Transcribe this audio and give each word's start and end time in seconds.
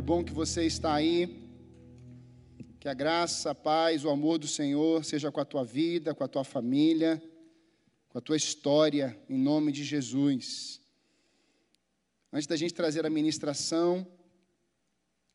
Que 0.00 0.06
bom 0.06 0.24
que 0.24 0.32
você 0.32 0.64
está 0.64 0.94
aí. 0.94 1.46
Que 2.80 2.88
a 2.88 2.94
graça, 2.94 3.50
a 3.50 3.54
paz, 3.54 4.02
o 4.02 4.08
amor 4.08 4.38
do 4.38 4.48
Senhor 4.48 5.04
seja 5.04 5.30
com 5.30 5.42
a 5.42 5.44
tua 5.44 5.62
vida, 5.62 6.14
com 6.14 6.24
a 6.24 6.26
tua 6.26 6.42
família, 6.42 7.22
com 8.08 8.16
a 8.16 8.20
tua 8.22 8.34
história, 8.34 9.14
em 9.28 9.36
nome 9.36 9.70
de 9.70 9.84
Jesus. 9.84 10.80
Antes 12.32 12.46
da 12.46 12.56
gente 12.56 12.72
trazer 12.72 13.04
a 13.04 13.10
ministração, 13.10 14.06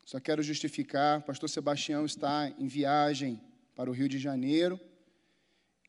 só 0.04 0.20
quero 0.20 0.42
justificar: 0.42 1.22
pastor 1.22 1.48
Sebastião 1.48 2.04
está 2.04 2.52
em 2.58 2.66
viagem 2.66 3.40
para 3.76 3.88
o 3.88 3.94
Rio 3.94 4.10
de 4.10 4.18
Janeiro 4.18 4.80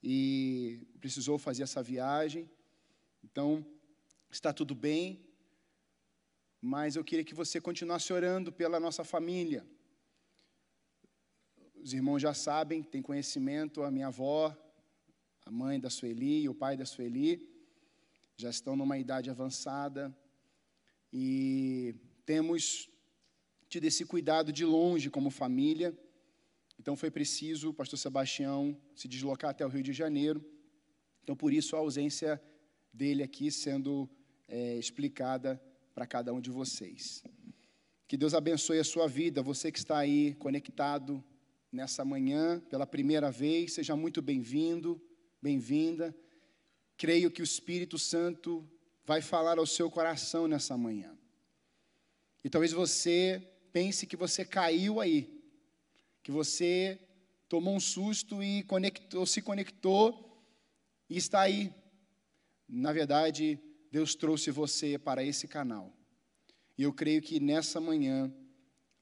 e 0.02 0.86
precisou 1.00 1.38
fazer 1.38 1.62
essa 1.62 1.82
viagem. 1.82 2.46
Então, 3.24 3.64
está 4.30 4.52
tudo 4.52 4.74
bem, 4.74 5.26
mas 6.66 6.96
eu 6.96 7.04
queria 7.04 7.24
que 7.24 7.32
você 7.42 7.60
continuasse 7.60 8.12
orando 8.12 8.50
pela 8.50 8.80
nossa 8.80 9.04
família. 9.04 9.64
Os 11.76 11.92
irmãos 11.92 12.18
já 12.18 12.34
sabem, 12.34 12.82
têm 12.82 13.00
conhecimento, 13.00 13.84
a 13.84 13.90
minha 13.96 14.08
avó, 14.08 14.42
a 15.44 15.50
mãe 15.50 15.78
da 15.78 15.88
Sueli 15.88 16.42
e 16.42 16.48
o 16.48 16.54
pai 16.62 16.76
da 16.76 16.84
Sueli 16.84 17.48
já 18.36 18.50
estão 18.50 18.74
numa 18.74 18.98
idade 18.98 19.30
avançada 19.30 20.12
e 21.12 21.94
temos 22.24 22.90
tido 23.68 23.84
esse 23.84 24.04
cuidado 24.04 24.52
de 24.52 24.64
longe 24.64 25.08
como 25.08 25.30
família. 25.30 25.96
Então 26.80 26.96
foi 26.96 27.12
preciso 27.12 27.70
o 27.70 27.74
pastor 27.74 27.96
Sebastião 27.96 28.76
se 28.92 29.06
deslocar 29.06 29.50
até 29.52 29.64
o 29.64 29.68
Rio 29.68 29.84
de 29.84 29.92
Janeiro. 29.92 30.44
Então 31.22 31.36
por 31.36 31.52
isso 31.52 31.76
a 31.76 31.78
ausência 31.78 32.42
dele 32.92 33.22
aqui 33.22 33.52
sendo 33.52 34.10
é, 34.48 34.74
explicada 34.76 35.62
para 35.96 36.06
cada 36.06 36.30
um 36.34 36.42
de 36.42 36.50
vocês. 36.50 37.24
Que 38.06 38.18
Deus 38.18 38.34
abençoe 38.34 38.78
a 38.78 38.84
sua 38.84 39.08
vida, 39.08 39.42
você 39.42 39.72
que 39.72 39.78
está 39.78 39.96
aí 39.96 40.34
conectado 40.34 41.24
nessa 41.72 42.04
manhã 42.04 42.60
pela 42.68 42.86
primeira 42.86 43.30
vez, 43.30 43.72
seja 43.72 43.96
muito 43.96 44.20
bem-vindo, 44.20 45.00
bem-vinda. 45.40 46.14
Creio 46.98 47.30
que 47.30 47.40
o 47.40 47.44
Espírito 47.44 47.98
Santo 47.98 48.62
vai 49.06 49.22
falar 49.22 49.58
ao 49.58 49.64
seu 49.64 49.90
coração 49.90 50.46
nessa 50.46 50.76
manhã. 50.76 51.16
E 52.44 52.50
talvez 52.50 52.72
você 52.72 53.42
pense 53.72 54.06
que 54.06 54.16
você 54.16 54.44
caiu 54.44 55.00
aí, 55.00 55.42
que 56.22 56.30
você 56.30 57.00
tomou 57.48 57.74
um 57.74 57.80
susto 57.80 58.42
e 58.42 58.62
conectou, 58.64 59.24
se 59.24 59.40
conectou 59.40 60.44
e 61.08 61.16
está 61.16 61.40
aí. 61.40 61.72
Na 62.68 62.92
verdade, 62.92 63.58
Deus 63.90 64.14
trouxe 64.14 64.50
você 64.50 64.98
para 64.98 65.24
esse 65.24 65.46
canal. 65.46 65.96
E 66.76 66.82
eu 66.82 66.92
creio 66.92 67.22
que 67.22 67.40
nessa 67.40 67.80
manhã, 67.80 68.32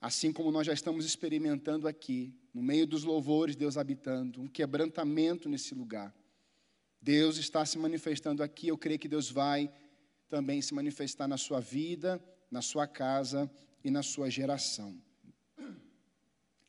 assim 0.00 0.32
como 0.32 0.50
nós 0.50 0.66
já 0.66 0.72
estamos 0.72 1.04
experimentando 1.04 1.88
aqui, 1.88 2.32
no 2.52 2.62
meio 2.62 2.86
dos 2.86 3.02
louvores, 3.02 3.56
Deus 3.56 3.76
habitando, 3.76 4.41
um 4.41 4.46
quebrantamento 4.46 5.48
nesse 5.48 5.74
lugar. 5.74 6.14
Deus 7.00 7.36
está 7.36 7.66
se 7.66 7.76
manifestando 7.78 8.42
aqui, 8.42 8.68
eu 8.68 8.78
creio 8.78 8.98
que 8.98 9.08
Deus 9.08 9.30
vai 9.30 9.72
também 10.28 10.62
se 10.62 10.72
manifestar 10.72 11.26
na 11.26 11.36
sua 11.36 11.60
vida, 11.60 12.22
na 12.50 12.62
sua 12.62 12.86
casa 12.86 13.50
e 13.82 13.91
na 13.91 14.02
sua 14.02 14.30
geração. 14.30 14.96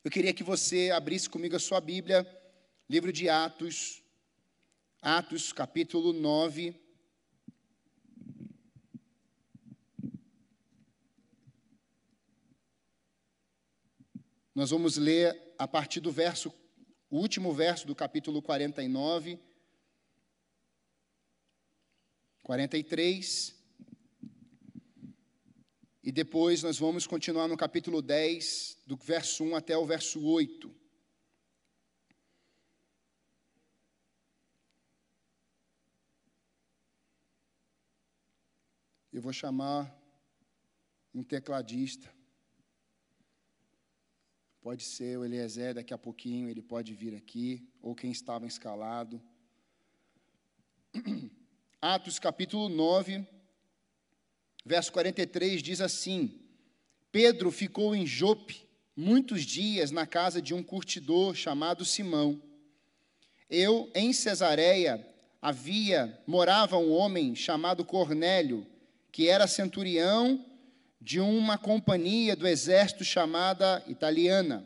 Eu 0.03 0.11
queria 0.11 0.33
que 0.33 0.43
você 0.43 0.91
abrisse 0.91 1.29
comigo 1.29 1.55
a 1.55 1.59
sua 1.59 1.79
Bíblia, 1.79 2.27
livro 2.89 3.11
de 3.11 3.29
Atos, 3.29 4.03
Atos 5.01 5.53
capítulo 5.53 6.11
9. 6.13 6.84
Nós 14.55 14.69
vamos 14.69 14.95
ler 14.95 15.53
a 15.59 15.67
partir 15.67 15.99
do 15.99 16.09
verso, 16.09 16.49
o 17.09 17.17
último 17.17 17.53
verso 17.53 17.85
do 17.85 17.93
capítulo 17.93 18.41
49, 18.41 19.37
43. 22.41 23.53
E 26.01 26.09
depois 26.09 26.63
nós 26.63 26.79
vamos 26.79 27.05
continuar 27.05 27.49
no 27.49 27.57
capítulo 27.57 28.01
10, 28.01 28.77
do 28.87 28.95
verso 28.95 29.43
1 29.43 29.57
até 29.57 29.77
o 29.77 29.85
verso 29.85 30.25
8. 30.25 30.73
Eu 39.11 39.21
vou 39.21 39.33
chamar 39.33 39.93
um 41.13 41.23
tecladista. 41.23 42.14
Pode 44.65 44.83
ser 44.83 45.15
o 45.19 45.23
Eliezer, 45.23 45.75
daqui 45.75 45.93
a 45.93 45.97
pouquinho 45.97 46.49
ele 46.49 46.59
pode 46.59 46.91
vir 46.91 47.13
aqui, 47.13 47.63
ou 47.83 47.93
quem 47.93 48.09
estava 48.09 48.47
escalado. 48.47 49.21
Atos 51.79 52.17
capítulo 52.17 52.67
9, 52.67 53.23
verso 54.65 54.91
43 54.91 55.61
diz 55.61 55.81
assim: 55.81 56.41
Pedro 57.11 57.51
ficou 57.51 57.95
em 57.95 58.07
Jope 58.07 58.67
muitos 58.95 59.43
dias 59.43 59.91
na 59.91 60.07
casa 60.07 60.41
de 60.41 60.51
um 60.51 60.63
curtidor 60.63 61.35
chamado 61.35 61.85
Simão. 61.85 62.41
Eu, 63.47 63.91
em 63.93 64.11
Cesareia, 64.11 65.07
havia, 65.39 66.19
morava 66.25 66.75
um 66.75 66.91
homem 66.91 67.35
chamado 67.35 67.85
Cornélio, 67.85 68.65
que 69.11 69.29
era 69.29 69.45
centurião 69.45 70.43
de 71.01 71.19
uma 71.19 71.57
companhia 71.57 72.35
do 72.35 72.47
exército 72.47 73.03
chamada 73.03 73.83
italiana. 73.87 74.65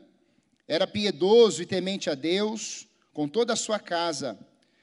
Era 0.68 0.88
piedoso 0.88 1.62
e 1.62 1.66
temente 1.66 2.10
a 2.10 2.16
Deus 2.16 2.88
com 3.14 3.28
toda 3.28 3.54
a 3.54 3.58
sua 3.58 3.80
casa, 3.80 4.40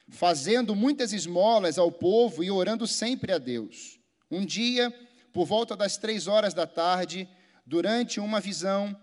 fazendo 0.09 0.75
muitas 0.75 1.13
esmolas 1.13 1.77
ao 1.77 1.91
povo 1.91 2.43
e 2.43 2.51
orando 2.51 2.85
sempre 2.85 3.31
a 3.31 3.37
Deus. 3.37 3.99
Um 4.29 4.45
dia, 4.45 4.93
por 5.33 5.45
volta 5.45 5.75
das 5.75 5.97
três 5.97 6.27
horas 6.27 6.53
da 6.53 6.67
tarde, 6.67 7.27
durante 7.65 8.19
uma 8.19 8.39
visão, 8.39 8.95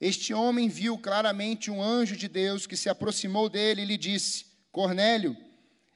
este 0.00 0.34
homem 0.34 0.68
viu 0.68 0.98
claramente 0.98 1.70
um 1.70 1.80
anjo 1.80 2.16
de 2.16 2.26
Deus 2.26 2.66
que 2.66 2.76
se 2.76 2.88
aproximou 2.88 3.48
dele 3.48 3.82
e 3.82 3.86
lhe 3.86 3.96
disse: 3.96 4.46
Cornélio, 4.72 5.36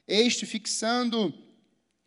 este 0.07 0.45
fixando 0.45 1.33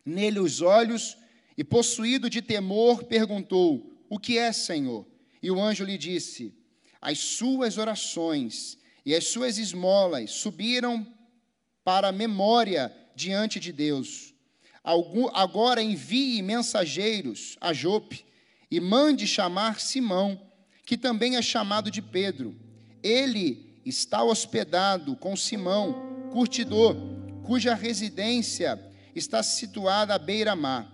nele 0.03 0.39
os 0.39 0.61
olhos 0.61 1.15
e 1.55 1.63
possuído 1.63 2.29
de 2.29 2.41
temor, 2.41 3.03
perguntou: 3.03 3.90
o 4.11 4.19
que 4.19 4.37
é, 4.37 4.51
Senhor? 4.51 5.07
E 5.41 5.49
o 5.49 5.61
anjo 5.61 5.85
lhe 5.85 5.97
disse: 5.97 6.53
As 7.01 7.17
suas 7.17 7.77
orações 7.77 8.77
e 9.05 9.15
as 9.15 9.27
suas 9.27 9.57
esmolas 9.57 10.31
subiram 10.31 11.07
para 11.81 12.09
a 12.09 12.11
memória 12.11 12.93
diante 13.15 13.57
de 13.57 13.71
Deus. 13.71 14.33
Agora 15.33 15.81
envie 15.81 16.41
mensageiros 16.41 17.55
a 17.61 17.71
Jope 17.71 18.25
e 18.69 18.81
mande 18.81 19.25
chamar 19.25 19.79
Simão, 19.79 20.41
que 20.85 20.97
também 20.97 21.37
é 21.37 21.41
chamado 21.41 21.89
de 21.89 22.01
Pedro. 22.01 22.53
Ele 23.01 23.79
está 23.85 24.21
hospedado 24.25 25.15
com 25.15 25.37
Simão, 25.37 26.29
curtidor, 26.33 26.97
cuja 27.45 27.75
residência 27.75 28.77
está 29.15 29.41
situada 29.41 30.15
à 30.15 30.19
beira-mar. 30.19 30.91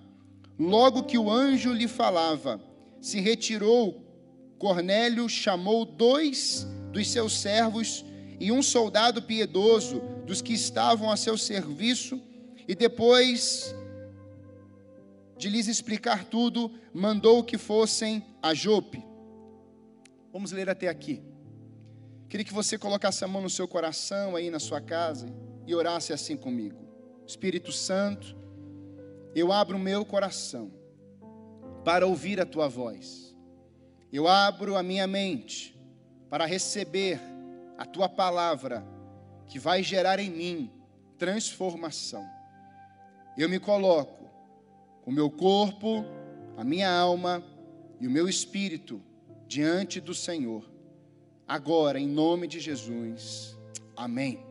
Logo 0.59 1.01
que 1.01 1.17
o 1.17 1.31
anjo 1.31 1.73
lhe 1.73 1.88
falava, 1.88 2.61
se 3.07 3.22
retirou, 3.22 4.03
Cornélio 4.59 5.29
chamou 5.29 5.85
dois 5.85 6.68
dos 6.91 7.09
seus 7.09 7.40
servos 7.40 8.03
e 8.38 8.51
um 8.51 8.62
soldado 8.62 9.22
piedoso 9.22 10.01
dos 10.25 10.41
que 10.41 10.51
estavam 10.51 11.09
a 11.09 11.16
seu 11.16 11.38
serviço, 11.38 12.22
e 12.67 12.75
depois 12.75 13.73
de 15.38 15.47
lhes 15.47 15.67
explicar 15.67 16.25
tudo, 16.25 16.69
mandou 16.94 17.46
que 17.46 17.57
fossem 17.57 18.22
a 18.41 18.53
Jope. 18.53 19.01
Vamos 20.34 20.51
ler 20.51 20.69
até 20.69 20.90
aqui. 20.90 21.23
Queria 22.28 22.43
que 22.43 22.53
você 22.53 22.78
colocasse 22.78 23.23
a 23.23 23.28
mão 23.28 23.41
no 23.41 23.49
seu 23.49 23.70
coração 23.70 24.35
aí 24.35 24.49
na 24.49 24.59
sua 24.59 24.82
casa 24.82 25.34
e 25.66 25.73
orasse 25.73 26.11
assim 26.11 26.35
comigo. 26.35 26.85
Espírito 27.26 27.72
Santo, 27.72 28.35
eu 29.34 29.53
abro 29.53 29.78
o 29.78 29.79
meu 29.79 30.03
coração 30.03 30.86
para 31.87 32.05
ouvir 32.05 32.37
a 32.41 32.45
tua 32.45 32.67
voz. 32.67 33.34
Eu 34.11 34.28
abro 34.28 34.75
a 34.75 34.84
minha 34.84 35.07
mente 35.07 35.73
para 36.29 36.45
receber 36.45 37.17
a 37.78 37.85
tua 37.85 38.09
palavra 38.09 38.85
que 39.47 39.57
vai 39.57 39.81
gerar 39.81 40.19
em 40.19 40.29
mim 40.29 40.72
transformação. 41.17 42.29
Eu 43.37 43.47
me 43.47 43.57
coloco 43.57 44.29
com 45.01 45.11
o 45.11 45.13
meu 45.13 45.31
corpo, 45.31 46.03
a 46.57 46.63
minha 46.66 46.91
alma 46.91 47.41
e 48.01 48.05
o 48.05 48.11
meu 48.11 48.28
espírito 48.28 49.01
diante 49.47 50.01
do 50.01 50.13
Senhor. 50.13 50.69
Agora, 51.47 51.97
em 51.97 52.09
nome 52.09 52.47
de 52.47 52.59
Jesus. 52.59 53.57
Amém. 53.95 54.45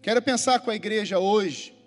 Quero 0.00 0.22
pensar 0.22 0.60
com 0.60 0.70
a 0.70 0.74
igreja 0.74 1.18
hoje 1.18 1.77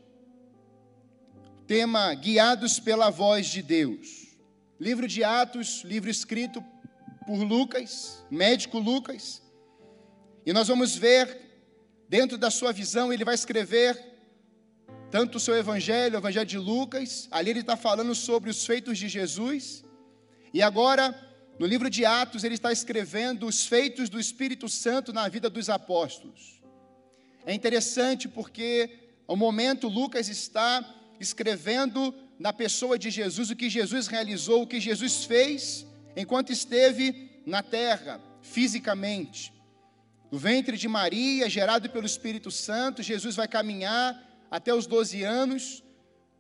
tema 1.72 2.14
Guiados 2.14 2.82
pela 2.82 3.10
Voz 3.10 3.48
de 3.48 3.62
Deus. 3.62 4.36
Livro 4.78 5.08
de 5.08 5.24
Atos, 5.24 5.84
livro 5.86 6.10
escrito 6.10 6.62
por 7.26 7.42
Lucas, 7.44 8.26
médico 8.30 8.78
Lucas. 8.78 9.42
E 10.46 10.52
nós 10.52 10.68
vamos 10.68 10.98
ver, 10.98 11.64
dentro 12.10 12.38
da 12.38 12.52
sua 12.52 12.74
visão, 12.74 13.14
ele 13.14 13.24
vai 13.24 13.36
escrever 13.36 13.98
tanto 15.10 15.38
o 15.38 15.40
seu 15.40 15.56
evangelho, 15.56 16.16
o 16.16 16.18
evangelho 16.18 16.46
de 16.46 16.58
Lucas, 16.58 17.30
ali 17.32 17.52
ele 17.52 17.62
está 17.62 17.78
falando 17.78 18.14
sobre 18.14 18.50
os 18.50 18.66
feitos 18.66 18.98
de 18.98 19.08
Jesus, 19.08 19.86
e 20.54 20.62
agora, 20.62 21.18
no 21.58 21.66
livro 21.66 21.90
de 21.90 22.04
Atos, 22.04 22.44
ele 22.44 22.56
está 22.56 22.74
escrevendo 22.74 23.48
os 23.48 23.66
feitos 23.66 24.10
do 24.10 24.20
Espírito 24.20 24.68
Santo 24.68 25.14
na 25.14 25.26
vida 25.30 25.50
dos 25.50 25.70
apóstolos. 25.70 26.62
É 27.46 27.54
interessante 27.54 28.28
porque, 28.28 29.08
ao 29.26 29.38
momento, 29.38 29.88
Lucas 29.88 30.28
está 30.28 30.98
escrevendo 31.24 32.14
na 32.40 32.52
pessoa 32.52 32.98
de 32.98 33.10
Jesus 33.10 33.50
o 33.50 33.56
que 33.56 33.70
Jesus 33.70 34.08
realizou, 34.08 34.64
o 34.64 34.68
que 34.68 34.80
Jesus 34.80 35.26
fez 35.26 35.86
enquanto 36.16 36.52
esteve 36.52 37.42
na 37.46 37.62
terra, 37.62 38.20
fisicamente. 38.42 39.54
No 40.32 40.38
ventre 40.38 40.78
de 40.78 40.88
Maria, 40.88 41.50
gerado 41.50 41.90
pelo 41.90 42.06
Espírito 42.06 42.50
Santo, 42.50 43.04
Jesus 43.04 43.36
vai 43.36 43.48
caminhar 43.48 44.22
até 44.50 44.74
os 44.74 44.88
12 44.88 45.24
anos, 45.24 45.84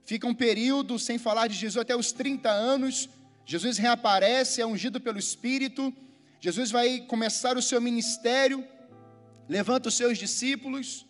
fica 0.05 0.27
um 0.27 0.33
período 0.33 0.97
sem 0.97 1.17
falar 1.17 1.47
de 1.47 1.55
Jesus 1.55 1.81
até 1.81 1.95
os 1.95 2.11
30 2.11 2.49
anos. 2.49 3.09
Jesus 3.45 3.77
reaparece, 3.77 4.61
é 4.61 4.65
ungido 4.65 4.99
pelo 4.99 5.19
Espírito. 5.19 5.93
Jesus 6.39 6.71
vai 6.71 7.01
começar 7.01 7.57
o 7.57 7.61
seu 7.61 7.79
ministério, 7.79 8.65
levanta 9.47 9.89
os 9.89 9.95
seus 9.95 10.17
discípulos, 10.17 11.05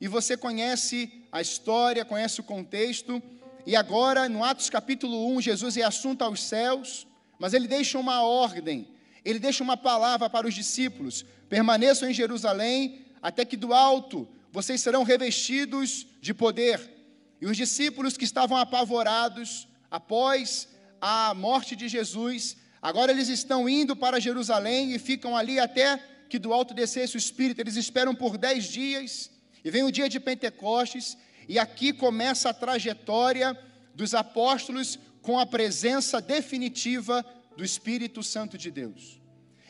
e 0.00 0.08
você 0.08 0.36
conhece 0.36 1.23
a 1.34 1.42
história, 1.42 2.02
conhece 2.02 2.40
o 2.40 2.44
contexto. 2.44 3.22
E 3.66 3.76
agora, 3.76 4.26
no 4.26 4.42
Atos 4.42 4.70
capítulo 4.70 5.16
1, 5.36 5.42
Jesus 5.42 5.76
é 5.76 5.82
assunto 5.82 6.22
aos 6.22 6.42
céus, 6.42 7.06
mas 7.38 7.52
ele 7.52 7.68
deixa 7.68 7.98
uma 7.98 8.22
ordem 8.22 8.94
ele 9.24 9.38
deixa 9.38 9.64
uma 9.64 9.76
palavra 9.76 10.28
para 10.28 10.46
os 10.46 10.54
discípulos: 10.54 11.24
permaneçam 11.48 12.08
em 12.08 12.14
Jerusalém, 12.14 13.06
até 13.22 13.44
que 13.44 13.56
do 13.56 13.72
alto 13.72 14.28
vocês 14.52 14.80
serão 14.80 15.02
revestidos 15.02 16.06
de 16.20 16.34
poder. 16.34 16.92
E 17.40 17.46
os 17.46 17.56
discípulos 17.56 18.16
que 18.16 18.24
estavam 18.24 18.56
apavorados 18.56 19.66
após 19.90 20.68
a 21.00 21.34
morte 21.34 21.74
de 21.74 21.88
Jesus, 21.88 22.56
agora 22.80 23.10
eles 23.10 23.28
estão 23.28 23.68
indo 23.68 23.96
para 23.96 24.20
Jerusalém 24.20 24.92
e 24.92 24.98
ficam 24.98 25.36
ali 25.36 25.58
até 25.58 25.98
que 26.28 26.38
do 26.38 26.52
alto 26.52 26.74
descesse 26.74 27.16
o 27.16 27.18
Espírito. 27.18 27.60
Eles 27.60 27.76
esperam 27.76 28.14
por 28.14 28.38
dez 28.38 28.64
dias, 28.64 29.30
e 29.64 29.70
vem 29.70 29.82
o 29.82 29.90
dia 29.90 30.08
de 30.08 30.20
Pentecostes, 30.20 31.16
e 31.48 31.58
aqui 31.58 31.92
começa 31.92 32.50
a 32.50 32.54
trajetória 32.54 33.58
dos 33.94 34.14
apóstolos 34.14 34.98
com 35.22 35.38
a 35.38 35.46
presença 35.46 36.20
definitiva 36.20 37.24
do 37.56 37.64
Espírito 37.64 38.22
Santo 38.22 38.58
de 38.58 38.70
Deus. 38.70 39.20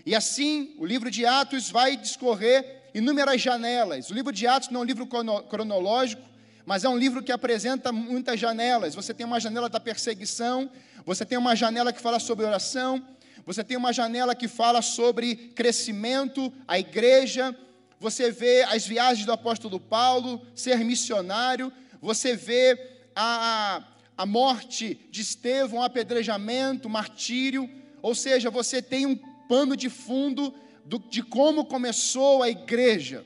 E 0.04 0.14
assim, 0.14 0.74
o 0.78 0.84
livro 0.84 1.10
de 1.10 1.24
Atos 1.24 1.70
vai 1.70 1.96
discorrer 1.96 2.82
inúmeras 2.94 3.40
janelas. 3.40 4.10
O 4.10 4.14
livro 4.14 4.32
de 4.32 4.46
Atos 4.46 4.68
não 4.68 4.80
é 4.80 4.82
um 4.82 4.86
livro 4.86 5.06
cronológico, 5.06 6.22
mas 6.66 6.84
é 6.84 6.88
um 6.88 6.96
livro 6.96 7.22
que 7.22 7.32
apresenta 7.32 7.92
muitas 7.92 8.38
janelas. 8.38 8.94
Você 8.94 9.14
tem 9.14 9.24
uma 9.24 9.40
janela 9.40 9.68
da 9.68 9.80
perseguição, 9.80 10.70
você 11.04 11.24
tem 11.24 11.38
uma 11.38 11.54
janela 11.54 11.92
que 11.92 12.00
fala 12.00 12.18
sobre 12.18 12.44
oração, 12.44 13.06
você 13.46 13.62
tem 13.62 13.76
uma 13.76 13.92
janela 13.92 14.34
que 14.34 14.48
fala 14.48 14.80
sobre 14.80 15.36
crescimento, 15.54 16.52
a 16.66 16.78
igreja, 16.78 17.54
você 18.04 18.30
vê 18.30 18.62
as 18.64 18.86
viagens 18.86 19.24
do 19.24 19.32
apóstolo 19.32 19.80
Paulo, 19.80 20.46
ser 20.54 20.76
missionário, 20.84 21.72
você 22.02 22.36
vê 22.36 22.78
a, 23.16 23.82
a 24.14 24.26
morte 24.26 25.00
de 25.10 25.22
Estevão, 25.22 25.82
apedrejamento, 25.82 26.86
martírio, 26.86 27.66
ou 28.02 28.14
seja, 28.14 28.50
você 28.50 28.82
tem 28.82 29.06
um 29.06 29.16
pano 29.48 29.74
de 29.74 29.88
fundo 29.88 30.52
do, 30.84 30.98
de 30.98 31.22
como 31.22 31.64
começou 31.64 32.42
a 32.42 32.50
igreja, 32.50 33.24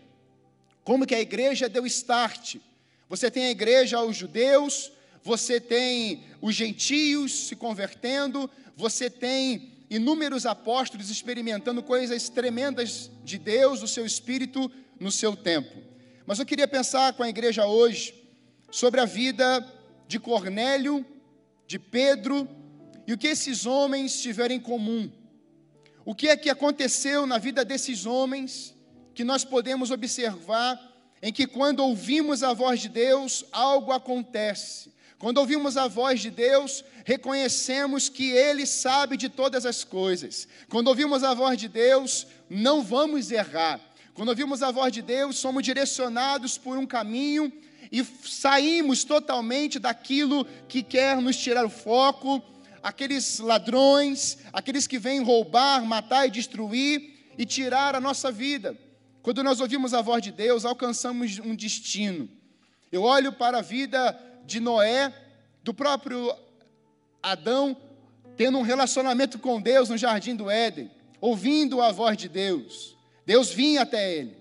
como 0.84 1.04
que 1.04 1.14
a 1.16 1.20
igreja 1.20 1.68
deu 1.68 1.84
start. 1.84 2.54
Você 3.08 3.32
tem 3.32 3.46
a 3.46 3.50
igreja 3.50 3.96
aos 3.96 4.16
judeus, 4.16 4.92
você 5.24 5.58
tem 5.58 6.22
os 6.40 6.54
gentios 6.54 7.48
se 7.48 7.56
convertendo, 7.56 8.48
você 8.76 9.10
tem 9.10 9.72
inúmeros 9.90 10.44
apóstolos 10.46 11.10
experimentando 11.10 11.82
coisas 11.82 12.28
tremendas 12.28 13.10
de 13.24 13.38
Deus, 13.38 13.80
do 13.80 13.88
seu 13.88 14.04
espírito, 14.04 14.70
no 14.98 15.10
seu 15.10 15.34
tempo. 15.34 15.82
Mas 16.26 16.38
eu 16.38 16.46
queria 16.46 16.68
pensar 16.68 17.12
com 17.14 17.22
a 17.22 17.28
igreja 17.28 17.66
hoje 17.66 18.14
sobre 18.70 19.00
a 19.00 19.04
vida 19.04 19.66
de 20.06 20.18
Cornélio, 20.18 21.04
de 21.66 21.78
Pedro, 21.78 22.48
e 23.06 23.12
o 23.12 23.18
que 23.18 23.28
esses 23.28 23.64
homens 23.64 24.20
tiveram 24.20 24.54
em 24.54 24.60
comum. 24.60 25.10
O 26.04 26.14
que 26.14 26.28
é 26.28 26.36
que 26.36 26.50
aconteceu 26.50 27.26
na 27.26 27.38
vida 27.38 27.64
desses 27.64 28.04
homens 28.04 28.74
que 29.14 29.24
nós 29.24 29.44
podemos 29.44 29.90
observar 29.90 30.78
em 31.20 31.32
que 31.32 31.46
quando 31.46 31.80
ouvimos 31.80 32.42
a 32.42 32.52
voz 32.52 32.80
de 32.80 32.88
Deus, 32.88 33.44
algo 33.50 33.92
acontece. 33.92 34.92
Quando 35.18 35.38
ouvimos 35.38 35.76
a 35.76 35.88
voz 35.88 36.20
de 36.20 36.30
Deus, 36.30 36.84
reconhecemos 37.04 38.08
que 38.08 38.30
Ele 38.30 38.64
sabe 38.64 39.16
de 39.16 39.28
todas 39.28 39.66
as 39.66 39.82
coisas. 39.82 40.46
Quando 40.68 40.88
ouvimos 40.88 41.24
a 41.24 41.34
voz 41.34 41.58
de 41.58 41.68
Deus, 41.68 42.26
não 42.48 42.82
vamos 42.82 43.32
errar. 43.32 43.80
Quando 44.14 44.28
ouvimos 44.28 44.62
a 44.62 44.70
voz 44.70 44.92
de 44.92 45.02
Deus, 45.02 45.36
somos 45.36 45.64
direcionados 45.64 46.56
por 46.56 46.78
um 46.78 46.86
caminho 46.86 47.52
e 47.90 48.04
saímos 48.04 49.02
totalmente 49.02 49.78
daquilo 49.78 50.44
que 50.68 50.82
quer 50.82 51.16
nos 51.20 51.36
tirar 51.36 51.64
o 51.64 51.70
foco, 51.70 52.42
aqueles 52.82 53.40
ladrões, 53.40 54.38
aqueles 54.52 54.86
que 54.86 54.98
vêm 54.98 55.22
roubar, 55.22 55.84
matar 55.84 56.26
e 56.26 56.30
destruir 56.30 57.32
e 57.36 57.44
tirar 57.44 57.96
a 57.96 58.00
nossa 58.00 58.30
vida. 58.30 58.78
Quando 59.20 59.42
nós 59.42 59.60
ouvimos 59.60 59.92
a 59.92 60.00
voz 60.00 60.22
de 60.22 60.30
Deus, 60.30 60.64
alcançamos 60.64 61.38
um 61.40 61.56
destino. 61.56 62.28
Eu 62.90 63.02
olho 63.02 63.32
para 63.32 63.58
a 63.58 63.62
vida 63.62 64.18
de 64.48 64.60
Noé, 64.60 65.12
do 65.62 65.74
próprio 65.74 66.34
Adão, 67.22 67.76
tendo 68.34 68.56
um 68.56 68.62
relacionamento 68.62 69.38
com 69.38 69.60
Deus 69.60 69.90
no 69.90 69.98
jardim 69.98 70.34
do 70.34 70.50
Éden, 70.50 70.90
ouvindo 71.20 71.82
a 71.82 71.92
voz 71.92 72.16
de 72.16 72.28
Deus. 72.28 72.96
Deus 73.26 73.50
vinha 73.50 73.82
até 73.82 74.14
ele. 74.14 74.36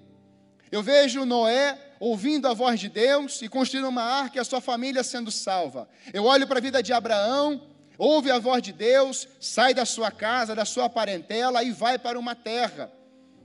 Eu 0.72 0.82
vejo 0.82 1.26
Noé 1.26 1.78
ouvindo 2.00 2.48
a 2.48 2.54
voz 2.54 2.80
de 2.80 2.88
Deus 2.88 3.42
e 3.42 3.50
construindo 3.50 3.90
uma 3.90 4.04
arca 4.04 4.38
e 4.38 4.40
a 4.40 4.46
sua 4.46 4.62
família 4.62 5.04
sendo 5.04 5.30
salva. 5.30 5.90
Eu 6.14 6.24
olho 6.24 6.48
para 6.48 6.60
a 6.60 6.62
vida 6.62 6.82
de 6.82 6.94
Abraão, 6.94 7.62
ouve 7.98 8.32
a 8.32 8.40
voz 8.40 8.62
de 8.64 8.72
Deus, 8.72 9.28
sai 9.42 9.74
da 9.74 9.86
sua 9.86 10.10
casa, 10.10 10.56
da 10.56 10.64
sua 10.64 10.88
parentela 10.88 11.64
e 11.64 11.72
vai 11.72 12.00
para 12.00 12.18
uma 12.18 12.34
terra 12.34 12.90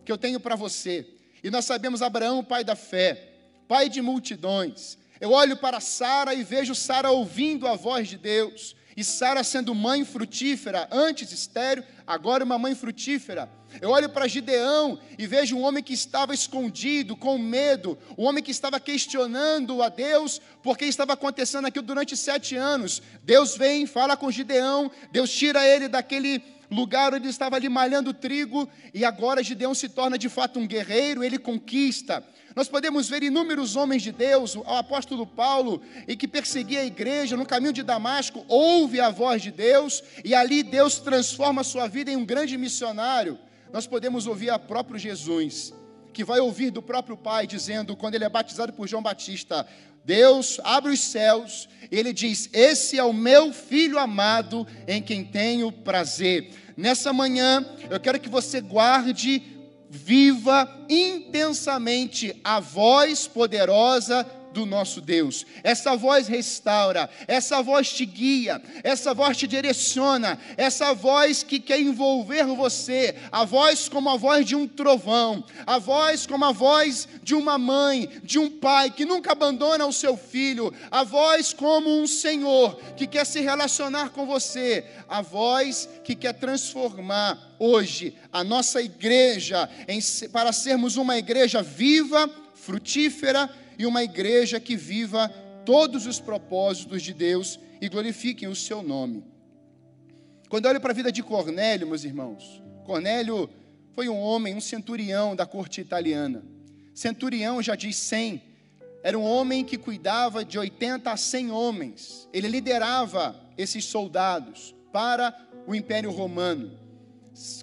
que 0.05 0.13
eu 0.13 0.19
tenho 0.19 0.39
para 0.39 0.55
você. 0.55 1.09
E 1.43 1.51
nós 1.51 1.65
sabemos 1.65 2.03
Abraão, 2.03 2.45
pai 2.45 2.63
da 2.63 2.77
fé, 2.77 3.31
pai 3.67 3.89
de 3.89 4.01
multidões. 4.01 5.02
Eu 5.23 5.31
olho 5.31 5.57
para 5.57 5.79
Sara 5.79 6.35
e 6.35 6.43
vejo 6.43 6.75
Sara 6.75 7.13
ouvindo 7.13 7.69
a 7.69 7.77
voz 7.77 8.09
de 8.09 8.19
Deus. 8.19 8.75
E 8.97 9.05
Sara 9.05 9.45
sendo 9.45 9.73
mãe 9.73 10.05
frutífera, 10.05 10.89
antes 10.91 11.31
estéreo, 11.31 11.85
agora 12.05 12.43
uma 12.45 12.59
mãe 12.59 12.75
frutífera. 12.75 13.49
Eu 13.81 13.91
olho 13.91 14.09
para 14.09 14.27
Gideão 14.27 14.99
e 15.17 15.25
vejo 15.25 15.57
um 15.57 15.63
homem 15.63 15.81
que 15.81 15.95
estava 15.95 16.35
escondido, 16.35 17.15
com 17.15 17.39
medo, 17.39 17.97
um 18.19 18.25
homem 18.25 18.43
que 18.43 18.51
estava 18.51 18.81
questionando 18.81 19.81
a 19.81 19.89
Deus, 19.89 20.41
porque 20.61 20.87
estava 20.87 21.13
acontecendo 21.13 21.67
aquilo 21.69 21.87
durante 21.87 22.17
sete 22.17 22.57
anos. 22.57 23.01
Deus 23.23 23.57
vem, 23.57 23.87
fala 23.87 24.17
com 24.17 24.29
Gideão, 24.29 24.91
Deus 25.13 25.31
tira 25.31 25.65
ele 25.65 25.87
daquele 25.87 26.41
lugar 26.73 27.15
onde 27.15 27.29
estava 27.29 27.57
ali 27.57 27.69
malhando 27.69 28.13
trigo, 28.13 28.69
e 28.93 29.05
agora 29.05 29.43
Gideão 29.43 29.75
se 29.75 29.89
torna 29.89 30.19
de 30.19 30.29
fato 30.29 30.59
um 30.59 30.67
guerreiro, 30.67 31.23
ele 31.23 31.39
conquista. 31.39 32.25
Nós 32.57 32.69
podemos 32.69 33.09
ver 33.09 33.23
inúmeros 33.23 33.77
homens 33.77 34.03
de 34.03 34.13
Deus, 34.13 34.57
o 34.57 34.63
apóstolo 34.63 35.27
Paulo, 35.27 35.83
e 36.09 36.17
que 36.17 36.29
perseguia 36.29 36.81
a 36.81 36.85
igreja 36.85 37.37
no 37.37 37.47
caminho 37.47 37.73
de 37.73 37.83
Damasco, 37.83 38.45
ouve 38.49 39.01
a 39.01 39.11
voz 39.11 39.41
de 39.41 39.51
Deus, 39.51 40.03
e 40.25 40.35
ali 40.35 40.63
Deus 40.63 40.99
transforma 40.99 41.61
a 41.61 41.65
sua 41.65 41.87
vida 41.87 42.11
em 42.11 42.17
um 42.17 42.25
grande 42.25 42.59
missionário 42.59 43.39
nós 43.73 43.87
podemos 43.87 44.27
ouvir 44.27 44.51
a 44.51 44.59
próprio 44.59 44.99
Jesus, 44.99 45.73
que 46.13 46.23
vai 46.23 46.39
ouvir 46.39 46.71
do 46.71 46.83
próprio 46.83 47.17
Pai, 47.17 47.47
dizendo, 47.47 47.97
quando 47.97 48.15
ele 48.15 48.25
é 48.25 48.29
batizado 48.29 48.73
por 48.75 48.87
João 48.87 49.03
Batista: 49.03 49.67
Deus 50.05 50.61
abre 50.63 50.93
os 50.93 51.01
céus, 51.01 51.69
ele 51.91 52.13
diz: 52.13 52.51
Esse 52.53 52.99
é 52.99 53.03
o 53.03 53.15
meu 53.15 53.51
filho 53.51 53.99
amado, 53.99 54.67
em 54.87 55.01
quem 55.01 55.25
tenho 55.25 55.73
prazer. 55.73 56.51
Nessa 56.77 57.13
manhã, 57.13 57.65
eu 57.91 58.01
quero 58.01 58.21
que 58.21 58.29
você 58.29 58.61
guarde, 58.61 59.43
viva 59.91 60.69
intensamente 60.89 62.35
a 62.43 62.61
voz 62.61 63.27
poderosa 63.27 64.27
do 64.53 64.67
nosso 64.67 65.01
Deus. 65.01 65.47
Essa 65.63 65.97
voz 65.97 66.29
restaura, 66.29 67.09
essa 67.27 67.63
voz 67.63 67.93
te 67.93 68.05
guia, 68.05 68.63
essa 68.83 69.15
voz 69.15 69.37
te 69.37 69.47
direciona, 69.47 70.39
essa 70.57 70.93
voz 70.93 71.43
que 71.43 71.59
quer 71.59 71.81
envolver 71.81 72.45
você, 72.47 73.17
a 73.31 73.45
voz 73.45 73.89
como 73.89 74.11
a 74.11 74.17
voz 74.17 74.47
de 74.47 74.55
um 74.55 74.69
trovão, 74.69 75.45
a 75.67 75.79
voz 75.79 76.27
como 76.27 76.45
a 76.45 76.53
voz 76.53 77.09
de 77.23 77.35
uma 77.35 77.59
mãe, 77.59 78.09
de 78.23 78.39
um 78.39 78.51
pai 78.51 78.91
que 78.91 79.05
nunca 79.05 79.33
abandona 79.33 79.87
o 79.87 79.93
seu 79.93 80.17
filho, 80.17 80.73
a 80.91 81.03
voz 81.03 81.53
como 81.53 81.89
um 81.91 82.07
Senhor 82.07 82.77
que 82.97 83.07
quer 83.07 83.25
se 83.25 83.41
relacionar 83.41 84.11
com 84.11 84.27
você, 84.27 84.85
a 85.09 85.23
voz 85.23 85.89
que 86.05 86.15
quer 86.15 86.35
transformar 86.35 87.53
hoje 87.59 88.17
a 88.33 88.43
nossa 88.43 88.83
igreja 88.83 89.69
em, 89.87 90.01
para 90.33 90.53
sermos 90.53 90.97
uma 90.97 91.17
igreja 91.17 91.63
viva, 91.63 92.29
frutífera 92.55 93.49
e 93.83 93.87
uma 93.87 94.05
igreja 94.05 94.61
que 94.61 94.77
viva 94.77 95.29
todos 95.67 96.07
os 96.07 96.21
propósitos 96.21 97.03
de 97.03 97.13
Deus 97.13 97.59
e 97.81 97.89
glorifiquem 97.89 98.49
o 98.49 98.55
seu 98.55 98.81
nome. 98.81 99.25
Quando 100.49 100.67
olho 100.67 100.81
para 100.81 100.93
a 100.93 100.95
vida 100.95 101.11
de 101.11 101.21
Cornélio, 101.21 101.89
meus 101.89 102.05
irmãos, 102.05 102.63
Cornélio 102.85 103.51
foi 103.93 104.09
um 104.09 104.21
homem, 104.21 104.55
um 104.55 104.61
centurião 104.61 105.35
da 105.35 105.45
corte 105.45 105.81
italiana. 105.81 106.45
Centurião 106.95 107.61
já 107.61 107.75
diz 107.75 107.97
100. 107.97 108.41
Era 109.03 109.19
um 109.19 109.25
homem 109.25 109.65
que 109.65 109.77
cuidava 109.77 110.45
de 110.45 110.61
80 110.61 111.11
a 111.11 111.17
100 111.17 111.51
homens. 111.51 112.29
Ele 112.33 112.47
liderava 112.47 113.35
esses 113.59 113.85
soldados 113.85 114.77
para 114.93 115.37
o 115.67 115.75
Império 115.75 116.13
Romano. 116.13 116.71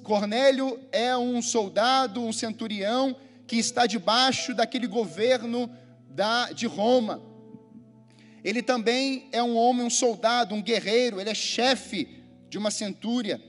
Cornélio 0.04 0.82
é 0.92 1.16
um 1.16 1.42
soldado, 1.42 2.22
um 2.22 2.34
centurião 2.34 3.16
que 3.48 3.56
está 3.56 3.86
debaixo 3.86 4.54
daquele 4.54 4.86
governo 4.86 5.72
da, 6.10 6.52
de 6.52 6.66
Roma. 6.66 7.22
Ele 8.44 8.62
também 8.62 9.28
é 9.32 9.44
um 9.44 9.56
homem, 9.56 9.86
um 9.86 9.90
soldado, 9.90 10.56
um 10.56 10.62
guerreiro, 10.62 11.20
ele 11.20 11.30
é 11.30 11.36
chefe 11.36 12.24
de 12.50 12.58
uma 12.58 12.72
centúria. 12.72 13.42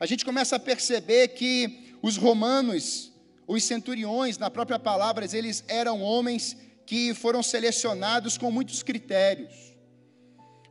A 0.00 0.06
gente 0.06 0.24
começa 0.24 0.56
a 0.56 0.58
perceber 0.58 1.28
que 1.28 1.96
os 2.02 2.16
romanos, 2.16 3.12
os 3.46 3.64
centuriões, 3.64 4.38
na 4.38 4.50
própria 4.50 4.78
palavra, 4.78 5.26
eles 5.32 5.64
eram 5.68 6.00
homens 6.00 6.56
que 6.86 7.12
foram 7.12 7.42
selecionados 7.42 8.38
com 8.38 8.50
muitos 8.50 8.82
critérios. 8.82 9.54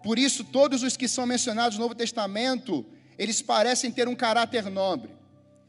Por 0.04 0.18
isso, 0.18 0.44
todos 0.44 0.84
os 0.84 0.96
que 0.96 1.08
são 1.08 1.25
mencionados 1.25 1.77
no 1.77 1.84
Novo 1.84 1.96
Testamento, 1.96 2.86
eles 3.18 3.42
parecem 3.42 3.92
ter 3.92 4.08
um 4.08 4.16
caráter 4.16 4.66
nobre. 4.70 5.12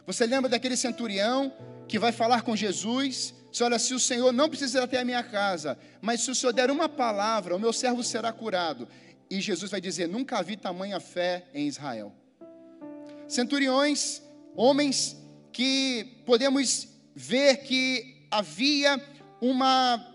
Você 0.07 0.27
lembra 0.27 0.49
daquele 0.49 0.77
centurião 0.77 1.53
que 1.87 1.99
vai 1.99 2.13
falar 2.13 2.43
com 2.43 2.57
Jesus 2.57 3.35
se 3.59 3.65
olha, 3.65 3.77
se 3.77 3.93
o 3.93 3.99
Senhor 3.99 4.33
não 4.33 4.49
precisa 4.49 4.79
ir 4.79 4.83
até 4.83 5.01
a 5.01 5.05
minha 5.05 5.21
casa, 5.21 5.77
mas 6.01 6.21
se 6.21 6.31
o 6.31 6.35
Senhor 6.35 6.53
der 6.53 6.71
uma 6.71 6.89
palavra, 6.89 7.57
o 7.57 7.59
meu 7.59 7.73
servo 7.73 8.05
será 8.05 8.33
curado. 8.33 8.87
E 9.29 9.41
Jesus 9.41 9.69
vai 9.69 9.81
dizer: 9.81 10.07
Nunca 10.07 10.41
vi 10.45 10.57
tamanha 10.57 11.01
fé 11.01 11.45
em 11.53 11.67
Israel. 11.67 12.13
Centuriões, 13.27 14.23
homens 14.55 15.17
que 15.51 16.23
podemos 16.25 16.87
ver 17.17 17.57
que 17.65 18.29
havia 18.31 19.05
uma 19.41 20.07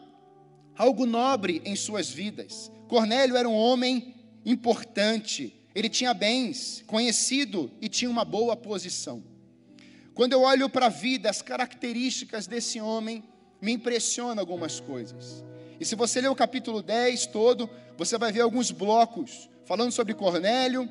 algo 0.78 1.06
nobre 1.06 1.62
em 1.66 1.76
suas 1.76 2.10
vidas. 2.10 2.72
Cornélio 2.88 3.36
era 3.36 3.50
um 3.50 3.56
homem 3.56 4.16
importante, 4.46 5.54
ele 5.76 5.90
tinha 5.90 6.14
bens, 6.14 6.82
conhecido 6.88 7.70
e 7.82 7.90
tinha 7.90 8.10
uma 8.10 8.24
boa 8.24 8.56
posição. 8.56 9.22
Quando 10.14 10.32
eu 10.32 10.44
olho 10.44 10.70
para 10.70 10.86
a 10.86 10.90
vida, 10.90 11.30
as 11.30 11.42
características 11.42 12.48
desse 12.48 12.80
homem, 12.80 13.22
me 13.64 13.72
impressiona 13.72 14.42
algumas 14.42 14.82
coisas. 14.82 15.42
E 15.80 15.86
se 15.86 15.96
você 15.96 16.20
ler 16.20 16.28
o 16.28 16.36
capítulo 16.36 16.82
10 16.82 17.28
todo, 17.28 17.70
você 17.98 18.18
vai 18.18 18.30
ver 18.30 18.42
alguns 18.42 18.72
blocos 18.72 19.50
falando 19.66 19.94
sobre 19.94 20.14
Cornélio, 20.14 20.90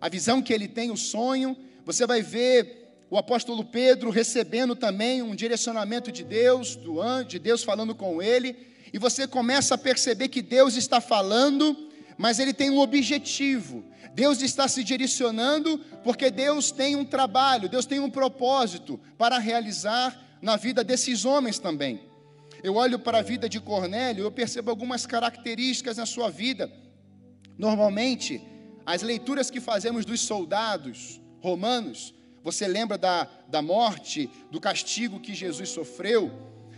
a 0.00 0.08
visão 0.08 0.42
que 0.42 0.52
ele 0.52 0.66
tem, 0.66 0.90
o 0.90 0.96
sonho. 0.96 1.56
Você 1.86 2.08
vai 2.08 2.20
ver 2.20 3.04
o 3.08 3.16
apóstolo 3.16 3.64
Pedro 3.64 4.10
recebendo 4.10 4.74
também 4.74 5.22
um 5.22 5.32
direcionamento 5.32 6.10
de 6.10 6.24
Deus, 6.24 6.74
do 6.74 7.00
anjo, 7.00 7.28
de 7.28 7.38
Deus 7.38 7.62
falando 7.62 7.94
com 7.94 8.20
ele, 8.20 8.56
e 8.92 8.98
você 8.98 9.28
começa 9.28 9.76
a 9.76 9.78
perceber 9.78 10.26
que 10.26 10.42
Deus 10.42 10.76
está 10.76 11.00
falando, 11.00 11.88
mas 12.16 12.40
ele 12.40 12.52
tem 12.52 12.68
um 12.68 12.80
objetivo. 12.80 13.84
Deus 14.12 14.42
está 14.42 14.66
se 14.66 14.82
direcionando 14.82 15.78
porque 16.02 16.32
Deus 16.32 16.72
tem 16.72 16.96
um 16.96 17.04
trabalho, 17.04 17.68
Deus 17.68 17.86
tem 17.86 18.00
um 18.00 18.10
propósito 18.10 18.98
para 19.16 19.38
realizar 19.38 20.20
na 20.42 20.56
vida 20.56 20.82
desses 20.82 21.24
homens 21.24 21.60
também. 21.60 22.07
Eu 22.62 22.74
olho 22.74 22.98
para 22.98 23.18
a 23.18 23.22
vida 23.22 23.48
de 23.48 23.60
Cornélio, 23.60 24.24
eu 24.24 24.32
percebo 24.32 24.70
algumas 24.70 25.06
características 25.06 25.96
na 25.96 26.06
sua 26.06 26.30
vida. 26.30 26.70
Normalmente, 27.56 28.42
as 28.84 29.02
leituras 29.02 29.50
que 29.50 29.60
fazemos 29.60 30.04
dos 30.04 30.20
soldados 30.20 31.20
romanos, 31.40 32.14
você 32.42 32.66
lembra 32.66 32.96
da, 32.96 33.28
da 33.48 33.60
morte, 33.60 34.30
do 34.50 34.60
castigo 34.60 35.20
que 35.20 35.34
Jesus 35.34 35.68
sofreu? 35.68 36.32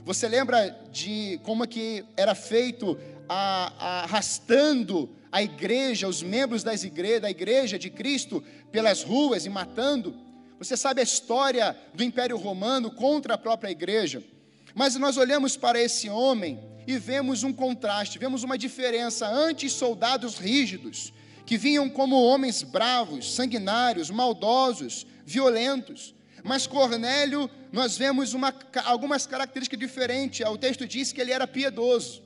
Você 0.04 0.28
lembra 0.28 0.70
de 0.90 1.38
como 1.44 1.66
que 1.66 2.04
era 2.16 2.34
feito 2.34 2.98
a, 3.28 3.72
a, 3.78 4.04
arrastando 4.04 5.08
a 5.30 5.42
igreja, 5.42 6.08
os 6.08 6.22
membros 6.22 6.62
das 6.62 6.82
igre 6.82 7.20
da 7.20 7.30
igreja 7.30 7.78
de 7.78 7.88
Cristo 7.90 8.42
pelas 8.72 9.02
ruas 9.02 9.46
e 9.46 9.48
matando. 9.48 10.14
Você 10.58 10.76
sabe 10.76 11.00
a 11.00 11.04
história 11.04 11.76
do 11.94 12.02
Império 12.02 12.36
Romano 12.36 12.90
contra 12.90 13.34
a 13.34 13.38
própria 13.38 13.70
igreja. 13.70 14.22
Mas 14.74 14.96
nós 14.96 15.16
olhamos 15.16 15.56
para 15.56 15.80
esse 15.80 16.08
homem 16.08 16.58
e 16.86 16.98
vemos 16.98 17.42
um 17.42 17.52
contraste, 17.52 18.18
vemos 18.18 18.42
uma 18.42 18.56
diferença. 18.56 19.26
Antes, 19.26 19.72
soldados 19.72 20.38
rígidos, 20.38 21.12
que 21.44 21.56
vinham 21.56 21.88
como 21.88 22.22
homens 22.22 22.62
bravos, 22.62 23.34
sanguinários, 23.34 24.10
maldosos, 24.10 25.06
violentos. 25.24 26.14
Mas 26.44 26.66
Cornélio, 26.66 27.50
nós 27.72 27.96
vemos 27.96 28.34
uma, 28.34 28.54
algumas 28.84 29.26
características 29.26 29.78
diferentes. 29.78 30.46
O 30.46 30.56
texto 30.56 30.86
diz 30.86 31.12
que 31.12 31.20
ele 31.20 31.32
era 31.32 31.46
piedoso. 31.46 32.22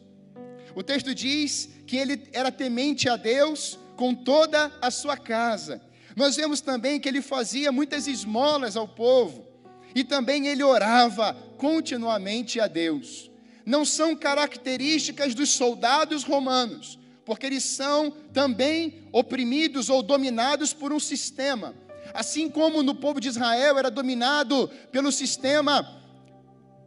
O 0.74 0.82
texto 0.82 1.14
diz 1.14 1.68
que 1.86 1.96
ele 1.96 2.28
era 2.32 2.50
temente 2.50 3.08
a 3.08 3.16
Deus 3.16 3.78
com 3.96 4.14
toda 4.14 4.72
a 4.80 4.90
sua 4.90 5.16
casa. 5.16 5.80
Nós 6.16 6.36
vemos 6.36 6.60
também 6.60 7.00
que 7.00 7.08
ele 7.08 7.22
fazia 7.22 7.72
muitas 7.72 8.06
esmolas 8.06 8.76
ao 8.76 8.86
povo 8.86 9.46
e 9.94 10.04
também 10.04 10.48
ele 10.48 10.62
orava 10.62 11.36
continuamente 11.56 12.60
a 12.60 12.66
Deus. 12.66 13.30
Não 13.64 13.84
são 13.84 14.14
características 14.14 15.34
dos 15.34 15.50
soldados 15.50 16.22
romanos, 16.22 16.98
porque 17.24 17.46
eles 17.46 17.64
são 17.64 18.10
também 18.32 19.02
oprimidos 19.10 19.88
ou 19.88 20.02
dominados 20.02 20.72
por 20.72 20.92
um 20.92 21.00
sistema. 21.00 21.74
Assim 22.12 22.50
como 22.50 22.82
no 22.82 22.94
povo 22.94 23.20
de 23.20 23.28
Israel 23.28 23.78
era 23.78 23.90
dominado 23.90 24.70
pelo 24.92 25.10
sistema 25.10 26.03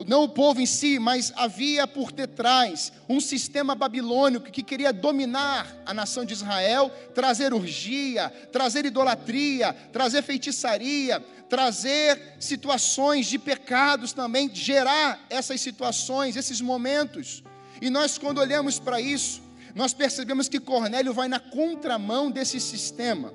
não 0.06 0.24
o 0.24 0.30
povo 0.30 0.62
em 0.62 0.66
si, 0.66 1.00
mas 1.00 1.34
havia 1.36 1.88
por 1.88 2.12
detrás 2.12 2.92
um 3.10 3.20
sistema 3.20 3.74
babilônico 3.74 4.52
que 4.52 4.62
queria 4.62 4.94
dominar 4.94 5.76
a 5.86 5.94
nação 5.94 6.24
de 6.24 6.34
Israel, 6.34 6.92
trazer 7.16 7.54
urgia, 7.54 8.30
trazer 8.52 8.86
idolatria, 8.86 9.74
trazer 9.92 10.22
feitiçaria, 10.22 11.20
trazer 11.50 12.36
situações 12.40 13.26
de 13.26 13.40
pecados 13.40 14.14
também, 14.14 14.54
gerar 14.54 15.26
essas 15.30 15.62
situações, 15.62 16.36
esses 16.36 16.62
momentos. 16.62 17.44
E 17.82 17.90
nós, 17.90 18.18
quando 18.18 18.40
olhamos 18.40 18.80
para 18.80 19.02
isso, 19.02 19.42
nós 19.74 19.94
percebemos 19.94 20.48
que 20.48 20.60
Cornélio 20.60 21.14
vai 21.14 21.28
na 21.28 21.40
contramão 21.40 22.30
desse 22.30 22.60
sistema. 22.60 23.34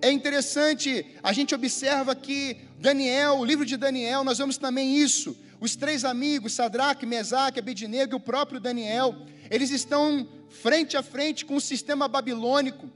É 0.00 0.10
interessante, 0.10 1.06
a 1.22 1.32
gente 1.32 1.54
observa 1.54 2.14
que 2.14 2.56
Daniel, 2.78 3.38
o 3.38 3.44
livro 3.44 3.64
de 3.64 3.76
Daniel, 3.76 4.24
nós 4.24 4.38
vemos 4.38 4.56
também 4.56 4.96
isso 4.96 5.36
os 5.62 5.76
três 5.76 6.04
amigos, 6.04 6.54
Sadraque, 6.54 7.06
Mesaque, 7.06 7.60
Abednego 7.60 8.14
e 8.14 8.16
o 8.16 8.20
próprio 8.20 8.58
Daniel, 8.58 9.14
eles 9.48 9.70
estão 9.70 10.26
frente 10.50 10.96
a 10.96 11.04
frente 11.04 11.44
com 11.44 11.54
o 11.54 11.60
sistema 11.60 12.08
babilônico. 12.08 12.90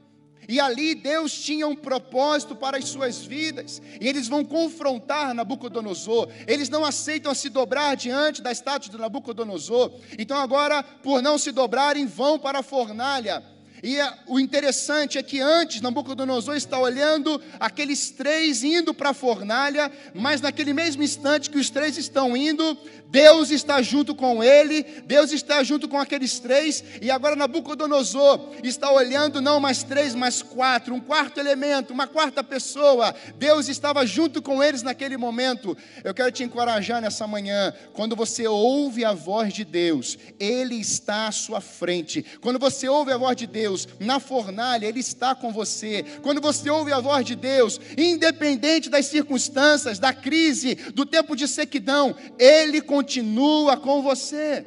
E 0.49 0.59
ali 0.59 0.93
Deus 0.93 1.31
tinha 1.31 1.65
um 1.65 1.77
propósito 1.77 2.57
para 2.57 2.77
as 2.77 2.89
suas 2.89 3.23
vidas. 3.23 3.81
E 4.01 4.05
eles 4.05 4.27
vão 4.27 4.43
confrontar 4.43 5.33
Nabucodonosor. 5.33 6.27
Eles 6.45 6.67
não 6.67 6.83
aceitam 6.83 7.33
se 7.33 7.47
dobrar 7.47 7.95
diante 7.95 8.41
da 8.41 8.51
estátua 8.51 8.91
de 8.91 8.97
Nabucodonosor. 8.97 9.93
Então 10.19 10.37
agora, 10.37 10.83
por 10.83 11.21
não 11.21 11.37
se 11.37 11.53
dobrarem, 11.53 12.05
vão 12.05 12.37
para 12.37 12.59
a 12.59 12.63
fornalha. 12.63 13.41
E 13.83 13.97
é, 13.97 14.13
o 14.25 14.39
interessante 14.39 15.17
é 15.17 15.23
que 15.23 15.39
antes 15.39 15.81
Nabucodonosor 15.81 16.55
está 16.55 16.79
olhando 16.79 17.41
aqueles 17.59 18.09
três 18.09 18.63
indo 18.63 18.93
para 18.93 19.11
a 19.11 19.13
fornalha, 19.13 19.91
mas 20.13 20.41
naquele 20.41 20.73
mesmo 20.73 21.03
instante 21.03 21.49
que 21.49 21.59
os 21.59 21.69
três 21.69 21.97
estão 21.97 22.35
indo, 22.35 22.77
Deus 23.09 23.51
está 23.51 23.81
junto 23.81 24.13
com 24.13 24.43
ele, 24.43 24.83
Deus 25.05 25.31
está 25.31 25.63
junto 25.63 25.87
com 25.87 25.97
aqueles 25.97 26.39
três, 26.39 26.83
e 27.01 27.09
agora 27.09 27.35
Nabucodonosor 27.35 28.51
está 28.63 28.91
olhando 28.91 29.41
não 29.41 29.59
mais 29.59 29.83
três, 29.83 30.13
mas 30.13 30.41
quatro, 30.41 30.93
um 30.93 30.99
quarto 30.99 31.39
elemento, 31.39 31.93
uma 31.93 32.07
quarta 32.07 32.43
pessoa. 32.43 33.15
Deus 33.37 33.69
estava 33.69 34.05
junto 34.05 34.41
com 34.41 34.61
eles 34.61 34.83
naquele 34.83 35.17
momento. 35.17 35.77
Eu 36.03 36.13
quero 36.13 36.31
te 36.31 36.43
encorajar 36.43 37.01
nessa 37.01 37.25
manhã, 37.25 37.73
quando 37.93 38.15
você 38.15 38.47
ouve 38.47 39.05
a 39.05 39.13
voz 39.13 39.53
de 39.53 39.63
Deus, 39.63 40.17
Ele 40.39 40.75
está 40.75 41.27
à 41.27 41.31
sua 41.31 41.61
frente. 41.61 42.23
Quando 42.41 42.59
você 42.59 42.89
ouve 42.89 43.11
a 43.11 43.17
voz 43.17 43.35
de 43.35 43.47
Deus 43.47 43.87
na 43.99 44.19
fornalha, 44.19 44.85
Ele 44.85 44.99
está 44.99 45.33
com 45.33 45.51
você. 45.51 46.03
Quando 46.21 46.41
você 46.41 46.69
ouve 46.69 46.91
a 46.91 46.99
voz 46.99 47.25
de 47.25 47.35
Deus, 47.35 47.79
independente 47.97 48.89
das 48.89 49.05
circunstâncias, 49.05 49.99
da 49.99 50.13
crise, 50.13 50.75
do 50.75 51.05
tempo 51.05 51.35
de 51.35 51.47
sequidão, 51.47 52.15
Ele 52.37 52.81
com 52.81 52.96
continua 52.97 53.77
com 53.77 54.01
você. 54.01 54.65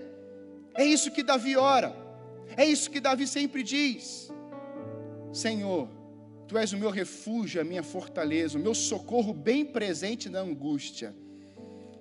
É 0.74 0.84
isso 0.84 1.10
que 1.10 1.22
Davi 1.22 1.56
ora. 1.56 1.90
É 2.56 2.64
isso 2.64 2.90
que 2.90 3.00
Davi 3.00 3.26
sempre 3.26 3.62
diz. 3.62 4.30
Senhor, 5.32 5.88
Tu 6.46 6.58
és 6.58 6.72
o 6.72 6.78
meu 6.78 6.90
refúgio, 6.90 7.60
a 7.60 7.64
minha 7.64 7.82
fortaleza, 7.82 8.58
o 8.58 8.60
meu 8.60 8.74
socorro 8.74 9.32
bem 9.32 9.64
presente 9.64 10.28
na 10.28 10.40
angústia. 10.40 11.14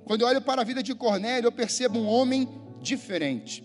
Quando 0.06 0.22
eu 0.22 0.28
olho 0.28 0.42
para 0.42 0.62
a 0.62 0.66
vida 0.66 0.82
de 0.82 0.96
Cornélio, 0.96 1.48
eu 1.48 1.52
percebo 1.52 2.00
um 2.00 2.08
homem 2.08 2.48
diferente. 2.82 3.64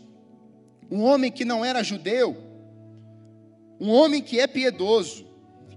Um 0.90 1.02
homem 1.02 1.32
que 1.32 1.42
não 1.42 1.64
era 1.64 1.82
judeu, 1.82 2.36
um 3.80 3.90
homem 3.90 4.20
que 4.20 4.38
é 4.38 4.46
piedoso. 4.46 5.26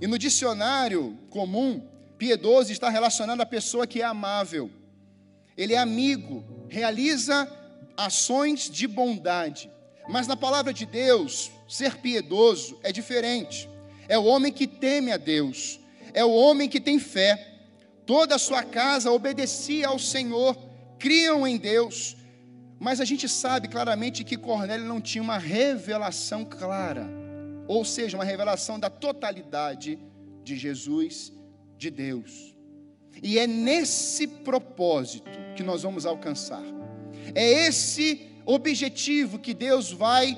E 0.01 0.08
no 0.08 0.17
dicionário 0.17 1.17
comum, 1.29 1.82
piedoso 2.17 2.72
está 2.74 2.89
relacionado 2.89 3.39
à 3.39 3.46
pessoa 3.46 3.88
que 3.88 4.01
é 4.01 4.06
amável. 4.06 4.70
Ele 5.58 5.74
é 5.74 5.77
amigo, 5.77 6.57
realiza 6.70 7.52
ações 7.96 8.70
de 8.70 8.88
bondade. 8.88 9.72
Mas 10.08 10.28
na 10.28 10.38
palavra 10.38 10.74
de 10.74 10.86
Deus, 10.86 11.52
ser 11.68 11.98
piedoso 11.98 12.80
é 12.84 12.92
diferente. 12.92 13.70
É 14.08 14.18
o 14.18 14.24
homem 14.24 14.54
que 14.54 14.68
teme 14.68 15.12
a 15.12 15.18
Deus, 15.18 15.80
é 16.14 16.24
o 16.24 16.32
homem 16.32 16.70
que 16.70 16.80
tem 16.80 17.00
fé. 17.00 17.56
Toda 18.06 18.36
a 18.36 18.40
sua 18.40 18.64
casa 18.64 19.12
obedecia 19.12 19.88
ao 19.88 20.00
Senhor, 20.00 20.56
criam 20.98 21.46
em 21.46 21.58
Deus. 21.58 22.16
Mas 22.80 23.02
a 23.02 23.06
gente 23.06 23.28
sabe 23.28 23.68
claramente 23.68 24.24
que 24.24 24.38
Cornélio 24.38 24.86
não 24.86 25.02
tinha 25.02 25.22
uma 25.22 25.38
revelação 25.38 26.46
clara, 26.46 27.06
ou 27.68 27.84
seja, 27.84 28.16
uma 28.16 28.24
revelação 28.24 28.80
da 28.80 28.90
totalidade 28.90 30.00
de 30.44 30.56
Jesus, 30.56 31.34
de 31.78 31.90
Deus. 31.90 32.56
E 33.22 33.40
é 33.40 33.48
nesse 33.48 34.28
propósito 34.28 35.47
que 35.58 35.64
nós 35.64 35.82
vamos 35.82 36.06
alcançar. 36.06 36.64
É 37.34 37.68
esse 37.68 38.30
objetivo 38.46 39.40
que 39.40 39.54
Deus 39.54 39.92
vai 39.92 40.38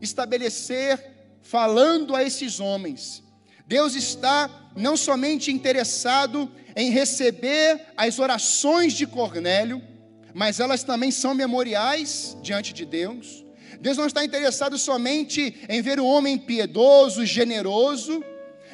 estabelecer 0.00 1.02
falando 1.42 2.14
a 2.14 2.22
esses 2.22 2.60
homens. 2.60 3.24
Deus 3.66 3.94
está 3.94 4.70
não 4.76 4.96
somente 4.96 5.50
interessado 5.50 6.50
em 6.76 6.90
receber 6.90 7.86
as 7.96 8.18
orações 8.18 8.92
de 8.92 9.06
Cornélio, 9.06 9.82
mas 10.34 10.60
elas 10.60 10.84
também 10.84 11.10
são 11.10 11.34
memoriais 11.34 12.36
diante 12.42 12.72
de 12.72 12.84
Deus. 12.84 13.44
Deus 13.80 13.96
não 13.96 14.06
está 14.06 14.24
interessado 14.24 14.76
somente 14.78 15.54
em 15.68 15.80
ver 15.82 15.98
o 15.98 16.06
homem 16.06 16.36
piedoso, 16.36 17.24
generoso, 17.24 18.22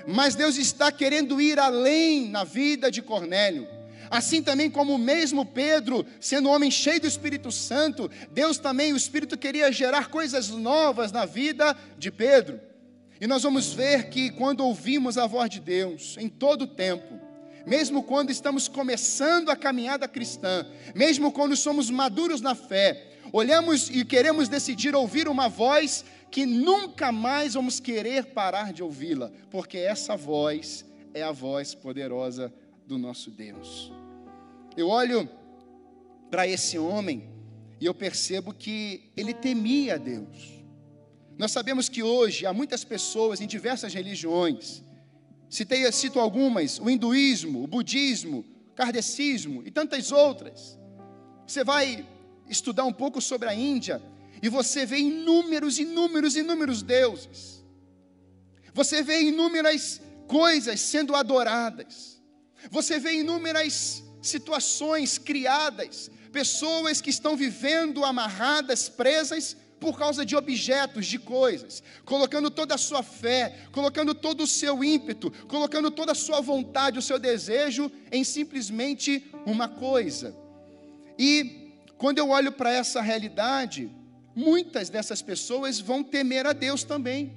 mas 0.07 0.35
Deus 0.35 0.57
está 0.57 0.91
querendo 0.91 1.41
ir 1.41 1.59
além 1.59 2.29
na 2.29 2.45
vida 2.45 2.91
de 2.91 3.01
Cornélio. 3.01 3.74
Assim 4.11 4.43
também 4.43 4.71
como 4.71 4.95
o 4.95 4.99
mesmo 4.99 5.45
Pedro, 5.45 6.05
sendo 6.21 6.49
um 6.49 6.53
homem 6.53 6.71
cheio 6.71 7.01
do 7.01 7.07
Espírito 7.07 7.51
Santo, 7.51 8.11
Deus 8.31 8.59
também, 8.59 8.93
o 8.93 8.97
Espírito 8.97 9.37
queria 9.37 9.71
gerar 9.73 10.09
coisas 10.09 10.49
novas 10.51 11.13
na 11.13 11.25
vida 11.25 11.77
de 11.99 12.11
Pedro. 12.11 12.61
E 13.21 13.27
nós 13.27 13.43
vamos 13.43 13.73
ver 13.73 14.09
que 14.09 14.31
quando 14.31 14.65
ouvimos 14.65 15.17
a 15.17 15.27
voz 15.27 15.49
de 15.49 15.61
Deus, 15.61 16.17
em 16.19 16.29
todo 16.29 16.63
o 16.63 16.67
tempo, 16.67 17.21
mesmo 17.67 18.03
quando 18.03 18.31
estamos 18.31 18.69
começando 18.69 19.51
a 19.51 19.57
caminhada 19.57 20.07
cristã, 20.07 20.67
mesmo 20.95 21.33
quando 21.33 21.57
somos 21.57 21.89
maduros 21.89 22.41
na 22.41 22.55
fé, 22.55 23.13
olhamos 23.33 23.89
e 23.89 24.05
queremos 24.05 24.49
decidir 24.49 24.95
ouvir 24.95 25.29
uma 25.29 25.49
voz 25.49 26.05
que 26.31 26.45
nunca 26.45 27.13
mais 27.13 27.55
vamos 27.55 27.81
querer 27.81 28.27
parar 28.27 28.73
de 28.73 28.83
ouvi-la, 28.83 29.31
porque 29.51 29.79
essa 29.79 30.17
voz 30.17 30.85
é 31.15 31.23
a 31.23 31.33
voz 31.33 31.75
poderosa 31.75 32.53
do 32.87 32.99
nosso 32.99 33.31
Deus. 33.31 33.93
Eu 34.77 34.89
olho 34.89 35.29
para 36.31 36.47
esse 36.47 36.79
homem 36.79 37.29
e 37.81 37.87
eu 37.87 37.95
percebo 37.95 38.53
que 38.53 39.11
ele 39.17 39.33
temia 39.33 39.95
a 39.95 39.99
Deus. 39.99 40.65
Nós 41.39 41.53
sabemos 41.53 41.89
que 41.89 42.03
hoje 42.03 42.47
há 42.47 42.53
muitas 42.53 42.85
pessoas 42.85 43.41
em 43.41 43.47
diversas 43.47 43.93
religiões, 43.93 44.83
citei, 45.49 45.91
cito 45.93 46.21
algumas, 46.21 46.79
o 46.79 46.89
hinduísmo, 46.89 47.63
o 47.63 47.67
budismo, 47.67 48.45
o 48.71 48.75
kardecismo 48.75 49.63
e 49.65 49.71
tantas 49.71 50.13
outras. 50.13 50.79
Você 51.47 51.65
vai 51.65 52.07
estudar 52.49 52.85
um 52.85 52.93
pouco 52.93 53.21
sobre 53.21 53.49
a 53.49 53.55
Índia, 53.55 54.03
e 54.43 54.49
você 54.49 54.85
vê 54.85 54.99
inúmeros, 54.99 55.79
inúmeros, 55.79 56.37
inúmeros 56.37 56.83
deuses. 56.83 57.65
Você 58.73 59.03
vê 59.03 59.23
inúmeras 59.23 60.01
coisas 60.27 60.81
sendo 60.81 61.15
adoradas. 61.15 62.14
Você 62.71 62.99
vê 62.99 63.15
inúmeras 63.15 64.03
situações 64.23 65.19
criadas, 65.19 66.11
pessoas 66.33 67.01
que 67.01 67.11
estão 67.11 67.37
vivendo 67.37 68.05
amarradas, 68.05 68.89
presas 68.89 69.57
por 69.79 69.99
causa 69.99 70.25
de 70.25 70.35
objetos, 70.35 71.07
de 71.07 71.19
coisas, 71.19 71.83
colocando 72.07 72.51
toda 72.51 72.75
a 72.75 72.79
sua 72.79 73.03
fé, 73.03 73.67
colocando 73.71 74.15
todo 74.15 74.45
o 74.45 74.47
seu 74.47 74.83
ímpeto, 74.83 75.31
colocando 75.47 75.91
toda 75.91 76.13
a 76.13 76.15
sua 76.15 76.41
vontade, 76.41 76.99
o 76.99 77.03
seu 77.03 77.19
desejo 77.19 77.93
em 78.11 78.25
simplesmente 78.25 79.31
uma 79.45 79.69
coisa. 79.69 80.35
E 81.19 81.73
quando 81.99 82.19
eu 82.19 82.31
olho 82.31 82.53
para 82.53 82.73
essa 82.73 83.03
realidade, 83.03 83.91
muitas 84.35 84.89
dessas 84.89 85.21
pessoas 85.21 85.79
vão 85.79 86.03
temer 86.03 86.47
a 86.47 86.53
Deus 86.53 86.83
também. 86.83 87.35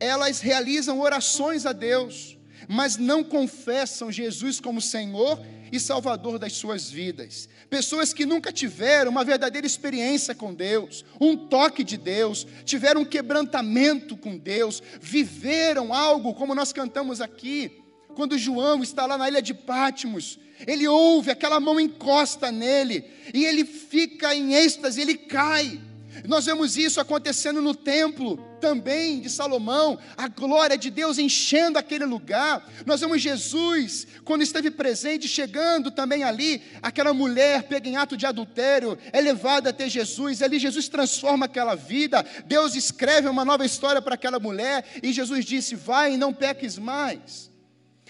Elas 0.00 0.40
realizam 0.40 1.00
orações 1.00 1.64
a 1.64 1.72
Deus, 1.72 2.37
mas 2.68 2.98
não 2.98 3.24
confessam 3.24 4.12
Jesus 4.12 4.60
como 4.60 4.80
Senhor 4.80 5.40
e 5.72 5.80
Salvador 5.80 6.38
das 6.38 6.52
suas 6.52 6.90
vidas. 6.90 7.48
Pessoas 7.70 8.12
que 8.12 8.26
nunca 8.26 8.52
tiveram 8.52 9.10
uma 9.10 9.24
verdadeira 9.24 9.66
experiência 9.66 10.34
com 10.34 10.54
Deus, 10.54 11.04
um 11.20 11.36
toque 11.36 11.82
de 11.82 11.96
Deus, 11.96 12.46
tiveram 12.64 13.00
um 13.00 13.06
quebrantamento 13.06 14.16
com 14.16 14.36
Deus, 14.36 14.82
viveram 15.00 15.92
algo 15.92 16.34
como 16.34 16.54
nós 16.54 16.72
cantamos 16.72 17.20
aqui. 17.20 17.82
Quando 18.14 18.38
João 18.38 18.82
está 18.82 19.06
lá 19.06 19.16
na 19.16 19.28
ilha 19.28 19.40
de 19.40 19.54
Pátimos, 19.54 20.38
ele 20.66 20.88
ouve, 20.88 21.30
aquela 21.30 21.60
mão 21.60 21.78
encosta 21.78 22.50
nele, 22.50 23.04
e 23.32 23.44
ele 23.44 23.64
fica 23.64 24.34
em 24.34 24.54
êxtase, 24.54 25.00
ele 25.00 25.16
cai. 25.16 25.80
Nós 26.26 26.46
vemos 26.46 26.76
isso 26.76 27.00
acontecendo 27.00 27.60
no 27.60 27.74
templo 27.74 28.36
também 28.60 29.20
de 29.20 29.30
Salomão, 29.30 29.98
a 30.16 30.28
glória 30.28 30.76
de 30.76 30.90
Deus 30.90 31.18
enchendo 31.18 31.78
aquele 31.78 32.04
lugar. 32.04 32.68
Nós 32.84 33.00
vemos 33.00 33.22
Jesus, 33.22 34.06
quando 34.24 34.42
esteve 34.42 34.70
presente, 34.70 35.28
chegando 35.28 35.90
também 35.90 36.24
ali, 36.24 36.62
aquela 36.82 37.14
mulher 37.14 37.64
pega 37.64 37.88
em 37.88 37.96
ato 37.96 38.16
de 38.16 38.26
adultério, 38.26 38.98
é 39.12 39.20
levada 39.20 39.70
até 39.70 39.88
Jesus, 39.88 40.42
ali 40.42 40.58
Jesus 40.58 40.88
transforma 40.88 41.46
aquela 41.46 41.74
vida, 41.74 42.24
Deus 42.46 42.74
escreve 42.74 43.28
uma 43.28 43.44
nova 43.44 43.64
história 43.64 44.02
para 44.02 44.14
aquela 44.14 44.40
mulher, 44.40 44.84
e 45.02 45.12
Jesus 45.12 45.44
disse: 45.44 45.74
Vai 45.74 46.14
e 46.14 46.16
não 46.16 46.32
peques 46.32 46.78
mais. 46.78 47.50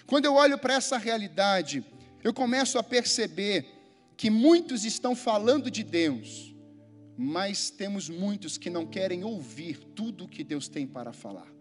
Quando 0.07 0.25
eu 0.25 0.35
olho 0.35 0.57
para 0.57 0.75
essa 0.75 0.97
realidade, 0.97 1.85
eu 2.25 2.33
começo 2.33 2.79
a 2.79 2.83
perceber 2.83 3.67
que 4.17 4.31
muitos 4.31 4.85
estão 4.85 5.15
falando 5.15 5.71
de 5.71 5.85
Deus, 5.85 6.55
mas 7.21 7.69
temos 7.69 8.09
muitos 8.09 8.57
que 8.57 8.71
não 8.71 8.87
querem 8.87 9.25
ouvir 9.25 9.77
tudo 9.77 10.25
o 10.25 10.29
que 10.29 10.45
Deus 10.45 10.69
tem 10.69 10.87
para 10.87 11.13
falar. 11.13 11.53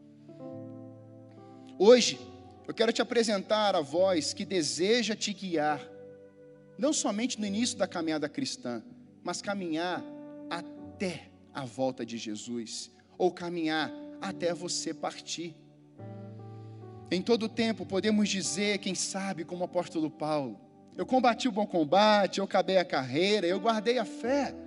Hoje, 1.79 2.19
eu 2.67 2.75
quero 2.75 2.93
te 2.93 3.01
apresentar 3.01 3.75
a 3.75 3.81
voz 3.81 4.35
que 4.35 4.45
deseja 4.45 5.15
te 5.15 5.33
guiar, 5.33 5.81
não 6.77 6.93
somente 6.93 7.39
no 7.39 7.45
início 7.47 7.75
da 7.75 7.87
caminhada 7.87 8.29
cristã, 8.29 8.83
mas 9.23 9.41
caminhar 9.41 10.03
até 10.47 11.31
a 11.51 11.65
volta 11.65 12.05
de 12.05 12.19
Jesus, 12.19 12.91
ou 13.17 13.31
caminhar 13.31 13.91
até 14.21 14.53
você 14.53 14.93
partir. 14.93 15.55
Em 17.09 17.19
todo 17.19 17.49
tempo 17.49 17.83
podemos 17.83 18.29
dizer, 18.29 18.77
quem 18.77 18.93
sabe, 18.93 19.43
como 19.43 19.61
o 19.61 19.65
apóstolo 19.65 20.11
Paulo, 20.11 20.61
eu 20.95 21.05
combati 21.05 21.47
o 21.47 21.51
bom 21.51 21.65
combate, 21.65 22.37
eu 22.37 22.45
acabei 22.45 22.77
a 22.77 22.85
carreira, 22.85 23.47
eu 23.47 23.59
guardei 23.59 23.97
a 23.97 24.05
fé. 24.05 24.66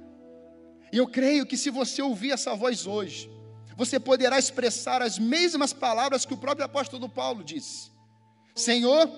E 0.92 0.96
eu 0.96 1.06
creio 1.06 1.46
que 1.46 1.56
se 1.56 1.70
você 1.70 2.02
ouvir 2.02 2.32
essa 2.32 2.54
voz 2.54 2.86
hoje, 2.86 3.30
você 3.76 3.98
poderá 3.98 4.38
expressar 4.38 5.00
as 5.00 5.18
mesmas 5.18 5.72
palavras 5.72 6.24
que 6.26 6.34
o 6.34 6.36
próprio 6.36 6.66
apóstolo 6.66 7.08
Paulo 7.08 7.42
disse: 7.44 7.90
Senhor, 8.54 9.08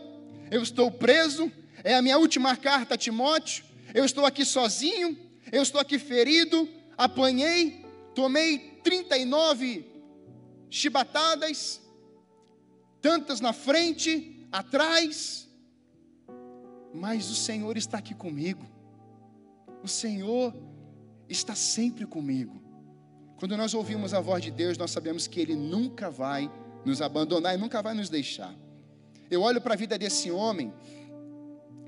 eu 0.51 0.63
estou 0.63 0.91
preso, 0.91 1.51
é 1.83 1.95
a 1.95 2.03
minha 2.03 2.19
última 2.19 2.57
carta 2.57 2.95
a 2.95 2.99
Timóteo, 2.99 3.65
eu 3.95 4.05
estou 4.05 4.25
aqui 4.27 4.45
sozinho, 4.45 5.19
eu 5.51 5.63
estou 5.63 5.81
aqui 5.81 5.99
ferido, 5.99 6.69
apanhei, 6.97 7.85
tomei 8.15 8.59
39 8.85 9.87
chibatadas, 10.69 11.81
tantas 13.01 13.41
na 13.41 13.53
frente, 13.53 14.47
atrás, 14.53 15.49
mas 16.95 17.31
o 17.31 17.35
Senhor 17.35 17.77
está 17.77 17.99
aqui 17.99 18.15
comigo. 18.15 18.67
O 19.83 19.89
Senhor 19.89 20.55
está 21.33 21.55
sempre 21.55 22.07
comigo. 22.07 22.63
Quando 23.37 23.57
nós 23.57 23.75
ouvimos 23.75 24.15
a 24.15 24.21
voz 24.21 24.43
de 24.43 24.51
Deus, 24.51 24.79
nós 24.79 24.91
sabemos 24.91 25.27
que 25.27 25.41
Ele 25.41 25.57
nunca 25.57 26.11
vai 26.11 26.51
nos 26.85 27.03
abandonar 27.03 27.55
e 27.55 27.59
nunca 27.59 27.83
vai 27.83 27.95
nos 27.95 28.09
deixar. 28.09 28.55
Eu 29.31 29.43
olho 29.43 29.61
para 29.61 29.75
a 29.75 29.77
vida 29.77 29.99
desse 29.99 30.31
homem 30.31 30.73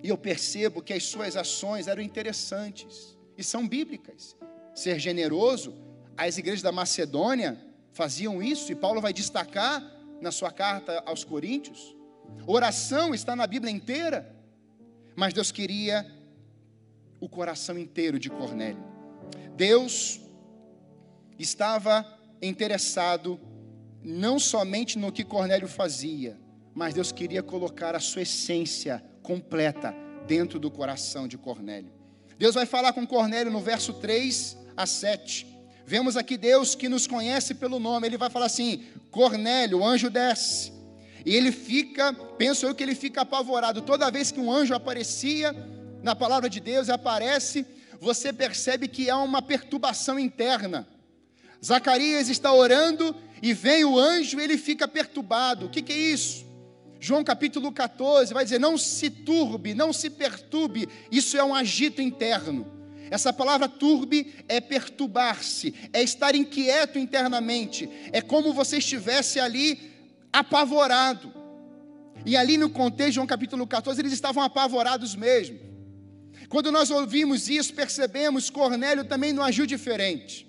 e 0.03 0.09
eu 0.09 0.19
percebo 0.19 0.83
que 0.83 0.93
as 0.93 1.05
suas 1.05 1.37
ações 1.37 1.87
eram 1.87 2.03
interessantes 2.03 3.17
e 3.39 3.45
são 3.45 3.69
bíblicas. 3.69 4.37
Ser 4.75 4.99
generoso, 4.99 5.75
as 6.17 6.39
igrejas 6.39 6.63
da 6.63 6.73
Macedônia 6.73 7.59
faziam 7.93 8.43
isso 8.43 8.73
e 8.73 8.75
Paulo 8.75 9.01
vai 9.01 9.13
destacar 9.13 9.83
na 10.21 10.33
sua 10.33 10.51
carta 10.51 11.03
aos 11.07 11.23
Coríntios. 11.23 11.95
Oração 12.47 13.15
está 13.15 13.37
na 13.37 13.47
Bíblia 13.47 13.73
inteira, 13.73 14.35
mas 15.15 15.33
Deus 15.33 15.53
queria 15.53 16.05
o 17.21 17.29
coração 17.29 17.79
inteiro 17.79 18.19
de 18.19 18.29
Cornélio. 18.29 18.94
Deus 19.57 20.21
estava 21.39 22.07
interessado 22.43 23.41
não 24.03 24.39
somente 24.39 24.99
no 24.99 25.13
que 25.13 25.25
Cornélio 25.25 25.69
fazia, 25.69 26.39
mas 26.75 26.95
Deus 26.95 27.13
queria 27.13 27.43
colocar 27.43 27.95
a 27.95 28.01
sua 28.01 28.23
essência 28.23 29.03
completa 29.23 29.95
dentro 30.27 30.59
do 30.59 30.71
coração 30.71 31.27
de 31.27 31.39
Cornélio. 31.39 31.93
Deus 32.39 32.55
vai 32.55 32.67
falar 32.67 32.93
com 32.93 33.07
Cornélio 33.07 33.53
no 33.53 33.61
verso 33.61 33.93
3 33.95 34.59
a 34.77 34.87
7. 34.87 35.47
Vemos 35.87 36.17
aqui 36.17 36.37
Deus 36.37 36.75
que 36.75 36.89
nos 36.89 37.07
conhece 37.07 37.55
pelo 37.55 37.79
nome. 37.79 38.07
Ele 38.07 38.17
vai 38.17 38.31
falar 38.31 38.47
assim: 38.47 38.85
Cornélio, 39.11 39.79
o 39.79 39.87
anjo 39.87 40.11
desce. 40.11 40.73
E 41.25 41.35
ele 41.35 41.53
fica, 41.53 42.13
penso 42.13 42.67
eu 42.67 42.75
que 42.75 42.83
ele 42.83 42.95
fica 42.95 43.23
apavorado. 43.23 43.81
Toda 43.81 44.11
vez 44.11 44.31
que 44.31 44.41
um 44.41 44.51
anjo 44.51 44.75
aparecia 44.75 45.55
na 46.03 46.15
palavra 46.15 46.51
de 46.51 46.61
Deus, 46.61 46.91
aparece, 46.91 47.65
você 48.05 48.33
percebe 48.33 48.87
que 48.87 49.09
há 49.09 49.17
uma 49.19 49.41
perturbação 49.41 50.19
interna. 50.19 50.87
Zacarias 51.65 52.29
está 52.29 52.53
orando 52.53 53.17
e 53.43 53.55
vem 53.55 53.85
o 53.85 53.99
anjo 53.99 54.39
ele 54.39 54.59
fica 54.59 54.87
perturbado. 54.87 55.67
O 55.67 55.71
que, 55.71 55.83
que 55.83 55.93
é 55.93 55.97
isso? 55.97 56.45
João 57.01 57.25
capítulo 57.25 57.73
14 57.73 58.33
vai 58.33 58.45
dizer: 58.45 58.61
Não 58.61 58.77
se 58.77 59.09
turbe, 59.09 59.75
não 59.75 59.93
se 59.93 60.11
perturbe, 60.11 60.89
isso 61.11 61.37
é 61.37 61.43
um 61.43 61.55
agito 61.55 62.03
interno. 62.03 62.71
Essa 63.11 63.33
palavra 63.33 63.69
turbe 63.69 64.35
é 64.49 64.61
perturbar-se, 64.61 65.75
é 65.93 66.03
estar 66.03 66.35
inquieto 66.35 66.99
internamente, 66.99 67.89
é 68.13 68.21
como 68.21 68.53
você 68.53 68.79
estivesse 68.79 69.41
ali 69.41 69.93
apavorado. 70.33 71.33
E 72.27 72.37
ali 72.37 72.57
no 72.57 72.71
contexto 72.71 73.15
João 73.15 73.27
capítulo 73.27 73.67
14, 73.67 74.01
eles 74.01 74.13
estavam 74.13 74.43
apavorados 74.43 75.15
mesmo. 75.15 75.74
Quando 76.55 76.71
nós 76.71 76.89
ouvimos 76.89 77.49
isso, 77.49 77.75
percebemos 77.75 78.49
Cornélio 78.49 79.05
também 79.05 79.33
não 79.33 79.43
agiu 79.43 79.67
diferente. 79.67 80.47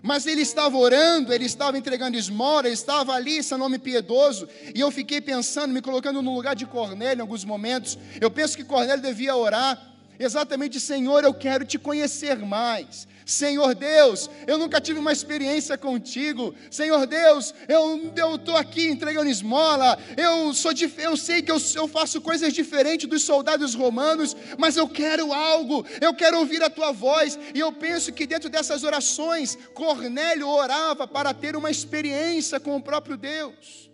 Mas 0.00 0.24
ele 0.24 0.42
estava 0.42 0.76
orando, 0.76 1.32
ele 1.32 1.44
estava 1.44 1.76
entregando 1.76 2.16
esmola, 2.16 2.68
ele 2.68 2.74
estava 2.74 3.14
ali, 3.14 3.42
seu 3.42 3.58
nome 3.58 3.76
piedoso, 3.76 4.48
e 4.72 4.78
eu 4.78 4.92
fiquei 4.92 5.20
pensando, 5.20 5.74
me 5.74 5.82
colocando 5.82 6.22
no 6.22 6.32
lugar 6.32 6.54
de 6.54 6.66
Cornélio 6.66 7.18
em 7.18 7.22
alguns 7.22 7.44
momentos. 7.44 7.98
Eu 8.20 8.30
penso 8.30 8.56
que 8.56 8.62
Cornélio 8.62 9.02
devia 9.02 9.34
orar 9.34 9.76
exatamente, 10.20 10.78
Senhor, 10.78 11.24
eu 11.24 11.34
quero 11.34 11.64
te 11.64 11.80
conhecer 11.80 12.38
mais. 12.38 13.08
Senhor 13.30 13.76
Deus, 13.76 14.28
eu 14.44 14.58
nunca 14.58 14.80
tive 14.80 14.98
uma 14.98 15.12
experiência 15.12 15.78
contigo. 15.78 16.52
Senhor 16.68 17.06
Deus, 17.06 17.54
eu 17.68 18.34
estou 18.34 18.56
aqui 18.56 18.88
entregando 18.88 19.30
esmola. 19.30 19.96
Eu 20.16 20.52
sou 20.52 20.72
eu 20.98 21.16
sei 21.16 21.40
que 21.40 21.52
eu, 21.52 21.58
eu 21.76 21.86
faço 21.86 22.20
coisas 22.20 22.52
diferentes 22.52 23.08
dos 23.08 23.22
soldados 23.22 23.72
romanos, 23.72 24.36
mas 24.58 24.76
eu 24.76 24.88
quero 24.88 25.32
algo. 25.32 25.86
Eu 26.00 26.12
quero 26.12 26.40
ouvir 26.40 26.60
a 26.60 26.68
tua 26.68 26.90
voz. 26.90 27.38
E 27.54 27.60
eu 27.60 27.72
penso 27.72 28.12
que 28.12 28.26
dentro 28.26 28.50
dessas 28.50 28.82
orações, 28.82 29.56
Cornélio 29.74 30.48
orava 30.48 31.06
para 31.06 31.32
ter 31.32 31.54
uma 31.54 31.70
experiência 31.70 32.58
com 32.58 32.76
o 32.76 32.82
próprio 32.82 33.16
Deus. 33.16 33.88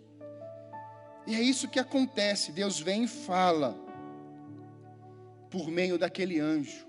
E 1.27 1.35
é 1.35 1.41
isso 1.41 1.67
que 1.67 1.79
acontece. 1.79 2.51
Deus 2.51 2.79
vem 2.79 3.03
e 3.03 3.07
fala 3.07 3.77
por 5.51 5.69
meio 5.69 5.95
daquele 5.99 6.39
anjo. 6.39 6.86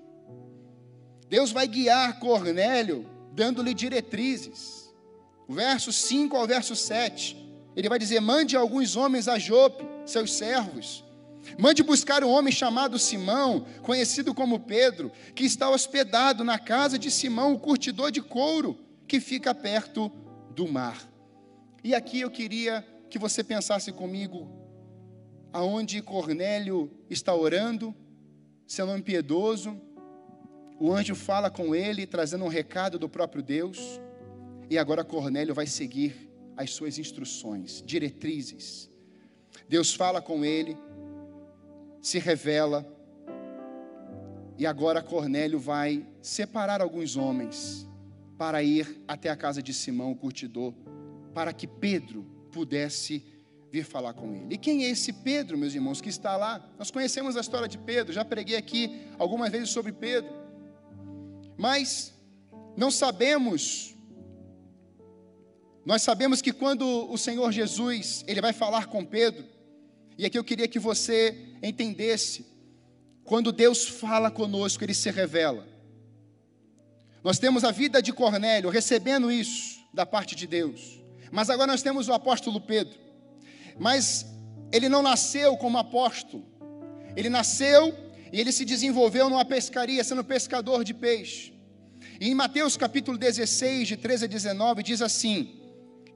Deus 1.29 1.51
vai 1.51 1.67
guiar 1.67 2.19
Cornélio, 2.19 3.07
dando-lhe 3.33 3.75
diretrizes. 3.75 4.93
Verso 5.49 5.93
5 5.93 6.37
ao 6.37 6.47
verso 6.47 6.77
7, 6.77 7.37
ele 7.75 7.89
vai 7.89 7.99
dizer: 7.99 8.21
Mande 8.21 8.57
alguns 8.57 8.97
homens 8.97 9.29
a 9.29 9.39
Jope, 9.39 9.85
seus 10.05 10.33
servos. 10.33 11.05
Mande 11.59 11.83
buscar 11.83 12.23
um 12.23 12.29
homem 12.29 12.53
chamado 12.53 12.99
Simão, 12.99 13.67
conhecido 13.83 14.35
como 14.35 14.61
Pedro, 14.61 15.11
que 15.35 15.45
está 15.45 15.71
hospedado 15.71 16.45
na 16.45 16.59
casa 16.59 16.99
de 16.99 17.11
Simão, 17.11 17.55
o 17.55 17.59
curtidor 17.59 18.11
de 18.11 18.21
couro, 18.21 18.79
que 19.07 19.21
fica 19.21 19.55
perto 19.55 20.13
do 20.55 20.69
mar. 20.69 21.09
E 21.83 21.95
aqui 21.95 22.21
eu 22.21 22.31
queria 22.31 22.87
que 23.09 23.19
você 23.19 23.43
pensasse 23.43 23.93
comigo 23.93 24.49
aonde 25.53 26.03
Cornélio 26.03 26.91
está 27.09 27.35
orando, 27.35 27.95
seu 28.67 28.85
nome 28.85 29.03
piedoso. 29.03 29.81
O 30.81 30.93
anjo 30.93 31.15
fala 31.15 31.51
com 31.51 31.75
ele, 31.75 32.07
trazendo 32.07 32.45
um 32.45 32.49
recado 32.49 32.99
do 32.99 33.09
próprio 33.09 33.43
Deus. 33.43 34.01
E 34.71 34.79
agora 34.79 35.03
Cornélio 35.03 35.55
vai 35.55 35.67
seguir 35.67 36.31
as 36.57 36.71
suas 36.71 36.99
instruções, 36.99 37.83
diretrizes. 37.85 38.91
Deus 39.69 39.95
fala 39.95 40.23
com 40.23 40.45
ele, 40.45 40.77
se 42.01 42.19
revela. 42.19 42.87
E 44.57 44.67
agora 44.67 45.03
Cornélio 45.03 45.59
vai 45.59 46.07
separar 46.21 46.81
alguns 46.81 47.17
homens 47.17 47.89
para 48.37 48.63
ir 48.63 49.03
até 49.09 49.31
a 49.31 49.37
casa 49.37 49.61
de 49.61 49.75
Simão, 49.75 50.13
o 50.13 50.17
curtidor, 50.17 50.73
para 51.35 51.53
que 51.53 51.67
Pedro 51.67 52.23
pudesse 52.53 53.25
vir 53.71 53.85
falar 53.85 54.15
com 54.15 54.35
ele. 54.35 54.55
E 54.55 54.59
quem 54.59 54.85
é 54.85 54.91
esse 54.91 55.13
Pedro, 55.13 55.59
meus 55.59 55.75
irmãos, 55.75 56.01
que 56.01 56.09
está 56.09 56.37
lá? 56.37 56.65
Nós 56.79 56.91
conhecemos 56.91 57.37
a 57.37 57.41
história 57.41 57.69
de 57.69 57.79
Pedro, 57.79 58.13
já 58.13 58.25
preguei 58.25 58.57
aqui 58.57 59.01
algumas 59.19 59.51
vezes 59.51 59.71
sobre 59.71 59.93
Pedro. 59.93 60.48
Mas 61.59 62.15
não 62.77 62.91
sabemos 62.91 63.89
nós 65.89 66.03
sabemos 66.03 66.43
que 66.43 66.53
quando 66.53 67.11
o 67.11 67.17
Senhor 67.17 67.51
Jesus, 67.51 68.23
ele 68.27 68.43
vai 68.43 68.53
falar 68.53 68.89
com 68.89 69.03
Pedro, 69.03 69.43
e 70.19 70.27
aqui 70.27 70.39
eu 70.39 70.45
queria 70.45 70.69
que 70.69 70.79
você 70.79 71.35
entendesse, 71.63 72.45
quando 73.25 73.51
Deus 73.51 73.89
fala 73.89 74.31
conosco, 74.31 74.85
ele 74.85 74.93
se 74.93 75.11
revela. 75.11 75.67
Nós 77.25 77.39
temos 77.39 77.65
a 77.65 77.71
vida 77.71 78.03
de 78.03 78.13
Cornélio 78.13 78.69
recebendo 78.69 79.33
isso 79.33 79.83
da 79.95 80.05
parte 80.05 80.37
de 80.37 80.47
Deus. 80.47 81.01
Mas 81.33 81.49
agora 81.49 81.73
nós 81.73 81.81
temos 81.81 82.07
o 82.07 82.13
apóstolo 82.13 82.61
Pedro. 82.61 82.99
Mas 83.79 84.27
ele 84.71 84.91
não 84.91 85.01
nasceu 85.01 85.57
como 85.57 85.79
apóstolo. 85.79 86.45
Ele 87.17 87.31
nasceu 87.31 87.97
e 88.33 88.41
ele 88.41 88.53
se 88.53 88.65
desenvolveu 88.65 89.29
numa 89.29 89.45
pescaria, 89.45 90.03
sendo 90.05 90.25
pescador 90.25 90.85
de 90.85 90.95
peixe. 90.95 91.53
E 92.21 92.29
em 92.29 92.35
Mateus 92.35 92.77
capítulo 92.77 93.17
16, 93.17 93.89
de 93.89 93.97
13 93.97 94.25
a 94.25 94.29
19, 94.29 94.83
diz 94.83 95.01
assim: 95.03 95.61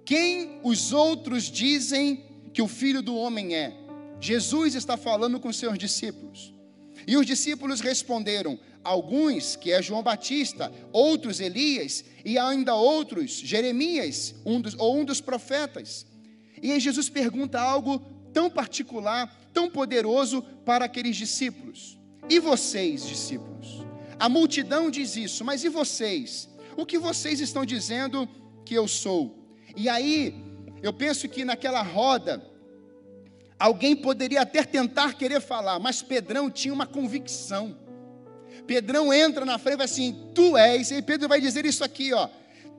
Quem 0.05 0.61
os 0.63 0.93
outros 0.93 1.45
dizem 1.45 2.25
que 2.53 2.63
o 2.63 2.69
filho 2.69 3.03
do 3.03 3.17
homem 3.17 3.55
é? 3.55 3.73
Jesus 4.21 4.75
está 4.75 4.97
falando 4.97 5.41
com 5.41 5.53
seus 5.53 5.79
discípulos. 5.79 6.53
E 7.07 7.17
os 7.17 7.27
discípulos 7.27 7.81
responderam: 7.81 8.59
Alguns, 8.85 9.57
que 9.57 9.73
é 9.73 9.81
João 9.81 10.03
Batista, 10.03 10.73
outros 10.93 11.41
Elias, 11.41 12.05
e 12.25 12.39
ainda 12.39 12.75
outros, 12.75 13.33
Jeremias, 13.33 14.35
um 14.45 14.61
dos, 14.61 14.75
ou 14.79 14.99
um 14.99 15.05
dos 15.05 15.21
profetas. 15.21 16.07
E 16.61 16.71
aí 16.73 16.81
Jesus 16.81 17.09
pergunta 17.09 17.61
algo 17.61 17.99
tão 18.33 18.51
particular, 18.51 19.33
tão 19.53 19.71
poderoso 19.71 20.43
para 20.65 20.85
aqueles 20.85 21.17
discípulos. 21.17 21.99
E 22.29 22.39
vocês, 22.39 23.07
discípulos? 23.07 23.85
A 24.19 24.29
multidão 24.29 24.91
diz 24.91 25.17
isso, 25.17 25.45
mas 25.45 25.65
e 25.65 25.69
vocês? 25.69 26.49
O 26.77 26.87
que 26.87 26.99
vocês 26.99 27.41
estão 27.41 27.65
dizendo 27.65 28.29
que 28.65 28.75
eu 28.75 28.87
sou? 28.87 29.47
E 29.77 29.89
aí, 29.89 30.35
eu 30.83 30.93
penso 30.93 31.29
que 31.29 31.45
naquela 31.45 31.83
roda, 31.83 32.45
alguém 33.59 33.97
poderia 33.97 34.43
até 34.43 34.63
tentar 34.65 35.15
querer 35.15 35.41
falar, 35.41 35.79
mas 35.79 36.03
Pedrão 36.03 36.51
tinha 36.51 36.73
uma 36.73 36.87
convicção. 36.87 37.77
Pedrão 38.67 39.13
entra 39.13 39.45
na 39.45 39.59
frente 39.59 39.75
e 39.75 39.79
vai 39.79 39.85
assim: 39.87 40.31
Tu 40.35 40.57
és, 40.57 40.91
e 40.91 41.03
Pedro 41.03 41.29
vai 41.29 41.41
dizer 41.41 41.65
isso 41.65 41.83
aqui, 41.83 42.13
ó: 42.13 42.29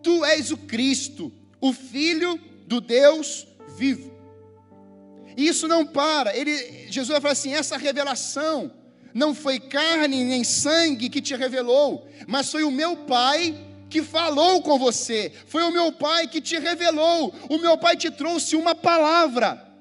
Tu 0.02 0.24
és 0.26 0.52
o 0.52 0.58
Cristo, 0.58 1.32
o 1.60 1.74
Filho 1.74 2.40
do 2.66 2.80
Deus 2.80 3.48
vivo. 3.76 4.14
E 5.36 5.48
isso 5.48 5.68
não 5.68 5.86
para. 5.86 6.36
Ele, 6.36 6.88
Jesus 6.90 7.10
vai 7.10 7.22
falar 7.22 7.34
assim: 7.34 7.54
essa 7.54 7.78
revelação 7.78 8.72
não 9.13 9.36
foi 9.36 9.60
carne 9.60 10.23
nem 10.23 10.43
sangue 10.43 11.10
que 11.10 11.21
te 11.21 11.36
revelou, 11.36 12.08
mas 12.28 12.52
foi 12.52 12.63
o 12.63 12.71
meu 12.71 12.97
Pai 12.97 13.56
que 13.89 14.02
falou 14.02 14.62
com 14.62 14.80
você, 14.80 15.32
foi 15.45 15.62
o 15.63 15.71
meu 15.71 15.91
Pai 15.91 16.28
que 16.28 16.41
te 16.41 16.58
revelou, 16.58 17.34
o 17.49 17.58
meu 17.60 17.78
Pai 17.78 17.95
te 17.95 18.10
trouxe 18.10 18.56
uma 18.56 18.73
palavra. 18.73 19.71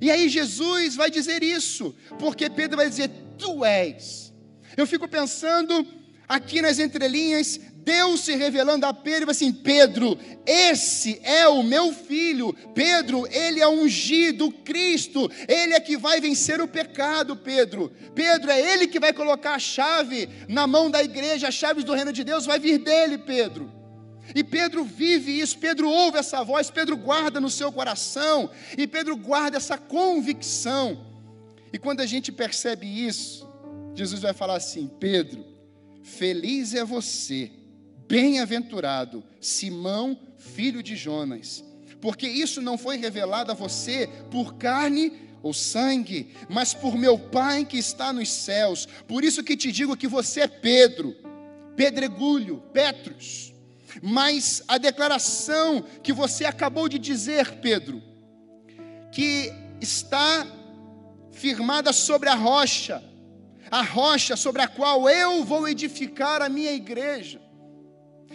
E 0.00 0.10
aí 0.10 0.28
Jesus 0.28 0.96
vai 0.96 1.10
dizer 1.10 1.42
isso, 1.42 1.94
porque 2.18 2.50
Pedro 2.50 2.76
vai 2.76 2.88
dizer: 2.88 3.10
Tu 3.38 3.64
és. 3.64 4.32
Eu 4.76 4.86
fico 4.86 5.08
pensando 5.08 5.86
aqui 6.28 6.60
nas 6.60 6.78
entrelinhas, 6.78 7.60
Deus 7.84 8.20
se 8.20 8.34
revelando 8.34 8.86
a 8.86 8.94
Pedro, 8.94 9.30
assim: 9.30 9.52
Pedro, 9.52 10.18
esse 10.46 11.20
é 11.22 11.46
o 11.46 11.62
meu 11.62 11.92
filho. 11.92 12.54
Pedro, 12.74 13.26
ele 13.30 13.60
é 13.60 13.68
ungido, 13.68 14.50
Cristo, 14.50 15.30
ele 15.46 15.74
é 15.74 15.80
que 15.80 15.96
vai 15.96 16.20
vencer 16.20 16.60
o 16.60 16.66
pecado, 16.66 17.36
Pedro. 17.36 17.92
Pedro, 18.14 18.50
é 18.50 18.72
ele 18.72 18.86
que 18.86 18.98
vai 18.98 19.12
colocar 19.12 19.54
a 19.54 19.58
chave 19.58 20.28
na 20.48 20.66
mão 20.66 20.90
da 20.90 21.02
igreja, 21.02 21.48
as 21.48 21.54
chaves 21.54 21.84
do 21.84 21.92
reino 21.92 22.12
de 22.12 22.24
Deus 22.24 22.46
vai 22.46 22.58
vir 22.58 22.78
dele, 22.78 23.18
Pedro. 23.18 23.70
E 24.34 24.42
Pedro 24.42 24.82
vive 24.84 25.38
isso, 25.38 25.58
Pedro 25.58 25.90
ouve 25.90 26.16
essa 26.16 26.42
voz, 26.42 26.70
Pedro 26.70 26.96
guarda 26.96 27.38
no 27.38 27.50
seu 27.50 27.70
coração, 27.70 28.50
e 28.78 28.86
Pedro 28.86 29.14
guarda 29.16 29.58
essa 29.58 29.76
convicção. 29.76 31.06
E 31.70 31.78
quando 31.78 32.00
a 32.00 32.06
gente 32.06 32.32
percebe 32.32 32.86
isso, 32.86 33.46
Jesus 33.94 34.22
vai 34.22 34.32
falar 34.32 34.56
assim: 34.56 34.90
Pedro, 34.98 35.44
feliz 36.02 36.72
é 36.74 36.82
você 36.82 37.50
Bem-aventurado 38.06 39.24
Simão, 39.40 40.18
filho 40.36 40.82
de 40.82 40.94
Jonas, 40.94 41.64
porque 42.00 42.28
isso 42.28 42.60
não 42.60 42.76
foi 42.76 42.98
revelado 42.98 43.50
a 43.50 43.54
você 43.54 44.08
por 44.30 44.56
carne 44.56 45.12
ou 45.42 45.54
sangue, 45.54 46.34
mas 46.48 46.74
por 46.74 46.96
meu 46.96 47.18
Pai 47.18 47.64
que 47.64 47.78
está 47.78 48.12
nos 48.12 48.30
céus. 48.30 48.86
Por 49.08 49.24
isso 49.24 49.42
que 49.42 49.56
te 49.56 49.72
digo 49.72 49.96
que 49.96 50.06
você 50.06 50.42
é 50.42 50.48
Pedro, 50.48 51.16
pedregulho, 51.76 52.62
Petrus. 52.72 53.54
Mas 54.02 54.62
a 54.68 54.76
declaração 54.76 55.82
que 56.02 56.12
você 56.12 56.44
acabou 56.44 56.88
de 56.88 56.98
dizer, 56.98 57.52
Pedro, 57.56 58.02
que 59.12 59.50
está 59.80 60.46
firmada 61.30 61.92
sobre 61.92 62.28
a 62.28 62.34
rocha, 62.34 63.02
a 63.70 63.82
rocha 63.82 64.36
sobre 64.36 64.60
a 64.60 64.68
qual 64.68 65.08
eu 65.08 65.42
vou 65.44 65.66
edificar 65.68 66.42
a 66.42 66.48
minha 66.48 66.72
igreja 66.72 67.43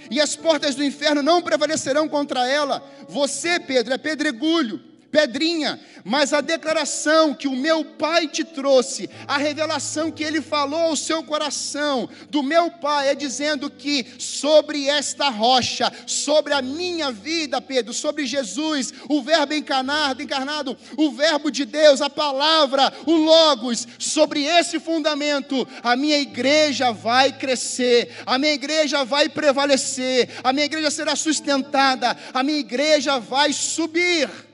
e 0.10 0.20
as 0.20 0.36
portas 0.36 0.76
do 0.76 0.84
inferno 0.84 1.22
não 1.22 1.42
prevalecerão 1.42 2.08
contra 2.08 2.48
ela. 2.48 2.84
Você, 3.08 3.60
Pedro, 3.60 3.94
é 3.94 3.98
pedregulho, 3.98 4.82
pedrinha, 5.12 5.80
mas 6.04 6.34
a 6.34 6.42
declaração 6.42 7.34
que 7.34 7.48
o 7.48 7.56
meu 7.56 7.84
pai 7.84 8.28
te 8.28 8.44
trouxe, 8.44 9.10
a 9.28 9.38
revelação 9.38 10.12
que 10.12 10.24
ele 10.24 10.42
falou 10.42 10.80
ao 10.80 10.96
seu 10.96 11.24
coração, 11.24 12.10
do 12.30 12.44
meu 12.44 12.72
pai, 12.72 13.10
é 13.10 13.16
dizendo 13.16 13.70
que 13.70 14.06
sobre 14.18 14.88
esta 14.88 15.30
rocha, 15.30 15.92
sobre 16.06 16.54
a 16.54 16.62
minha 16.62 17.12
vida, 17.12 17.62
Pedro, 17.62 17.94
sobre 17.94 18.26
Jesus, 18.26 18.94
o 19.08 19.22
Verbo 19.22 19.54
encarnado, 19.54 20.22
encarnado, 20.22 20.78
o 20.98 21.12
Verbo 21.12 21.52
de 21.52 21.66
Deus, 21.66 22.02
a 22.02 22.10
palavra, 22.10 22.92
o 23.06 23.14
Logos, 23.14 23.88
sobre 23.98 24.44
esse 24.44 24.80
fundamento, 24.80 25.68
a 25.84 25.96
minha 25.96 26.20
igreja 26.20 26.92
vai 26.92 27.32
crescer, 27.32 28.16
a 28.26 28.38
minha 28.38 28.54
igreja 28.54 29.04
vai 29.04 29.28
prevalecer, 29.28 30.30
a 30.44 30.54
minha 30.54 30.66
igreja 30.66 30.92
será 30.92 31.16
sustentada, 31.16 32.16
a 32.34 32.44
minha 32.44 32.60
igreja 32.60 33.20
vai 33.20 33.54
subir. 33.54 34.49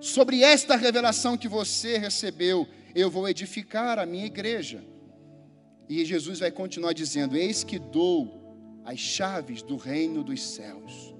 Sobre 0.00 0.42
esta 0.42 0.76
revelação 0.76 1.36
que 1.36 1.46
você 1.46 1.98
recebeu, 1.98 2.66
eu 2.94 3.10
vou 3.10 3.28
edificar 3.28 3.98
a 3.98 4.06
minha 4.06 4.24
igreja. 4.24 4.82
E 5.88 6.04
Jesus 6.04 6.38
vai 6.38 6.50
continuar 6.50 6.94
dizendo: 6.94 7.36
Eis 7.36 7.62
que 7.62 7.78
dou 7.78 8.82
as 8.84 8.98
chaves 8.98 9.60
do 9.60 9.76
reino 9.76 10.24
dos 10.24 10.42
céus. 10.42 11.14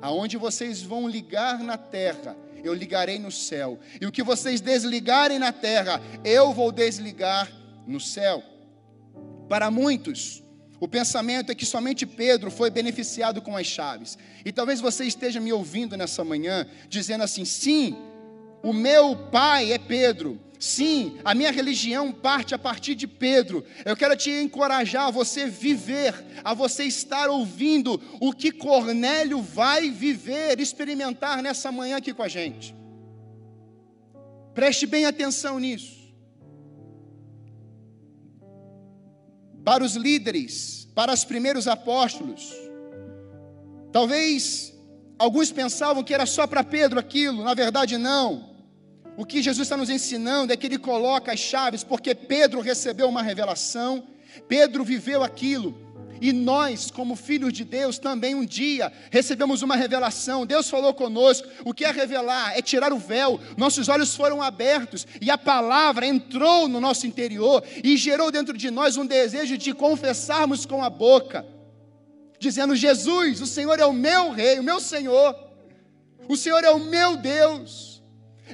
Aonde 0.00 0.36
vocês 0.36 0.82
vão 0.82 1.06
ligar 1.08 1.58
na 1.60 1.76
terra, 1.76 2.36
eu 2.64 2.72
ligarei 2.72 3.18
no 3.18 3.30
céu. 3.30 3.78
E 4.00 4.06
o 4.06 4.12
que 4.12 4.22
vocês 4.22 4.60
desligarem 4.60 5.38
na 5.38 5.52
terra, 5.52 6.00
eu 6.24 6.52
vou 6.52 6.72
desligar 6.72 7.52
no 7.86 8.00
céu. 8.00 8.42
Para 9.48 9.70
muitos, 9.70 10.42
o 10.80 10.88
pensamento 10.88 11.52
é 11.52 11.54
que 11.54 11.66
somente 11.66 12.06
Pedro 12.06 12.50
foi 12.50 12.70
beneficiado 12.70 13.42
com 13.42 13.56
as 13.56 13.66
chaves. 13.66 14.16
E 14.44 14.50
talvez 14.50 14.80
você 14.80 15.04
esteja 15.04 15.38
me 15.38 15.52
ouvindo 15.52 15.96
nessa 15.96 16.24
manhã, 16.24 16.66
dizendo 16.88 17.22
assim: 17.22 17.44
sim, 17.44 17.96
o 18.62 18.72
meu 18.72 19.16
pai 19.16 19.72
é 19.72 19.78
Pedro. 19.78 20.40
Sim, 20.58 21.18
a 21.24 21.34
minha 21.34 21.50
religião 21.50 22.12
parte 22.12 22.54
a 22.54 22.58
partir 22.58 22.94
de 22.94 23.08
Pedro. 23.08 23.64
Eu 23.84 23.96
quero 23.96 24.16
te 24.16 24.30
encorajar 24.30 25.08
a 25.08 25.10
você 25.10 25.46
viver, 25.46 26.14
a 26.44 26.54
você 26.54 26.84
estar 26.84 27.28
ouvindo 27.28 28.00
o 28.20 28.32
que 28.32 28.52
Cornélio 28.52 29.42
vai 29.42 29.90
viver, 29.90 30.60
experimentar 30.60 31.42
nessa 31.42 31.72
manhã 31.72 31.96
aqui 31.96 32.14
com 32.14 32.22
a 32.22 32.28
gente. 32.28 32.72
Preste 34.54 34.86
bem 34.86 35.04
atenção 35.04 35.58
nisso. 35.58 36.00
Para 39.64 39.82
os 39.82 39.96
líderes, 39.96 40.88
para 40.94 41.12
os 41.12 41.24
primeiros 41.24 41.66
apóstolos, 41.66 42.52
talvez 43.90 44.72
alguns 45.18 45.50
pensavam 45.50 46.04
que 46.04 46.14
era 46.14 46.26
só 46.26 46.46
para 46.46 46.62
Pedro 46.62 47.00
aquilo, 47.00 47.42
na 47.42 47.54
verdade 47.54 47.98
não. 47.98 48.51
O 49.16 49.26
que 49.26 49.42
Jesus 49.42 49.66
está 49.66 49.76
nos 49.76 49.90
ensinando 49.90 50.52
é 50.52 50.56
que 50.56 50.66
ele 50.66 50.78
coloca 50.78 51.32
as 51.32 51.40
chaves, 51.40 51.84
porque 51.84 52.14
Pedro 52.14 52.60
recebeu 52.60 53.08
uma 53.08 53.22
revelação, 53.22 54.06
Pedro 54.48 54.82
viveu 54.82 55.22
aquilo, 55.22 55.92
e 56.22 56.32
nós, 56.32 56.88
como 56.88 57.16
filhos 57.16 57.52
de 57.52 57.64
Deus, 57.64 57.98
também 57.98 58.32
um 58.32 58.46
dia 58.46 58.92
recebemos 59.10 59.60
uma 59.60 59.74
revelação. 59.74 60.46
Deus 60.46 60.70
falou 60.70 60.94
conosco. 60.94 61.48
O 61.64 61.74
que 61.74 61.84
é 61.84 61.90
revelar? 61.90 62.56
É 62.56 62.62
tirar 62.62 62.92
o 62.92 62.96
véu. 62.96 63.40
Nossos 63.56 63.88
olhos 63.88 64.14
foram 64.14 64.40
abertos 64.40 65.04
e 65.20 65.32
a 65.32 65.36
palavra 65.36 66.06
entrou 66.06 66.68
no 66.68 66.80
nosso 66.80 67.08
interior 67.08 67.64
e 67.82 67.96
gerou 67.96 68.30
dentro 68.30 68.56
de 68.56 68.70
nós 68.70 68.96
um 68.96 69.04
desejo 69.04 69.58
de 69.58 69.74
confessarmos 69.74 70.64
com 70.64 70.80
a 70.80 70.88
boca, 70.88 71.44
dizendo: 72.38 72.76
Jesus, 72.76 73.40
o 73.40 73.46
Senhor 73.46 73.80
é 73.80 73.84
o 73.84 73.92
meu 73.92 74.30
Rei, 74.30 74.60
o 74.60 74.62
meu 74.62 74.78
Senhor. 74.78 75.36
O 76.28 76.36
Senhor 76.36 76.62
é 76.62 76.70
o 76.70 76.78
meu 76.78 77.16
Deus. 77.16 77.91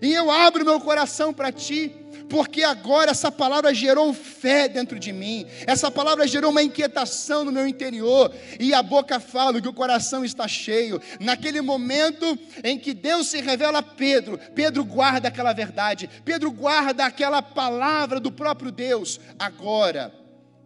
E 0.00 0.12
eu 0.12 0.30
abro 0.30 0.64
meu 0.64 0.80
coração 0.80 1.32
para 1.32 1.50
ti, 1.50 1.92
porque 2.28 2.62
agora 2.62 3.10
essa 3.10 3.32
palavra 3.32 3.72
gerou 3.72 4.12
fé 4.12 4.68
dentro 4.68 4.98
de 4.98 5.12
mim, 5.12 5.46
essa 5.66 5.90
palavra 5.90 6.26
gerou 6.26 6.50
uma 6.50 6.62
inquietação 6.62 7.44
no 7.44 7.52
meu 7.52 7.66
interior, 7.66 8.34
e 8.60 8.74
a 8.74 8.82
boca 8.82 9.18
fala 9.18 9.60
que 9.60 9.68
o 9.68 9.72
coração 9.72 10.24
está 10.24 10.46
cheio. 10.46 11.00
Naquele 11.20 11.60
momento 11.60 12.38
em 12.62 12.78
que 12.78 12.92
Deus 12.92 13.28
se 13.28 13.40
revela 13.40 13.78
a 13.78 13.82
Pedro, 13.82 14.38
Pedro 14.54 14.84
guarda 14.84 15.28
aquela 15.28 15.52
verdade, 15.52 16.08
Pedro 16.24 16.50
guarda 16.50 17.06
aquela 17.06 17.40
palavra 17.40 18.20
do 18.20 18.30
próprio 18.30 18.70
Deus. 18.70 19.18
Agora, 19.38 20.12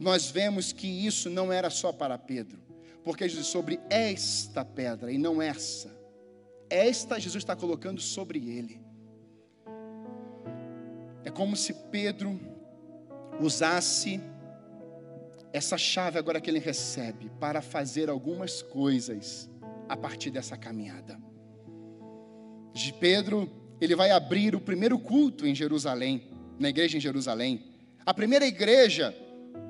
nós 0.00 0.30
vemos 0.30 0.72
que 0.72 0.88
isso 1.06 1.30
não 1.30 1.52
era 1.52 1.70
só 1.70 1.92
para 1.92 2.18
Pedro, 2.18 2.60
porque 3.04 3.28
Jesus 3.28 3.46
sobre 3.46 3.78
esta 3.88 4.64
pedra 4.64 5.12
e 5.12 5.18
não 5.18 5.40
essa, 5.40 5.90
esta 6.68 7.20
Jesus 7.20 7.42
está 7.42 7.54
colocando 7.54 8.00
sobre 8.00 8.38
ele. 8.38 8.81
É 11.24 11.30
como 11.30 11.56
se 11.56 11.72
Pedro 11.90 12.40
usasse 13.40 14.20
essa 15.52 15.76
chave 15.76 16.18
agora 16.18 16.40
que 16.40 16.50
ele 16.50 16.58
recebe 16.58 17.30
para 17.38 17.61
fazer 17.61 18.08
algumas 18.08 18.62
coisas 18.62 19.50
a 19.88 19.96
partir 19.96 20.30
dessa 20.30 20.56
caminhada. 20.56 21.18
De 22.72 22.92
Pedro, 22.94 23.50
ele 23.80 23.94
vai 23.94 24.11
abrir 24.11 24.54
o 24.54 24.61
primeiro 24.61 24.98
culto 24.98 25.46
em 25.46 25.54
Jerusalém, 25.54 26.30
na 26.58 26.70
igreja 26.70 26.96
em 26.96 27.00
Jerusalém. 27.00 27.64
A 28.04 28.14
primeira 28.14 28.46
igreja 28.46 29.14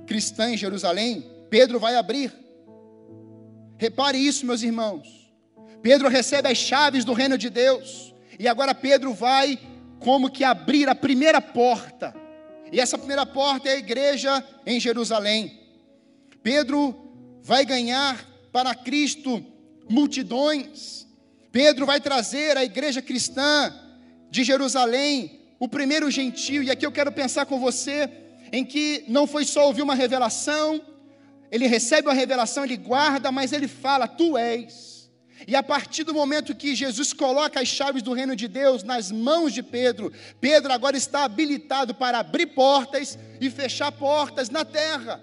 cristã 0.07 0.51
em 0.51 0.57
Jerusalém, 0.57 1.25
Pedro 1.51 1.81
vai 1.81 1.97
abrir. 1.97 2.33
Repare 3.77 4.17
isso, 4.19 4.47
meus 4.47 4.63
irmãos. 4.63 5.33
Pedro 5.83 6.09
recebe 6.09 6.49
as 6.49 6.59
chaves 6.59 7.05
do 7.05 7.13
reino 7.13 7.37
de 7.37 7.51
Deus. 7.51 8.15
E 8.39 8.47
agora 8.47 8.75
Pedro 8.75 9.13
vai 9.13 9.59
como 10.03 10.31
que 10.31 10.45
abrir 10.45 10.89
a 10.89 10.95
primeira 10.95 11.41
porta. 11.41 12.15
E 12.71 12.81
essa 12.81 12.97
primeira 12.99 13.27
porta 13.27 13.69
é 13.69 13.73
a 13.73 13.79
igreja 13.79 14.45
em 14.67 14.79
Jerusalém. 14.81 15.61
Pedro 16.43 16.95
vai 17.43 17.65
ganhar 17.65 18.27
para 18.53 18.75
Cristo 18.75 19.45
multidões. 19.89 21.07
Pedro 21.51 21.85
vai 21.87 22.01
trazer 22.01 22.57
à 22.57 22.65
igreja 22.65 23.03
cristã 23.03 23.75
de 24.31 24.43
Jerusalém 24.43 25.41
o 25.59 25.69
primeiro 25.69 26.11
gentio. 26.11 26.63
E 26.63 26.71
aqui 26.71 26.87
eu 26.87 26.93
quero 26.93 27.13
pensar 27.13 27.47
com 27.47 27.61
você 27.61 28.11
em 28.51 28.65
que 28.65 29.05
não 29.09 29.27
foi 29.27 29.45
só 29.45 29.67
ouvir 29.67 29.83
uma 29.83 29.95
revelação, 29.95 30.81
ele 31.51 31.67
recebe 31.67 32.09
uma 32.09 32.15
revelação, 32.15 32.65
ele 32.65 32.77
guarda, 32.77 33.31
mas 33.31 33.53
ele 33.53 33.69
fala: 33.69 34.09
Tu 34.09 34.37
és. 34.39 35.02
E 35.47 35.57
a 35.57 35.63
partir 35.63 36.05
do 36.05 36.15
momento 36.15 36.55
que 36.55 36.75
Jesus 36.75 37.13
coloca 37.13 37.61
as 37.61 37.69
chaves 37.69 38.03
do 38.03 38.13
reino 38.13 38.37
de 38.37 38.49
Deus 38.49 38.83
nas 38.83 39.11
mãos 39.11 39.53
de 39.53 39.63
Pedro, 39.63 40.13
Pedro 40.41 40.73
agora 40.73 40.97
está 40.97 41.25
habilitado 41.25 41.95
para 41.95 42.19
abrir 42.19 42.47
portas 42.47 43.19
e 43.41 43.51
fechar 43.51 43.91
portas 43.93 44.51
na 44.51 44.65
terra. 44.65 45.23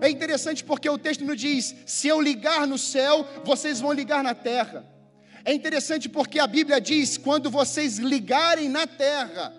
É 0.00 0.08
interessante 0.08 0.64
porque 0.64 0.88
o 0.88 0.98
texto 0.98 1.24
nos 1.24 1.40
diz: 1.40 1.74
se 1.86 2.08
eu 2.08 2.20
ligar 2.20 2.66
no 2.66 2.78
céu, 2.78 3.26
vocês 3.44 3.80
vão 3.80 3.92
ligar 3.92 4.22
na 4.22 4.34
terra. 4.34 4.84
É 5.44 5.52
interessante 5.52 6.08
porque 6.08 6.38
a 6.38 6.46
Bíblia 6.46 6.80
diz: 6.80 7.16
quando 7.16 7.50
vocês 7.50 7.98
ligarem 7.98 8.68
na 8.68 8.86
terra. 8.86 9.54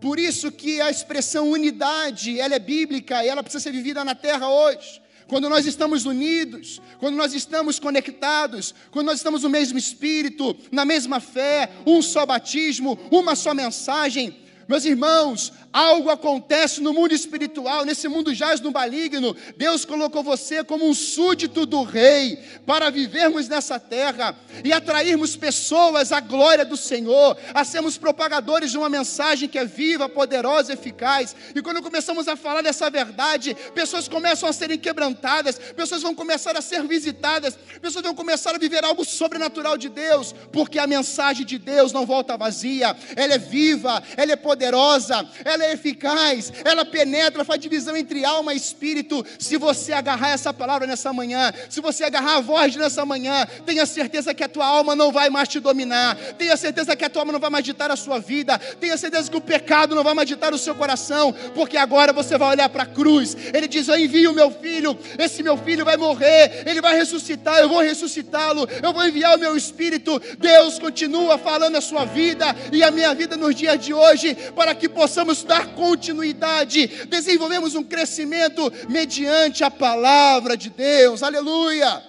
Por 0.00 0.18
isso 0.18 0.50
que 0.50 0.80
a 0.80 0.90
expressão 0.90 1.48
unidade, 1.48 2.40
ela 2.40 2.56
é 2.56 2.58
bíblica 2.58 3.24
e 3.24 3.28
ela 3.28 3.40
precisa 3.40 3.62
ser 3.62 3.70
vivida 3.70 4.04
na 4.04 4.16
terra 4.16 4.48
hoje. 4.48 5.00
Quando 5.26 5.48
nós 5.48 5.66
estamos 5.66 6.04
unidos, 6.04 6.80
quando 6.98 7.16
nós 7.16 7.32
estamos 7.34 7.78
conectados, 7.78 8.74
quando 8.90 9.06
nós 9.06 9.16
estamos 9.16 9.42
no 9.42 9.48
mesmo 9.48 9.78
espírito, 9.78 10.56
na 10.70 10.84
mesma 10.84 11.20
fé, 11.20 11.70
um 11.86 12.02
só 12.02 12.26
batismo, 12.26 12.98
uma 13.10 13.34
só 13.34 13.54
mensagem, 13.54 14.36
meus 14.68 14.84
irmãos, 14.84 15.52
algo 15.72 16.10
acontece 16.10 16.80
no 16.80 16.92
mundo 16.92 17.14
espiritual, 17.14 17.84
nesse 17.84 18.06
mundo 18.08 18.34
jaz 18.34 18.60
no 18.60 18.70
maligno. 18.70 19.34
Deus 19.56 19.84
colocou 19.84 20.22
você 20.22 20.62
como 20.62 20.86
um 20.86 20.94
súdito 20.94 21.64
do 21.64 21.82
rei 21.82 22.38
para 22.66 22.90
vivermos 22.90 23.48
nessa 23.48 23.80
terra 23.80 24.36
e 24.62 24.72
atrairmos 24.72 25.34
pessoas 25.36 26.12
à 26.12 26.20
glória 26.20 26.64
do 26.64 26.76
Senhor, 26.76 27.36
a 27.54 27.64
sermos 27.64 27.96
propagadores 27.96 28.70
de 28.70 28.78
uma 28.78 28.88
mensagem 28.88 29.48
que 29.48 29.58
é 29.58 29.64
viva, 29.64 30.08
poderosa, 30.08 30.74
eficaz. 30.74 31.34
E 31.54 31.62
quando 31.62 31.82
começamos 31.82 32.28
a 32.28 32.36
falar 32.36 32.62
dessa 32.62 32.90
verdade, 32.90 33.56
pessoas 33.74 34.08
começam 34.08 34.48
a 34.48 34.52
serem 34.52 34.78
quebrantadas, 34.78 35.58
pessoas 35.58 36.02
vão 36.02 36.14
começar 36.14 36.56
a 36.56 36.62
ser 36.62 36.82
visitadas, 36.82 37.56
pessoas 37.80 38.04
vão 38.04 38.14
começar 38.14 38.54
a 38.54 38.58
viver 38.58 38.84
algo 38.84 39.04
sobrenatural 39.04 39.78
de 39.78 39.88
Deus, 39.88 40.34
porque 40.52 40.78
a 40.78 40.86
mensagem 40.86 41.46
de 41.46 41.58
Deus 41.58 41.92
não 41.92 42.04
volta 42.04 42.36
vazia, 42.36 42.96
ela 43.16 43.34
é 43.34 43.38
viva, 43.38 44.02
ela 44.16 44.32
é 44.32 44.36
poderosa, 44.36 45.26
ela 45.44 45.61
ela 45.62 45.70
é 45.70 45.74
eficaz, 45.74 46.52
ela 46.64 46.84
penetra, 46.84 47.44
faz 47.44 47.60
divisão 47.60 47.96
entre 47.96 48.24
alma 48.24 48.52
e 48.52 48.56
espírito. 48.56 49.24
Se 49.38 49.56
você 49.56 49.92
agarrar 49.92 50.30
essa 50.30 50.52
palavra 50.52 50.86
nessa 50.86 51.12
manhã, 51.12 51.52
se 51.70 51.80
você 51.80 52.04
agarrar 52.04 52.36
a 52.36 52.40
voz 52.40 52.74
nessa 52.74 53.06
manhã, 53.06 53.46
tenha 53.64 53.86
certeza 53.86 54.34
que 54.34 54.42
a 54.42 54.48
tua 54.48 54.66
alma 54.66 54.96
não 54.96 55.12
vai 55.12 55.30
mais 55.30 55.48
te 55.48 55.60
dominar, 55.60 56.16
tenha 56.36 56.56
certeza 56.56 56.96
que 56.96 57.04
a 57.04 57.10
tua 57.10 57.22
alma 57.22 57.32
não 57.32 57.40
vai 57.40 57.50
mais 57.50 57.64
ditar 57.64 57.90
a 57.90 57.96
sua 57.96 58.18
vida, 58.18 58.58
tenha 58.58 58.96
certeza 58.96 59.30
que 59.30 59.36
o 59.36 59.40
pecado 59.40 59.94
não 59.94 60.02
vai 60.02 60.14
mais 60.14 60.28
ditar 60.28 60.52
o 60.52 60.58
seu 60.58 60.74
coração, 60.74 61.34
porque 61.54 61.76
agora 61.76 62.12
você 62.12 62.36
vai 62.36 62.50
olhar 62.50 62.68
para 62.68 62.82
a 62.82 62.86
cruz. 62.86 63.36
Ele 63.52 63.68
diz: 63.68 63.88
Eu 63.88 63.98
envio 63.98 64.32
o 64.32 64.34
meu 64.34 64.50
filho, 64.50 64.98
esse 65.18 65.42
meu 65.42 65.56
filho 65.56 65.84
vai 65.84 65.96
morrer, 65.96 66.64
ele 66.66 66.80
vai 66.80 66.96
ressuscitar, 66.96 67.58
eu 67.58 67.68
vou 67.68 67.80
ressuscitá-lo, 67.80 68.68
eu 68.82 68.92
vou 68.92 69.06
enviar 69.06 69.36
o 69.36 69.40
meu 69.40 69.56
espírito. 69.56 70.20
Deus 70.38 70.78
continua 70.78 71.38
falando 71.38 71.76
a 71.76 71.80
sua 71.80 72.04
vida 72.04 72.54
e 72.72 72.82
a 72.82 72.90
minha 72.90 73.14
vida 73.14 73.36
nos 73.36 73.54
dias 73.54 73.78
de 73.78 73.94
hoje, 73.94 74.34
para 74.56 74.74
que 74.74 74.88
possamos 74.88 75.42
dar 75.52 75.74
continuidade, 75.74 76.86
desenvolvemos 77.06 77.74
um 77.74 77.84
crescimento 77.84 78.72
mediante 78.88 79.62
a 79.62 79.70
palavra 79.70 80.56
de 80.56 80.70
Deus. 80.70 81.22
Aleluia! 81.22 82.02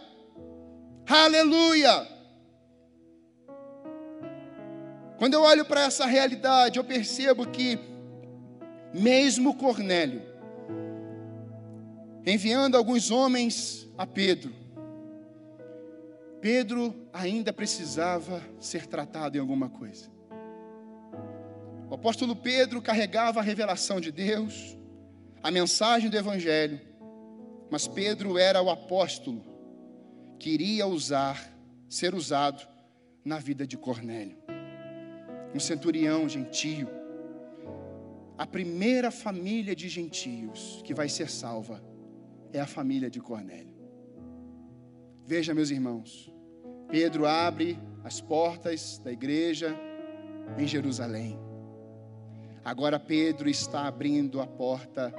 Aleluia! 1.06 2.08
Quando 5.18 5.34
eu 5.34 5.42
olho 5.42 5.66
para 5.66 5.82
essa 5.82 6.06
realidade, 6.06 6.78
eu 6.78 6.86
percebo 6.86 7.46
que, 7.46 7.78
mesmo 8.94 9.56
Cornélio, 9.56 10.22
enviando 12.26 12.78
alguns 12.78 13.12
homens 13.12 13.90
a 13.98 14.08
Pedro, 14.08 14.54
Pedro 16.40 16.96
ainda 17.12 17.52
precisava 17.52 18.42
ser 18.60 18.88
tratado 18.88 19.36
em 19.38 19.42
alguma 19.42 19.70
coisa. 19.70 20.13
O 21.94 21.96
apóstolo 21.96 22.36
Pedro 22.36 22.82
carregava 22.82 23.40
a 23.40 23.44
revelação 23.44 24.02
de 24.02 24.12
Deus, 24.12 24.76
a 25.44 25.52
mensagem 25.52 26.10
do 26.10 26.18
Evangelho, 26.18 26.82
mas 27.70 27.88
Pedro 27.88 28.36
era 28.36 28.60
o 28.64 28.72
apóstolo 28.72 29.46
que 30.40 30.50
iria 30.50 30.88
usar, 30.88 31.56
ser 31.88 32.16
usado 32.16 32.68
na 33.24 33.38
vida 33.38 33.68
de 33.68 33.78
Cornélio, 33.78 34.40
um 35.54 35.60
centurião 35.60 36.28
gentio, 36.28 36.90
a 38.40 38.48
primeira 38.48 39.12
família 39.12 39.76
de 39.76 39.88
gentios 39.88 40.82
que 40.84 40.96
vai 40.96 41.08
ser 41.08 41.30
salva 41.30 41.80
é 42.52 42.60
a 42.60 42.66
família 42.66 43.08
de 43.08 43.22
Cornélio. 43.22 43.78
Veja, 45.28 45.54
meus 45.54 45.70
irmãos, 45.70 46.34
Pedro 46.90 47.28
abre 47.28 47.78
as 48.04 48.20
portas 48.20 48.98
da 48.98 49.12
igreja 49.12 49.78
em 50.58 50.66
Jerusalém. 50.66 51.53
Agora 52.66 53.00
Pedro 53.00 53.50
está 53.50 53.88
abrindo 53.88 54.40
a 54.40 54.48
porta 54.48 55.14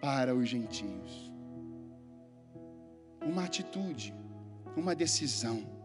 para 0.00 0.34
os 0.34 0.48
gentios. 0.48 1.30
Uma 3.22 3.44
atitude, 3.44 4.14
uma 4.76 4.94
decisão. 4.94 5.78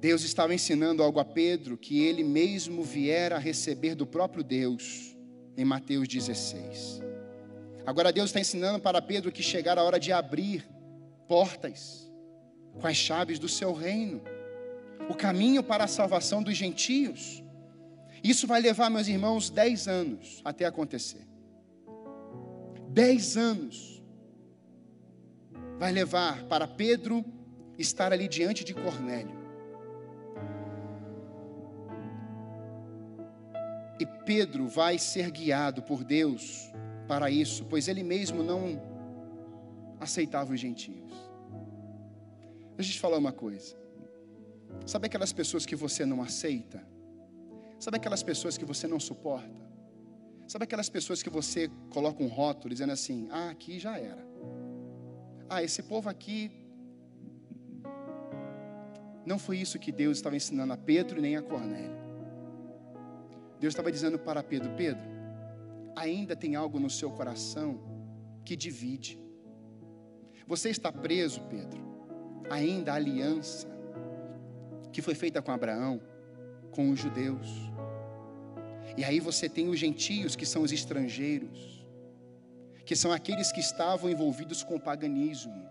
Deus 0.00 0.22
estava 0.22 0.54
ensinando 0.54 1.02
algo 1.02 1.18
a 1.18 1.24
Pedro 1.24 1.76
que 1.76 2.04
ele 2.04 2.22
mesmo 2.22 2.82
viera 2.82 3.36
a 3.36 3.38
receber 3.38 3.94
do 3.94 4.06
próprio 4.06 4.44
Deus, 4.44 5.16
em 5.56 5.64
Mateus 5.64 6.06
16. 6.06 7.00
Agora 7.86 8.12
Deus 8.12 8.26
está 8.26 8.40
ensinando 8.40 8.80
para 8.80 9.02
Pedro 9.02 9.32
que 9.32 9.42
chegar 9.42 9.78
a 9.78 9.82
hora 9.82 9.98
de 9.98 10.12
abrir 10.12 10.66
portas 11.26 12.10
com 12.80 12.86
as 12.86 12.96
chaves 12.96 13.38
do 13.38 13.48
seu 13.48 13.72
reino, 13.72 14.22
o 15.08 15.14
caminho 15.14 15.62
para 15.62 15.84
a 15.84 15.88
salvação 15.88 16.42
dos 16.42 16.56
gentios. 16.56 17.43
Isso 18.24 18.46
vai 18.46 18.62
levar, 18.62 18.88
meus 18.88 19.06
irmãos, 19.06 19.50
dez 19.50 19.86
anos 19.86 20.40
até 20.42 20.64
acontecer. 20.64 21.28
Dez 22.88 23.36
anos 23.36 24.02
vai 25.78 25.92
levar 25.92 26.44
para 26.44 26.66
Pedro 26.66 27.22
estar 27.78 28.14
ali 28.14 28.26
diante 28.26 28.64
de 28.64 28.72
Cornélio. 28.72 29.44
E 34.00 34.06
Pedro 34.24 34.68
vai 34.68 34.98
ser 34.98 35.30
guiado 35.30 35.82
por 35.82 36.02
Deus 36.02 36.72
para 37.06 37.30
isso, 37.30 37.66
pois 37.66 37.88
ele 37.88 38.02
mesmo 38.02 38.42
não 38.42 38.80
aceitava 40.00 40.54
os 40.54 40.60
gentios. 40.60 41.12
Deixa 42.74 42.90
eu 42.90 42.94
te 42.94 43.00
falar 43.00 43.18
uma 43.18 43.32
coisa. 43.32 43.76
Sabe 44.86 45.08
aquelas 45.08 45.32
pessoas 45.32 45.66
que 45.66 45.76
você 45.76 46.06
não 46.06 46.22
aceita? 46.22 46.93
Sabe 47.84 47.98
aquelas 47.98 48.22
pessoas 48.22 48.56
que 48.56 48.64
você 48.64 48.88
não 48.88 48.98
suporta? 48.98 49.60
Sabe 50.48 50.64
aquelas 50.64 50.88
pessoas 50.88 51.22
que 51.22 51.28
você 51.28 51.70
coloca 51.90 52.22
um 52.22 52.28
rótulo 52.28 52.70
dizendo 52.70 52.94
assim: 52.94 53.28
ah, 53.30 53.50
aqui 53.50 53.78
já 53.78 53.98
era. 53.98 54.26
Ah, 55.50 55.62
esse 55.62 55.82
povo 55.82 56.08
aqui. 56.08 56.50
Não 59.26 59.38
foi 59.38 59.58
isso 59.58 59.78
que 59.78 59.92
Deus 59.92 60.16
estava 60.16 60.34
ensinando 60.34 60.72
a 60.72 60.78
Pedro 60.78 61.20
nem 61.20 61.36
a 61.36 61.42
Cornélio. 61.42 61.98
Deus 63.60 63.72
estava 63.74 63.92
dizendo 63.92 64.18
para 64.18 64.42
Pedro: 64.42 64.70
Pedro, 64.74 65.04
ainda 65.94 66.34
tem 66.34 66.56
algo 66.56 66.80
no 66.80 66.88
seu 66.88 67.10
coração 67.10 67.78
que 68.46 68.56
divide. 68.56 69.22
Você 70.46 70.70
está 70.70 70.90
preso, 70.90 71.42
Pedro, 71.50 71.82
ainda 72.48 72.92
a 72.92 72.94
aliança 72.94 73.68
que 74.90 75.02
foi 75.02 75.14
feita 75.14 75.42
com 75.42 75.52
Abraão, 75.52 76.00
com 76.70 76.90
os 76.90 76.98
judeus. 76.98 77.73
E 78.96 79.04
aí 79.04 79.18
você 79.20 79.48
tem 79.48 79.68
os 79.68 79.78
gentios, 79.78 80.36
que 80.36 80.46
são 80.46 80.62
os 80.62 80.72
estrangeiros, 80.72 81.84
que 82.84 82.94
são 82.94 83.12
aqueles 83.12 83.50
que 83.50 83.60
estavam 83.60 84.10
envolvidos 84.10 84.62
com 84.62 84.76
o 84.76 84.80
paganismo. 84.80 85.68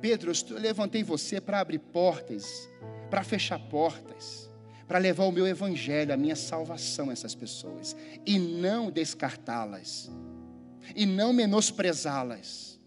Pedro, 0.00 0.32
eu 0.50 0.58
levantei 0.58 1.02
você 1.02 1.40
para 1.40 1.60
abrir 1.60 1.78
portas, 1.78 2.68
para 3.08 3.22
fechar 3.22 3.58
portas, 3.58 4.50
para 4.86 4.98
levar 4.98 5.24
o 5.24 5.32
meu 5.32 5.46
evangelho, 5.46 6.12
a 6.12 6.16
minha 6.16 6.36
salvação 6.36 7.08
a 7.08 7.12
essas 7.12 7.34
pessoas, 7.34 7.96
e 8.26 8.38
não 8.38 8.90
descartá-las, 8.90 10.10
e 10.94 11.06
não 11.06 11.32
menosprezá-las, 11.32 12.78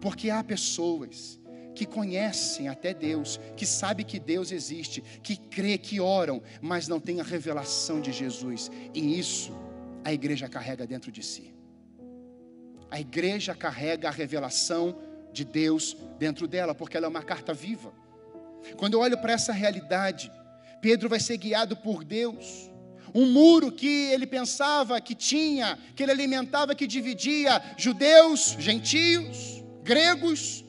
porque 0.00 0.28
há 0.28 0.42
pessoas 0.42 1.40
que 1.76 1.84
conhecem 1.86 2.68
até 2.68 2.94
Deus, 2.94 3.38
que 3.54 3.66
sabe 3.66 4.02
que 4.02 4.18
Deus 4.18 4.50
existe, 4.50 5.02
que 5.22 5.36
crê, 5.36 5.76
que 5.76 6.00
oram, 6.00 6.42
mas 6.60 6.88
não 6.88 6.98
tem 6.98 7.20
a 7.20 7.24
revelação 7.24 8.00
de 8.00 8.10
Jesus. 8.10 8.70
E 8.94 9.18
isso 9.18 9.54
a 10.02 10.12
igreja 10.12 10.48
carrega 10.48 10.86
dentro 10.86 11.12
de 11.12 11.22
si. 11.22 11.54
A 12.90 12.98
igreja 12.98 13.54
carrega 13.54 14.08
a 14.08 14.10
revelação 14.10 14.98
de 15.32 15.44
Deus 15.44 15.96
dentro 16.18 16.48
dela, 16.48 16.74
porque 16.74 16.96
ela 16.96 17.06
é 17.06 17.08
uma 17.08 17.22
carta 17.22 17.52
viva. 17.52 17.92
Quando 18.76 18.94
eu 18.94 19.00
olho 19.00 19.18
para 19.18 19.34
essa 19.34 19.52
realidade, 19.52 20.32
Pedro 20.80 21.08
vai 21.08 21.20
ser 21.20 21.36
guiado 21.36 21.76
por 21.76 22.02
Deus. 22.02 22.70
Um 23.14 23.26
muro 23.30 23.70
que 23.70 24.10
ele 24.12 24.26
pensava 24.26 25.00
que 25.00 25.14
tinha, 25.14 25.78
que 25.94 26.02
ele 26.02 26.12
alimentava, 26.12 26.74
que 26.74 26.86
dividia 26.86 27.62
judeus, 27.76 28.56
gentios, 28.58 29.62
gregos, 29.82 30.65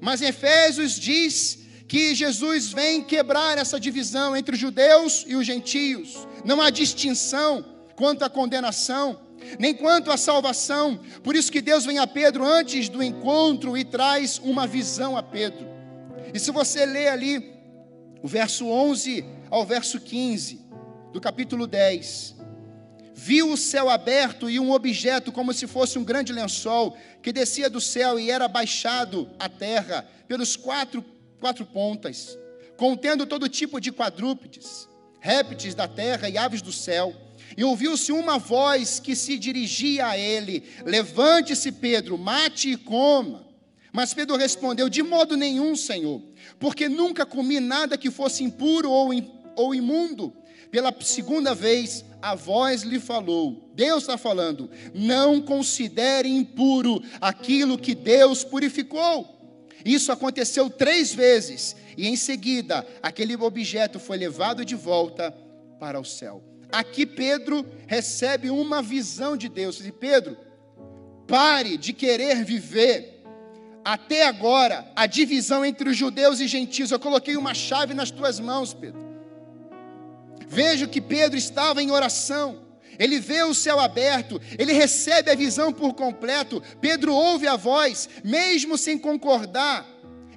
Mas 0.00 0.22
Efésios 0.22 0.98
diz 0.98 1.58
que 1.88 2.14
Jesus 2.14 2.72
vem 2.72 3.02
quebrar 3.02 3.58
essa 3.58 3.78
divisão 3.78 4.36
entre 4.36 4.54
os 4.54 4.60
judeus 4.60 5.24
e 5.26 5.36
os 5.36 5.46
gentios. 5.46 6.26
Não 6.44 6.60
há 6.60 6.70
distinção 6.70 7.64
quanto 7.94 8.24
à 8.24 8.30
condenação, 8.30 9.20
nem 9.58 9.74
quanto 9.74 10.10
à 10.10 10.16
salvação. 10.16 11.00
Por 11.22 11.36
isso 11.36 11.50
que 11.50 11.60
Deus 11.60 11.84
vem 11.84 11.98
a 11.98 12.06
Pedro 12.06 12.44
antes 12.44 12.88
do 12.88 13.02
encontro 13.02 13.76
e 13.76 13.84
traz 13.84 14.38
uma 14.42 14.66
visão 14.66 15.16
a 15.16 15.22
Pedro. 15.22 15.66
E 16.34 16.38
se 16.38 16.50
você 16.50 16.84
ler 16.84 17.08
ali 17.08 17.52
o 18.22 18.28
verso 18.28 18.66
11 18.66 19.24
ao 19.50 19.64
verso 19.64 20.00
15 20.00 20.60
do 21.12 21.20
capítulo 21.20 21.66
10, 21.66 22.35
viu 23.16 23.50
o 23.50 23.56
céu 23.56 23.88
aberto 23.88 24.50
e 24.50 24.60
um 24.60 24.70
objeto 24.70 25.32
como 25.32 25.54
se 25.54 25.66
fosse 25.66 25.98
um 25.98 26.04
grande 26.04 26.34
lençol 26.34 26.94
que 27.22 27.32
descia 27.32 27.70
do 27.70 27.80
céu 27.80 28.20
e 28.20 28.30
era 28.30 28.46
baixado 28.46 29.30
à 29.38 29.48
terra 29.48 30.06
pelos 30.28 30.54
quatro, 30.54 31.02
quatro 31.40 31.64
pontas, 31.64 32.38
contendo 32.76 33.24
todo 33.24 33.48
tipo 33.48 33.80
de 33.80 33.90
quadrúpedes, 33.90 34.86
répteis 35.18 35.74
da 35.74 35.88
terra 35.88 36.28
e 36.28 36.36
aves 36.36 36.60
do 36.60 36.70
céu. 36.70 37.16
E 37.56 37.64
ouviu-se 37.64 38.12
uma 38.12 38.38
voz 38.38 39.00
que 39.00 39.16
se 39.16 39.38
dirigia 39.38 40.08
a 40.08 40.18
ele: 40.18 40.62
Levante-se, 40.84 41.72
Pedro, 41.72 42.18
mate 42.18 42.72
e 42.72 42.76
coma. 42.76 43.46
Mas 43.92 44.12
Pedro 44.12 44.36
respondeu: 44.36 44.90
De 44.90 45.02
modo 45.02 45.38
nenhum, 45.38 45.74
Senhor, 45.74 46.20
porque 46.58 46.86
nunca 46.86 47.24
comi 47.24 47.60
nada 47.60 47.96
que 47.96 48.10
fosse 48.10 48.44
impuro 48.44 48.90
ou, 48.90 49.10
ou 49.56 49.74
imundo. 49.74 50.36
Pela 50.70 50.94
segunda 51.00 51.54
vez, 51.54 52.04
a 52.20 52.34
voz 52.34 52.82
lhe 52.82 52.98
falou: 52.98 53.70
Deus 53.74 54.02
está 54.02 54.18
falando, 54.18 54.70
não 54.94 55.40
considere 55.40 56.28
impuro 56.28 57.02
aquilo 57.20 57.78
que 57.78 57.94
Deus 57.94 58.42
purificou. 58.42 59.34
Isso 59.84 60.10
aconteceu 60.10 60.68
três 60.68 61.14
vezes, 61.14 61.76
e 61.96 62.08
em 62.08 62.16
seguida, 62.16 62.86
aquele 63.02 63.36
objeto 63.36 64.00
foi 64.00 64.16
levado 64.16 64.64
de 64.64 64.74
volta 64.74 65.32
para 65.78 66.00
o 66.00 66.04
céu. 66.04 66.42
Aqui 66.72 67.06
Pedro 67.06 67.64
recebe 67.86 68.50
uma 68.50 68.82
visão 68.82 69.36
de 69.36 69.48
Deus. 69.48 69.84
E 69.84 69.92
Pedro, 69.92 70.36
pare 71.26 71.76
de 71.76 71.92
querer 71.92 72.44
viver 72.44 73.22
até 73.84 74.26
agora 74.26 74.90
a 74.96 75.06
divisão 75.06 75.64
entre 75.64 75.88
os 75.88 75.96
judeus 75.96 76.40
e 76.40 76.48
gentios. 76.48 76.90
Eu 76.90 76.98
coloquei 76.98 77.36
uma 77.36 77.54
chave 77.54 77.94
nas 77.94 78.10
tuas 78.10 78.40
mãos, 78.40 78.74
Pedro. 78.74 79.05
Vejo 80.46 80.88
que 80.88 81.00
Pedro 81.00 81.36
estava 81.36 81.82
em 81.82 81.90
oração. 81.90 82.64
Ele 82.98 83.18
vê 83.18 83.42
o 83.42 83.52
céu 83.52 83.78
aberto, 83.78 84.40
ele 84.58 84.72
recebe 84.72 85.30
a 85.30 85.34
visão 85.34 85.72
por 85.72 85.92
completo. 85.92 86.62
Pedro 86.80 87.14
ouve 87.14 87.46
a 87.46 87.56
voz, 87.56 88.08
mesmo 88.24 88.78
sem 88.78 88.96
concordar. 88.96 89.86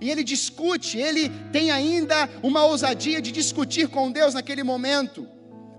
E 0.02 0.10
ele 0.10 0.24
discute, 0.24 0.98
ele 0.98 1.30
tem 1.52 1.72
ainda 1.72 2.30
uma 2.44 2.66
ousadia 2.66 3.22
de 3.22 3.32
discutir 3.32 3.88
com 3.88 4.12
Deus 4.12 4.34
naquele 4.34 4.64
momento 4.64 5.28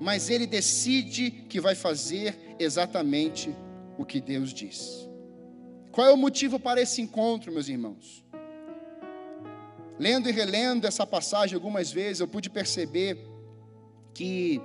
mas 0.00 0.30
ele 0.30 0.46
decide 0.46 1.30
que 1.30 1.60
vai 1.60 1.74
fazer 1.74 2.56
exatamente 2.58 3.54
o 3.98 4.04
que 4.04 4.18
Deus 4.18 4.52
diz. 4.52 5.06
Qual 5.92 6.08
é 6.08 6.12
o 6.12 6.16
motivo 6.16 6.58
para 6.58 6.80
esse 6.80 7.02
encontro, 7.02 7.52
meus 7.52 7.68
irmãos? 7.68 8.24
Lendo 9.98 10.30
e 10.30 10.32
relendo 10.32 10.86
essa 10.86 11.06
passagem 11.06 11.54
algumas 11.54 11.92
vezes, 11.92 12.20
eu 12.20 12.28
pude 12.28 12.48
perceber 12.48 13.18
que 14.20 14.60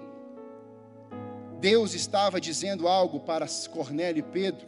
Deus 1.61 1.93
estava 1.93 2.41
dizendo 2.41 2.89
algo 2.89 3.21
para 3.21 3.47
Cornélio 3.71 4.19
e 4.19 4.33
Pedro, 4.33 4.67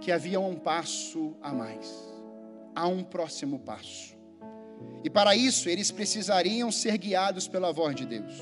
que 0.00 0.12
havia 0.12 0.38
um 0.38 0.54
passo 0.54 1.34
a 1.42 1.52
mais, 1.52 1.92
há 2.72 2.86
um 2.86 3.02
próximo 3.02 3.58
passo. 3.58 4.14
E 5.02 5.10
para 5.10 5.34
isso 5.34 5.68
eles 5.68 5.90
precisariam 5.90 6.70
ser 6.70 6.96
guiados 6.96 7.48
pela 7.48 7.72
voz 7.72 7.96
de 7.96 8.06
Deus. 8.06 8.32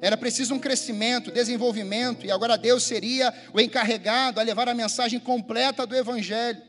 Era 0.00 0.16
preciso 0.16 0.56
um 0.56 0.58
crescimento, 0.58 1.30
desenvolvimento, 1.30 2.26
e 2.26 2.32
agora 2.32 2.58
Deus 2.58 2.82
seria 2.82 3.32
o 3.52 3.60
encarregado 3.60 4.40
a 4.40 4.42
levar 4.42 4.68
a 4.68 4.74
mensagem 4.74 5.20
completa 5.20 5.86
do 5.86 5.94
Evangelho. 5.94 6.60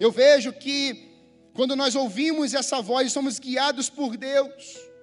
Eu 0.00 0.10
vejo 0.10 0.52
que 0.52 1.12
quando 1.54 1.76
nós 1.76 1.94
ouvimos 1.94 2.54
essa 2.54 2.82
voz, 2.82 3.12
somos 3.12 3.38
guiados 3.38 3.88
por 3.88 4.16
Deus. 4.16 4.93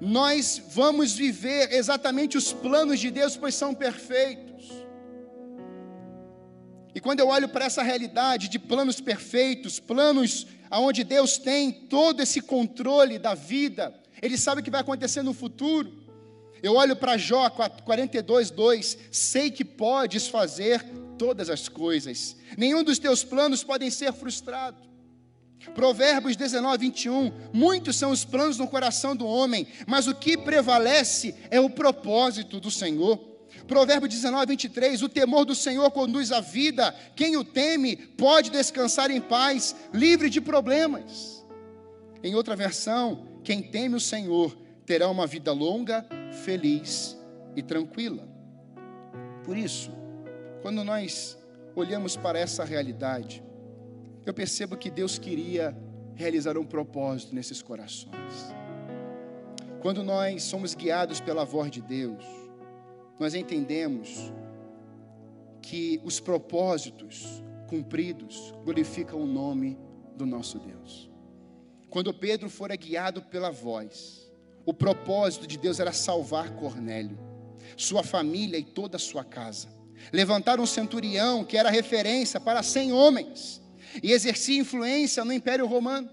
Nós 0.00 0.62
vamos 0.68 1.14
viver 1.14 1.72
exatamente 1.72 2.36
os 2.36 2.52
planos 2.52 3.00
de 3.00 3.10
Deus, 3.10 3.36
pois 3.36 3.54
são 3.54 3.74
perfeitos. 3.74 4.48
E 6.94 7.00
quando 7.00 7.20
eu 7.20 7.28
olho 7.28 7.48
para 7.48 7.64
essa 7.64 7.82
realidade 7.82 8.48
de 8.48 8.58
planos 8.58 9.00
perfeitos, 9.00 9.78
planos 9.80 10.46
aonde 10.70 11.04
Deus 11.04 11.38
tem 11.38 11.70
todo 11.72 12.20
esse 12.20 12.40
controle 12.40 13.18
da 13.18 13.34
vida, 13.34 13.94
Ele 14.20 14.36
sabe 14.36 14.60
o 14.60 14.64
que 14.64 14.70
vai 14.70 14.80
acontecer 14.80 15.22
no 15.22 15.32
futuro. 15.32 15.92
Eu 16.62 16.74
olho 16.74 16.96
para 16.96 17.16
Jó 17.16 17.48
42, 17.50 18.50
2: 18.50 18.98
Sei 19.10 19.50
que 19.50 19.64
podes 19.64 20.28
fazer 20.28 20.84
todas 21.16 21.50
as 21.50 21.68
coisas, 21.68 22.36
nenhum 22.56 22.84
dos 22.84 22.98
teus 22.98 23.24
planos 23.24 23.64
podem 23.64 23.90
ser 23.90 24.12
frustrados. 24.12 24.88
Provérbios 25.74 26.36
19, 26.36 26.78
21. 26.78 27.32
Muitos 27.52 27.96
são 27.96 28.10
os 28.10 28.24
planos 28.24 28.58
no 28.58 28.68
coração 28.68 29.14
do 29.14 29.26
homem, 29.26 29.66
mas 29.86 30.06
o 30.06 30.14
que 30.14 30.36
prevalece 30.36 31.34
é 31.50 31.60
o 31.60 31.70
propósito 31.70 32.60
do 32.60 32.70
Senhor. 32.70 33.18
Provérbio 33.66 34.08
19, 34.08 34.46
23. 34.46 35.02
O 35.02 35.08
temor 35.08 35.44
do 35.44 35.54
Senhor 35.54 35.90
conduz 35.90 36.32
à 36.32 36.40
vida, 36.40 36.94
quem 37.14 37.36
o 37.36 37.44
teme 37.44 37.96
pode 37.96 38.50
descansar 38.50 39.10
em 39.10 39.20
paz, 39.20 39.76
livre 39.92 40.30
de 40.30 40.40
problemas. 40.40 41.46
Em 42.22 42.34
outra 42.34 42.56
versão, 42.56 43.26
quem 43.44 43.62
teme 43.62 43.94
o 43.94 44.00
Senhor 44.00 44.56
terá 44.86 45.08
uma 45.08 45.26
vida 45.26 45.52
longa, 45.52 46.06
feliz 46.44 47.16
e 47.54 47.62
tranquila. 47.62 48.26
Por 49.44 49.56
isso, 49.56 49.90
quando 50.62 50.82
nós 50.82 51.38
olhamos 51.76 52.16
para 52.16 52.38
essa 52.38 52.64
realidade, 52.64 53.42
eu 54.26 54.34
percebo 54.34 54.76
que 54.76 54.90
Deus 54.90 55.18
queria 55.18 55.76
realizar 56.14 56.58
um 56.58 56.64
propósito 56.64 57.34
nesses 57.34 57.62
corações. 57.62 58.52
Quando 59.80 60.02
nós 60.02 60.42
somos 60.42 60.74
guiados 60.74 61.20
pela 61.20 61.44
voz 61.44 61.70
de 61.70 61.80
Deus, 61.80 62.24
nós 63.18 63.34
entendemos 63.34 64.32
que 65.62 66.00
os 66.04 66.18
propósitos 66.18 67.42
cumpridos 67.68 68.52
glorificam 68.64 69.20
o 69.20 69.26
nome 69.26 69.78
do 70.16 70.26
nosso 70.26 70.58
Deus. 70.58 71.08
Quando 71.88 72.12
Pedro 72.12 72.50
fora 72.50 72.74
guiado 72.74 73.22
pela 73.22 73.50
voz, 73.50 74.28
o 74.66 74.74
propósito 74.74 75.46
de 75.46 75.56
Deus 75.56 75.78
era 75.78 75.92
salvar 75.92 76.50
Cornélio, 76.56 77.18
sua 77.76 78.02
família 78.02 78.58
e 78.58 78.64
toda 78.64 78.96
a 78.96 79.00
sua 79.00 79.24
casa. 79.24 79.68
Levantar 80.12 80.58
um 80.60 80.66
centurião 80.66 81.44
que 81.44 81.56
era 81.56 81.70
referência 81.70 82.40
para 82.40 82.62
cem 82.62 82.92
homens 82.92 83.62
e 84.02 84.12
exercia 84.12 84.60
influência 84.60 85.24
no 85.24 85.32
Império 85.32 85.66
Romano. 85.66 86.10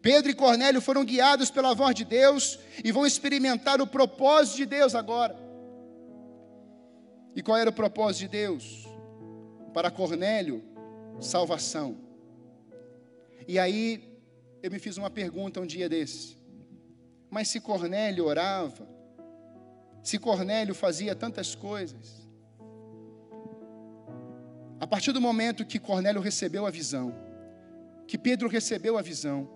Pedro 0.00 0.30
e 0.30 0.34
Cornélio 0.34 0.80
foram 0.80 1.04
guiados 1.04 1.50
pela 1.50 1.74
voz 1.74 1.94
de 1.94 2.04
Deus 2.04 2.58
e 2.84 2.90
vão 2.90 3.06
experimentar 3.06 3.80
o 3.80 3.86
propósito 3.86 4.56
de 4.56 4.66
Deus 4.66 4.94
agora. 4.94 5.36
E 7.34 7.42
qual 7.42 7.56
era 7.56 7.70
o 7.70 7.72
propósito 7.72 8.22
de 8.22 8.28
Deus? 8.28 8.86
Para 9.72 9.90
Cornélio, 9.90 10.62
salvação. 11.20 11.96
E 13.46 13.58
aí 13.58 14.12
eu 14.62 14.70
me 14.70 14.78
fiz 14.78 14.96
uma 14.96 15.08
pergunta 15.08 15.60
um 15.60 15.66
dia 15.66 15.88
desse. 15.88 16.36
Mas 17.30 17.48
se 17.48 17.60
Cornélio 17.60 18.26
orava, 18.26 18.86
se 20.02 20.18
Cornélio 20.18 20.74
fazia 20.74 21.14
tantas 21.14 21.54
coisas, 21.54 22.21
a 24.82 24.86
partir 24.88 25.12
do 25.12 25.20
momento 25.20 25.64
que 25.64 25.78
Cornélio 25.78 26.20
recebeu 26.20 26.66
a 26.66 26.70
visão, 26.70 27.14
que 28.04 28.18
Pedro 28.18 28.48
recebeu 28.48 28.98
a 28.98 29.00
visão, 29.00 29.48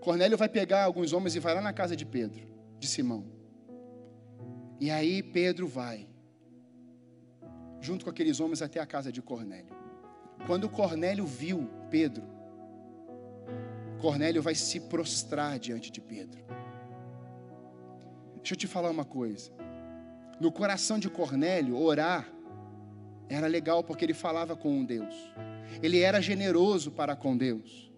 Cornélio 0.00 0.38
vai 0.38 0.48
pegar 0.48 0.84
alguns 0.84 1.12
homens 1.12 1.34
e 1.34 1.40
vai 1.40 1.52
lá 1.52 1.60
na 1.60 1.72
casa 1.72 1.96
de 1.96 2.06
Pedro, 2.06 2.46
de 2.78 2.86
Simão. 2.86 3.24
E 4.78 4.88
aí 4.88 5.20
Pedro 5.20 5.66
vai, 5.66 6.06
junto 7.80 8.04
com 8.04 8.10
aqueles 8.12 8.38
homens, 8.38 8.62
até 8.62 8.78
a 8.78 8.86
casa 8.86 9.10
de 9.10 9.20
Cornélio. 9.20 9.74
Quando 10.46 10.68
Cornélio 10.68 11.26
viu 11.26 11.68
Pedro, 11.90 12.22
Cornélio 14.00 14.40
vai 14.40 14.54
se 14.54 14.78
prostrar 14.78 15.58
diante 15.58 15.90
de 15.90 16.00
Pedro. 16.00 16.40
Deixa 18.36 18.54
eu 18.54 18.56
te 18.56 18.68
falar 18.68 18.90
uma 18.90 19.04
coisa. 19.04 19.50
No 20.38 20.52
coração 20.52 21.00
de 21.00 21.10
Cornélio, 21.10 21.76
orar 21.76 22.35
era 23.28 23.46
legal 23.46 23.82
porque 23.82 24.04
ele 24.04 24.14
falava 24.14 24.56
com 24.56 24.84
Deus. 24.84 25.14
Ele 25.82 26.00
era 26.00 26.20
generoso 26.20 26.90
para 26.90 27.16
com 27.16 27.36
Deus. 27.36 27.92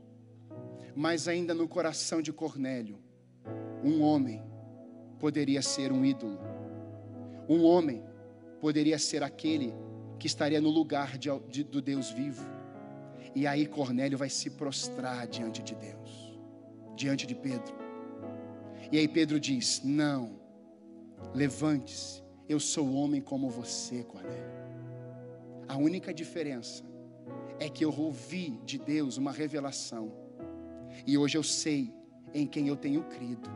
Mas 0.95 1.29
ainda 1.29 1.55
no 1.55 1.68
coração 1.68 2.20
de 2.20 2.33
Cornélio, 2.33 2.99
um 3.85 4.03
homem 4.03 4.43
poderia 5.18 5.62
ser 5.62 5.93
um 5.93 6.05
ídolo. 6.05 6.39
Um 7.49 7.62
homem 7.64 8.03
poderia 8.61 8.99
ser 8.99 9.22
aquele 9.22 9.74
que 10.18 10.26
estaria 10.26 10.61
no 10.61 10.70
lugar 10.70 11.16
de, 11.16 11.31
de, 11.49 11.62
do 11.62 11.81
Deus 11.81 12.11
vivo. 12.11 12.47
E 13.35 13.47
aí 13.47 13.66
Cornélio 13.66 14.18
vai 14.18 14.29
se 14.29 14.51
prostrar 14.51 15.26
diante 15.26 15.62
de 15.62 15.74
Deus, 15.74 16.39
diante 16.97 17.26
de 17.26 17.35
Pedro. 17.35 17.76
E 18.91 18.99
aí 18.99 19.07
Pedro 19.07 19.39
diz: 19.39 19.83
Não, 19.85 20.41
levante-se, 21.35 22.22
eu 22.49 22.59
sou 22.59 22.93
homem 22.95 23.20
como 23.20 23.49
você, 23.49 24.03
Cornélio. 24.03 24.58
A 25.69 25.77
única 25.77 26.14
diferença 26.14 26.83
é 27.61 27.69
que 27.69 27.85
eu 27.85 27.95
ouvi 27.97 28.59
de 28.64 28.79
Deus 28.79 29.16
uma 29.19 29.33
revelação, 29.33 30.12
e 31.07 31.19
hoje 31.19 31.37
eu 31.37 31.43
sei 31.43 31.93
em 32.33 32.47
quem 32.47 32.69
eu 32.69 32.77
tenho 32.77 33.05
crido, 33.05 33.51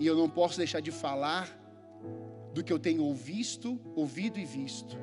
e 0.00 0.06
eu 0.06 0.16
não 0.16 0.28
posso 0.28 0.56
deixar 0.56 0.80
de 0.80 0.90
falar 0.90 1.60
do 2.54 2.62
que 2.62 2.72
eu 2.72 2.78
tenho 2.78 3.02
ouvido, 3.02 3.80
ouvido 3.94 4.38
e 4.38 4.44
visto. 4.44 4.96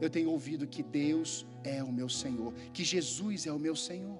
Eu 0.00 0.08
tenho 0.08 0.30
ouvido 0.30 0.66
que 0.66 0.82
Deus 0.82 1.46
é 1.64 1.82
o 1.82 1.92
meu 1.92 2.08
Senhor, 2.08 2.52
que 2.72 2.84
Jesus 2.84 3.46
é 3.46 3.52
o 3.52 3.58
meu 3.58 3.74
Senhor. 3.74 4.18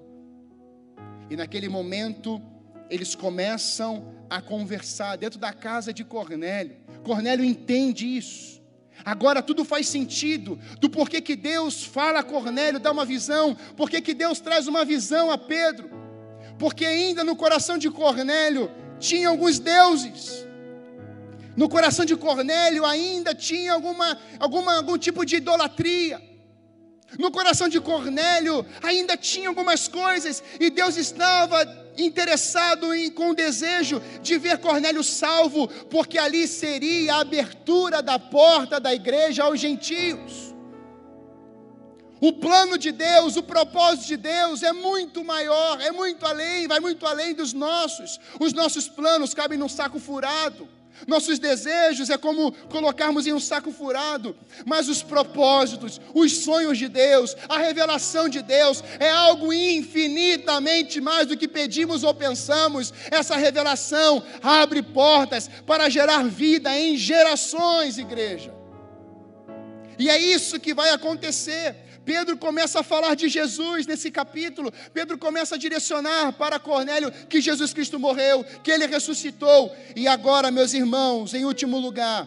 E 1.29 1.35
naquele 1.35 1.69
momento, 1.69 2.41
eles 2.89 3.15
começam 3.15 4.13
a 4.29 4.41
conversar 4.41 5.15
dentro 5.17 5.39
da 5.39 5.53
casa 5.53 5.93
de 5.93 6.03
Cornélio. 6.03 6.77
Cornélio 7.03 7.45
entende 7.45 8.05
isso. 8.05 8.56
Agora 9.05 9.41
tudo 9.41 9.63
faz 9.63 9.87
sentido 9.87 10.59
do 10.79 10.89
porquê 10.89 11.21
que 11.21 11.35
Deus 11.35 11.83
fala 11.83 12.19
a 12.19 12.23
Cornélio, 12.23 12.79
dá 12.79 12.91
uma 12.91 13.05
visão, 13.05 13.55
porquê 13.75 14.01
que 14.01 14.13
Deus 14.13 14.39
traz 14.39 14.67
uma 14.67 14.83
visão 14.83 15.31
a 15.31 15.37
Pedro. 15.37 15.89
Porque 16.59 16.85
ainda 16.85 17.23
no 17.23 17.35
coração 17.35 17.77
de 17.77 17.89
Cornélio 17.89 18.71
tinha 18.99 19.29
alguns 19.29 19.59
deuses. 19.59 20.45
No 21.55 21.67
coração 21.67 22.05
de 22.05 22.15
Cornélio 22.15 22.85
ainda 22.85 23.33
tinha 23.33 23.73
alguma, 23.73 24.17
alguma, 24.39 24.75
algum 24.75 24.97
tipo 24.97 25.25
de 25.25 25.37
idolatria. 25.37 26.21
No 27.17 27.31
coração 27.31 27.69
de 27.69 27.79
Cornélio 27.79 28.65
ainda 28.83 29.15
tinha 29.15 29.47
algumas 29.47 29.87
coisas, 29.87 30.43
e 30.59 30.69
Deus 30.69 30.97
estava 30.97 31.65
interessado 31.97 32.93
em, 32.93 33.09
com 33.09 33.33
desejo 33.33 34.01
de 34.21 34.37
ver 34.37 34.59
Cornélio 34.59 35.03
salvo, 35.03 35.67
porque 35.89 36.17
ali 36.17 36.47
seria 36.47 37.15
a 37.15 37.21
abertura 37.21 38.01
da 38.01 38.19
porta 38.19 38.79
da 38.79 38.93
igreja 38.93 39.43
aos 39.43 39.59
gentios. 39.59 40.55
O 42.19 42.33
plano 42.33 42.77
de 42.77 42.91
Deus, 42.91 43.35
o 43.35 43.43
propósito 43.43 44.07
de 44.07 44.17
Deus 44.17 44.63
é 44.63 44.73
muito 44.73 45.23
maior, 45.23 45.79
é 45.81 45.91
muito 45.91 46.25
além, 46.25 46.67
vai 46.67 46.79
muito 46.79 47.05
além 47.05 47.33
dos 47.33 47.53
nossos. 47.53 48.19
Os 48.39 48.53
nossos 48.53 48.87
planos 48.87 49.33
cabem 49.33 49.57
num 49.57 49.69
saco 49.69 49.99
furado. 49.99 50.67
Nossos 51.05 51.37
desejos 51.37 52.09
é 52.09 52.17
como 52.17 52.51
colocarmos 52.69 53.27
em 53.27 53.33
um 53.33 53.39
saco 53.39 53.71
furado, 53.71 54.35
mas 54.65 54.89
os 54.89 55.03
propósitos, 55.03 56.01
os 56.13 56.37
sonhos 56.37 56.77
de 56.77 56.87
Deus, 56.87 57.35
a 57.47 57.57
revelação 57.57 58.27
de 58.27 58.41
Deus 58.41 58.83
é 58.99 59.09
algo 59.09 59.53
infinitamente 59.53 60.99
mais 60.99 61.27
do 61.27 61.37
que 61.37 61.47
pedimos 61.47 62.03
ou 62.03 62.13
pensamos. 62.13 62.93
Essa 63.11 63.35
revelação 63.35 64.23
abre 64.41 64.81
portas 64.81 65.49
para 65.65 65.89
gerar 65.89 66.23
vida 66.23 66.75
em 66.77 66.97
gerações, 66.97 67.97
igreja. 67.97 68.55
E 69.99 70.09
é 70.09 70.17
isso 70.17 70.59
que 70.59 70.73
vai 70.73 70.91
acontecer. 70.91 71.86
Pedro 72.07 72.37
começa 72.37 72.79
a 72.79 72.83
falar 72.83 73.15
de 73.15 73.27
Jesus 73.27 73.85
nesse 73.85 74.09
capítulo. 74.09 74.71
Pedro 74.93 75.17
começa 75.17 75.55
a 75.55 75.57
direcionar 75.57 76.31
para 76.31 76.57
Cornélio 76.57 77.11
que 77.27 77.41
Jesus 77.41 77.73
Cristo 77.73 77.99
morreu, 77.99 78.45
que 78.63 78.71
ele 78.71 78.87
ressuscitou. 78.87 79.75
E 79.93 80.07
agora, 80.07 80.49
meus 80.49 80.73
irmãos, 80.73 81.33
em 81.33 81.43
último 81.43 81.77
lugar, 81.77 82.25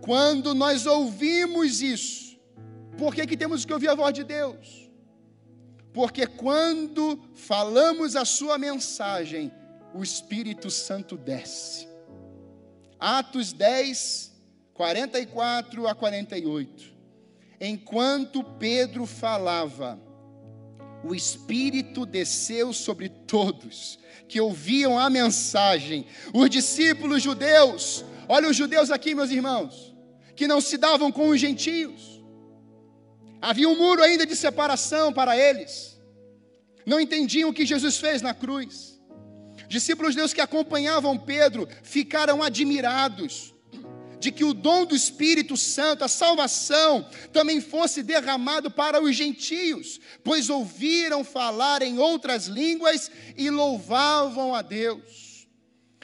quando 0.00 0.54
nós 0.54 0.86
ouvimos 0.86 1.82
isso, 1.82 2.38
por 2.96 3.12
que, 3.12 3.26
que 3.26 3.36
temos 3.36 3.64
que 3.64 3.72
ouvir 3.72 3.88
a 3.88 3.96
voz 3.96 4.14
de 4.14 4.22
Deus? 4.22 4.88
Porque 5.92 6.24
quando 6.24 7.20
falamos 7.34 8.14
a 8.14 8.24
sua 8.24 8.58
mensagem, 8.58 9.50
o 9.92 10.04
Espírito 10.04 10.70
Santo 10.70 11.16
desce. 11.16 11.88
Atos 13.00 13.52
10, 13.52 14.32
44 14.72 15.88
a 15.88 15.96
48. 15.96 16.93
Enquanto 17.60 18.42
Pedro 18.42 19.06
falava, 19.06 20.00
o 21.04 21.14
Espírito 21.14 22.04
desceu 22.06 22.72
sobre 22.72 23.08
todos 23.08 23.98
que 24.28 24.40
ouviam 24.40 24.98
a 24.98 25.08
mensagem. 25.10 26.06
Os 26.32 26.50
discípulos 26.50 27.22
judeus, 27.22 28.04
olha 28.28 28.48
os 28.48 28.56
judeus 28.56 28.90
aqui, 28.90 29.14
meus 29.14 29.30
irmãos, 29.30 29.94
que 30.34 30.48
não 30.48 30.60
se 30.60 30.76
davam 30.76 31.12
com 31.12 31.28
os 31.28 31.38
gentios. 31.38 32.22
Havia 33.40 33.68
um 33.68 33.76
muro 33.76 34.02
ainda 34.02 34.26
de 34.26 34.34
separação 34.34 35.12
para 35.12 35.36
eles. 35.36 36.00
Não 36.86 36.98
entendiam 36.98 37.50
o 37.50 37.52
que 37.52 37.66
Jesus 37.66 37.98
fez 37.98 38.22
na 38.22 38.34
cruz. 38.34 39.00
Discípulos 39.68 40.12
de 40.12 40.18
Deus 40.18 40.32
que 40.32 40.40
acompanhavam 40.40 41.18
Pedro 41.18 41.68
ficaram 41.82 42.42
admirados 42.42 43.53
de 44.24 44.32
que 44.32 44.42
o 44.42 44.54
dom 44.54 44.86
do 44.86 44.96
Espírito 44.96 45.54
Santo, 45.54 46.02
a 46.02 46.08
salvação, 46.08 47.06
também 47.30 47.60
fosse 47.60 48.02
derramado 48.02 48.70
para 48.70 49.02
os 49.02 49.14
gentios, 49.14 50.00
pois 50.24 50.48
ouviram 50.48 51.22
falar 51.22 51.82
em 51.82 51.98
outras 51.98 52.46
línguas 52.46 53.10
e 53.36 53.50
louvavam 53.50 54.54
a 54.54 54.62
Deus. 54.62 55.23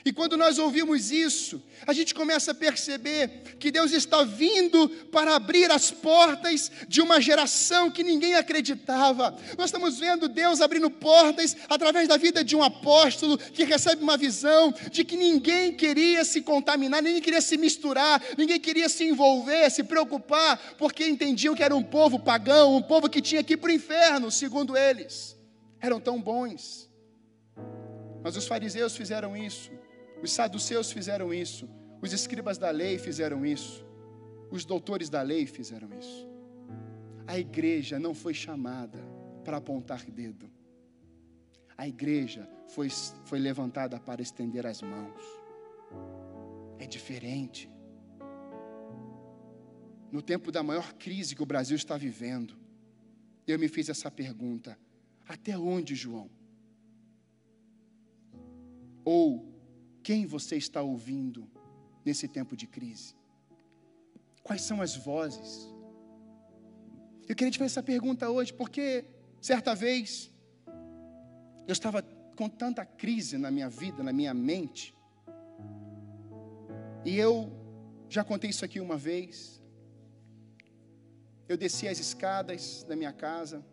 E 0.05 0.13
quando 0.13 0.37
nós 0.37 0.59
ouvimos 0.59 1.11
isso, 1.11 1.63
a 1.87 1.93
gente 1.93 2.15
começa 2.15 2.53
a 2.53 2.55
perceber 2.55 3.57
que 3.59 3.71
Deus 3.71 3.93
está 3.93 4.23
vindo 4.23 4.89
para 5.11 5.35
abrir 5.37 5.71
as 5.71 5.91
portas 5.91 6.71
de 6.89 7.01
uma 7.01 7.21
geração 7.21 7.91
que 7.91 8.03
ninguém 8.03 8.35
acreditava. 8.35 9.37
Nós 9.59 9.67
estamos 9.67 9.99
vendo 9.99 10.29
Deus 10.29 10.61
abrindo 10.61 10.91
portas 10.91 11.57
através 11.69 12.09
da 12.09 12.17
vida 12.17 12.43
de 12.43 12.57
um 12.57 12.63
apóstolo 12.63 13.37
que 13.37 13.65
recebe 13.65 14.03
uma 14.03 14.17
visão 14.17 14.73
de 14.91 15.05
que 15.05 15.17
ninguém 15.17 15.75
queria 15.75 16.25
se 16.25 16.41
contaminar, 16.41 17.03
ninguém 17.03 17.21
queria 17.21 17.41
se 17.41 17.57
misturar, 17.59 18.23
ninguém 18.39 18.59
queria 18.59 18.89
se 18.89 19.05
envolver, 19.05 19.71
se 19.71 19.83
preocupar, 19.83 20.59
porque 20.79 21.07
entendiam 21.07 21.55
que 21.55 21.63
era 21.63 21.77
um 21.77 21.83
povo 21.83 22.19
pagão, 22.19 22.77
um 22.77 22.83
povo 22.83 23.09
que 23.09 23.21
tinha 23.21 23.43
que 23.43 23.55
ir 23.55 23.57
para 23.59 23.71
o 23.71 23.75
inferno, 23.75 24.31
segundo 24.31 24.77
eles. 24.77 25.37
Eram 25.81 26.01
tão 26.01 26.21
bons. 26.21 26.91
Mas 28.23 28.37
os 28.37 28.47
fariseus 28.47 28.97
fizeram 28.97 29.37
isso. 29.37 29.71
Os 30.23 30.33
saduceus 30.33 30.93
fizeram 30.93 31.33
isso, 31.33 31.69
os 32.03 32.13
escribas 32.13 32.59
da 32.59 32.71
lei 32.71 32.99
fizeram 32.99 33.45
isso, 33.45 33.85
os 34.51 34.65
doutores 34.65 35.09
da 35.09 35.23
lei 35.23 35.47
fizeram 35.47 35.89
isso. 35.99 36.29
A 37.27 37.39
igreja 37.39 37.99
não 37.99 38.15
foi 38.15 38.35
chamada 38.35 38.99
para 39.45 39.59
apontar 39.59 40.05
dedo. 40.11 40.51
A 41.77 41.87
igreja 41.87 42.49
foi, 42.69 42.89
foi 43.25 43.39
levantada 43.39 43.99
para 43.99 44.21
estender 44.21 44.67
as 44.67 44.83
mãos. 44.83 45.23
É 46.79 46.87
diferente. 46.87 47.71
No 50.11 50.21
tempo 50.21 50.51
da 50.51 50.63
maior 50.63 50.93
crise 50.95 51.35
que 51.37 51.43
o 51.43 51.47
Brasil 51.47 51.77
está 51.77 51.97
vivendo, 51.97 52.59
eu 53.47 53.59
me 53.59 53.69
fiz 53.69 53.89
essa 53.89 54.11
pergunta: 54.11 54.79
até 55.27 55.57
onde, 55.57 55.95
João? 55.95 56.29
Ou 59.05 59.50
quem 60.03 60.27
você 60.27 60.57
está 60.57 60.83
ouvindo 60.83 61.49
nesse 62.05 62.27
tempo 62.27 62.57
de 62.57 62.67
crise? 62.67 63.15
Quais 64.43 64.63
são 64.63 64.81
as 64.81 64.97
vozes? 64.97 65.69
Eu 67.29 67.37
queria 67.37 67.51
te 67.51 67.59
fazer 67.59 67.73
essa 67.73 67.83
pergunta 67.83 68.29
hoje, 68.29 68.53
porque 68.53 69.05
certa 69.41 69.75
vez 69.75 70.31
eu 71.67 71.73
estava 71.73 72.03
com 72.37 72.49
tanta 72.49 72.85
crise 72.85 73.39
na 73.39 73.51
minha 73.51 73.69
vida, 73.69 74.03
na 74.03 74.13
minha 74.13 74.35
mente, 74.35 74.95
e 77.05 77.17
eu 77.17 77.51
já 78.09 78.23
contei 78.25 78.51
isso 78.51 78.65
aqui 78.65 78.81
uma 78.81 78.97
vez. 78.97 79.61
Eu 81.49 81.57
desci 81.57 81.89
as 81.89 81.99
escadas 81.99 82.85
da 82.85 82.95
minha 82.95 83.13
casa 83.13 83.65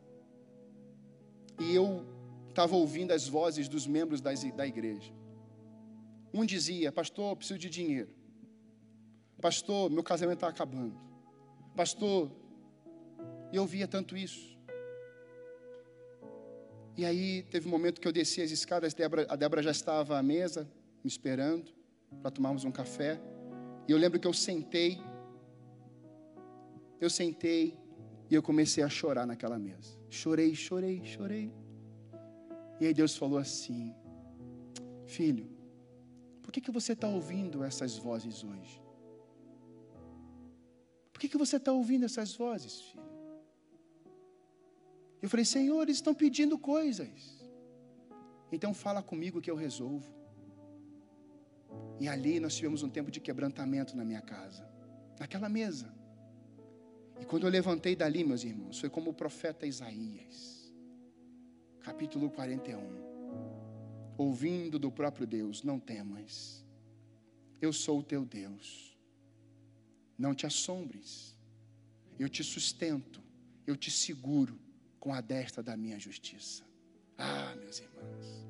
e 1.60 1.74
eu 1.74 2.06
estava 2.50 2.76
ouvindo 2.76 3.12
as 3.12 3.28
vozes 3.28 3.68
dos 3.68 3.86
membros 3.86 4.22
da 4.22 4.66
igreja. 4.66 5.17
Um 6.38 6.46
dizia, 6.46 6.92
pastor, 6.92 7.36
preciso 7.36 7.58
de 7.58 7.68
dinheiro. 7.68 8.12
Pastor, 9.42 9.90
meu 9.90 10.04
casamento 10.04 10.38
está 10.38 10.48
acabando. 10.48 10.96
Pastor, 11.76 12.32
eu 13.52 13.66
via 13.66 13.88
tanto 13.88 14.16
isso. 14.16 14.56
E 16.96 17.04
aí 17.04 17.42
teve 17.42 17.68
um 17.68 17.72
momento 17.72 18.00
que 18.00 18.08
eu 18.08 18.12
desci 18.12 18.40
as 18.44 18.52
escadas, 18.52 18.96
a 19.28 19.36
Débora 19.36 19.64
já 19.64 19.72
estava 19.72 20.16
à 20.16 20.22
mesa, 20.22 20.70
me 21.04 21.08
esperando, 21.08 21.72
para 22.22 22.30
tomarmos 22.30 22.64
um 22.64 22.72
café. 22.72 23.20
E 23.88 23.92
eu 23.92 23.98
lembro 23.98 24.20
que 24.20 24.28
eu 24.28 24.34
sentei, 24.34 25.02
eu 27.02 27.10
sentei 27.10 27.76
e 28.30 28.36
eu 28.36 28.44
comecei 28.44 28.84
a 28.84 28.90
chorar 28.90 29.26
naquela 29.26 29.58
mesa. 29.58 29.98
Chorei, 30.08 30.54
chorei, 30.54 31.04
chorei. 31.04 31.52
E 32.80 32.86
aí 32.86 32.94
Deus 32.94 33.18
falou 33.18 33.40
assim: 33.40 33.96
Filho, 35.08 35.57
por 36.48 36.54
que, 36.54 36.62
que 36.62 36.72
você 36.72 36.94
está 36.94 37.10
ouvindo 37.10 37.62
essas 37.62 37.98
vozes 37.98 38.42
hoje? 38.42 38.82
Por 41.12 41.20
que, 41.20 41.28
que 41.28 41.38
você 41.38 41.58
está 41.58 41.74
ouvindo 41.74 42.06
essas 42.06 42.34
vozes, 42.34 42.80
filho? 42.84 43.04
Eu 45.22 45.28
falei, 45.30 45.44
Senhor, 45.44 45.82
eles 45.82 45.98
estão 45.98 46.14
pedindo 46.14 46.58
coisas. 46.58 47.46
Então 48.50 48.74
fala 48.74 49.04
comigo 49.04 49.42
que 49.42 49.52
eu 49.52 49.58
resolvo. 49.58 50.10
E 52.00 52.08
ali 52.08 52.40
nós 52.40 52.56
tivemos 52.56 52.82
um 52.82 52.90
tempo 52.90 53.12
de 53.12 53.20
quebrantamento 53.20 53.98
na 53.98 54.06
minha 54.06 54.22
casa, 54.22 54.66
naquela 55.20 55.50
mesa. 55.50 55.94
E 57.20 57.26
quando 57.26 57.46
eu 57.46 57.50
levantei 57.50 57.94
dali, 57.94 58.24
meus 58.24 58.46
irmãos, 58.46 58.80
foi 58.80 58.90
como 58.90 59.10
o 59.10 59.14
profeta 59.14 59.66
Isaías, 59.66 60.74
capítulo 61.82 62.30
41, 62.30 63.17
ouvindo 64.18 64.80
do 64.80 64.92
próprio 64.92 65.28
Deus: 65.28 65.64
Não 65.64 65.80
temas, 65.80 66.66
eu 67.62 67.72
sou 67.72 68.00
o 68.00 68.04
teu 68.04 68.26
Deus, 68.26 68.98
não 70.18 70.34
te 70.34 70.46
assombres, 70.46 71.36
eu 72.20 72.28
te 72.28 72.44
sustento, 72.44 73.22
eu 73.66 73.76
te 73.76 73.92
seguro 73.92 74.60
com 75.00 75.14
a 75.14 75.22
destra 75.22 75.62
da 75.62 75.78
minha 75.78 76.00
justiça. 76.00 76.64
Ah, 77.18 77.56
meus 77.60 77.80
irmãos, 77.80 78.46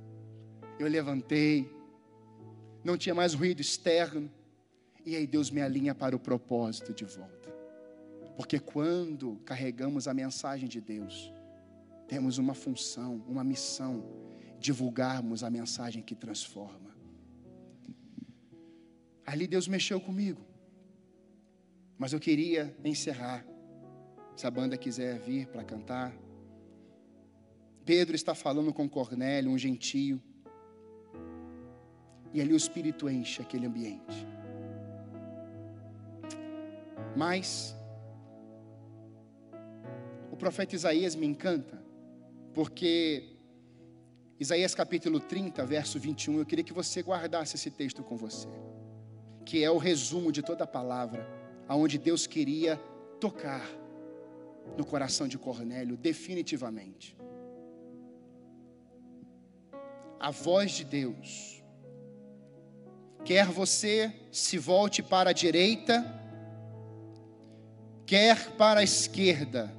eu 0.79 0.87
levantei, 0.87 1.69
não 2.83 2.97
tinha 2.97 3.15
mais 3.15 3.33
ruído 3.33 3.61
externo, 3.61 4.31
e 5.05 5.15
aí 5.15 5.25
Deus 5.25 5.49
me 5.49 5.61
alinha 5.61 5.95
para 5.95 6.15
o 6.15 6.19
propósito 6.19 6.93
de 6.93 7.05
volta. 7.05 7.49
Porque 8.35 8.59
quando 8.59 9.37
carregamos 9.45 10.07
a 10.07 10.13
mensagem 10.13 10.67
de 10.67 10.79
Deus, 10.79 11.33
temos 12.07 12.37
uma 12.37 12.53
função, 12.53 13.23
uma 13.27 13.43
missão, 13.43 14.03
divulgarmos 14.59 15.43
a 15.43 15.49
mensagem 15.49 16.01
que 16.01 16.15
transforma. 16.15 16.95
Ali 19.25 19.47
Deus 19.47 19.67
mexeu 19.67 19.99
comigo. 19.99 20.41
Mas 21.97 22.13
eu 22.13 22.19
queria 22.19 22.75
encerrar. 22.83 23.45
Se 24.35 24.45
a 24.45 24.51
banda 24.51 24.77
quiser 24.77 25.19
vir 25.19 25.47
para 25.47 25.63
cantar. 25.63 26.15
Pedro 27.83 28.15
está 28.15 28.35
falando 28.35 28.73
com 28.73 28.87
Cornélio, 28.87 29.51
um 29.51 29.57
gentio. 29.57 30.21
E 32.33 32.39
ali 32.39 32.53
o 32.53 32.57
Espírito 32.57 33.09
enche 33.09 33.41
aquele 33.41 33.65
ambiente. 33.65 34.27
Mas 37.15 37.75
o 40.31 40.37
profeta 40.37 40.75
Isaías 40.75 41.15
me 41.15 41.25
encanta, 41.25 41.83
porque 42.53 43.36
Isaías 44.39 44.75
capítulo 44.75 45.19
30, 45.19 45.65
verso 45.65 45.99
21, 45.99 46.39
eu 46.39 46.45
queria 46.45 46.63
que 46.63 46.73
você 46.73 47.01
guardasse 47.01 47.55
esse 47.55 47.71
texto 47.71 48.03
com 48.03 48.15
você, 48.15 48.47
que 49.43 49.63
é 49.63 49.71
o 49.71 49.77
resumo 49.77 50.31
de 50.31 50.43
toda 50.43 50.63
a 50.63 50.67
palavra, 50.67 51.27
aonde 51.67 51.97
Deus 51.97 52.27
queria 52.27 52.77
tocar 53.19 53.67
no 54.77 54.85
coração 54.85 55.27
de 55.27 55.37
Cornélio 55.37 55.97
definitivamente 55.97 57.17
a 60.19 60.31
voz 60.31 60.71
de 60.71 60.83
Deus. 60.83 61.63
Quer 63.23 63.47
você 63.47 64.13
se 64.31 64.57
volte 64.57 65.03
para 65.03 65.31
a 65.31 65.33
direita, 65.33 66.05
quer 68.05 68.51
para 68.51 68.81
a 68.81 68.83
esquerda, 68.83 69.73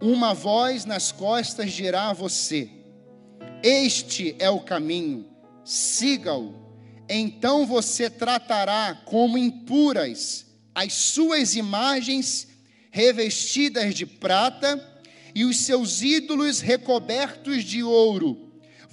uma 0.00 0.34
voz 0.34 0.84
nas 0.84 1.10
costas 1.10 1.72
dirá 1.72 2.10
a 2.10 2.12
você: 2.12 2.70
Este 3.64 4.36
é 4.38 4.50
o 4.50 4.60
caminho, 4.60 5.26
siga-o. 5.64 6.54
Então 7.08 7.66
você 7.66 8.10
tratará 8.10 9.02
como 9.06 9.38
impuras 9.38 10.46
as 10.74 10.92
suas 10.92 11.56
imagens 11.56 12.48
revestidas 12.90 13.94
de 13.94 14.06
prata 14.06 15.02
e 15.34 15.44
os 15.44 15.58
seus 15.58 16.02
ídolos 16.02 16.60
recobertos 16.60 17.64
de 17.64 17.82
ouro 17.82 18.44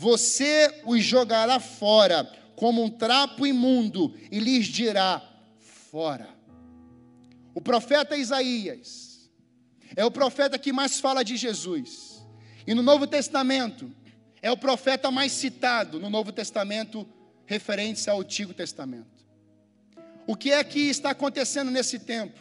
você 0.01 0.81
os 0.83 1.03
jogará 1.03 1.59
fora 1.59 2.27
como 2.55 2.83
um 2.83 2.89
trapo 2.89 3.45
imundo 3.45 4.11
e 4.31 4.39
lhes 4.39 4.65
dirá: 4.65 5.21
fora. 5.59 6.27
O 7.53 7.61
profeta 7.61 8.17
Isaías 8.17 9.29
é 9.95 10.03
o 10.03 10.09
profeta 10.09 10.57
que 10.57 10.73
mais 10.73 10.99
fala 10.99 11.23
de 11.23 11.37
Jesus. 11.37 12.25
E 12.65 12.73
no 12.73 12.81
Novo 12.81 13.05
Testamento, 13.05 13.91
é 14.41 14.51
o 14.51 14.57
profeta 14.57 15.11
mais 15.11 15.31
citado 15.31 15.99
no 15.99 16.09
Novo 16.09 16.31
Testamento, 16.31 17.07
referente 17.45 18.09
ao 18.09 18.21
Antigo 18.21 18.53
Testamento. 18.53 19.25
O 20.25 20.35
que 20.35 20.51
é 20.51 20.63
que 20.63 20.89
está 20.89 21.11
acontecendo 21.11 21.69
nesse 21.69 21.99
tempo? 21.99 22.39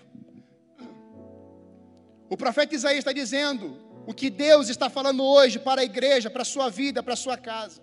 O 2.28 2.36
profeta 2.36 2.74
Isaías 2.74 3.00
está 3.00 3.12
dizendo: 3.12 3.76
o 4.06 4.14
que 4.14 4.30
Deus 4.30 4.68
está 4.68 4.88
falando 4.88 5.24
hoje 5.24 5.58
para 5.58 5.80
a 5.80 5.84
igreja, 5.84 6.30
para 6.30 6.42
a 6.42 6.44
sua 6.44 6.70
vida, 6.70 7.02
para 7.02 7.14
a 7.14 7.16
sua 7.16 7.36
casa. 7.36 7.82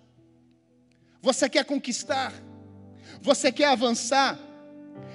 Você 1.20 1.48
quer 1.48 1.64
conquistar, 1.64 2.32
você 3.20 3.52
quer 3.52 3.66
avançar, 3.66 4.38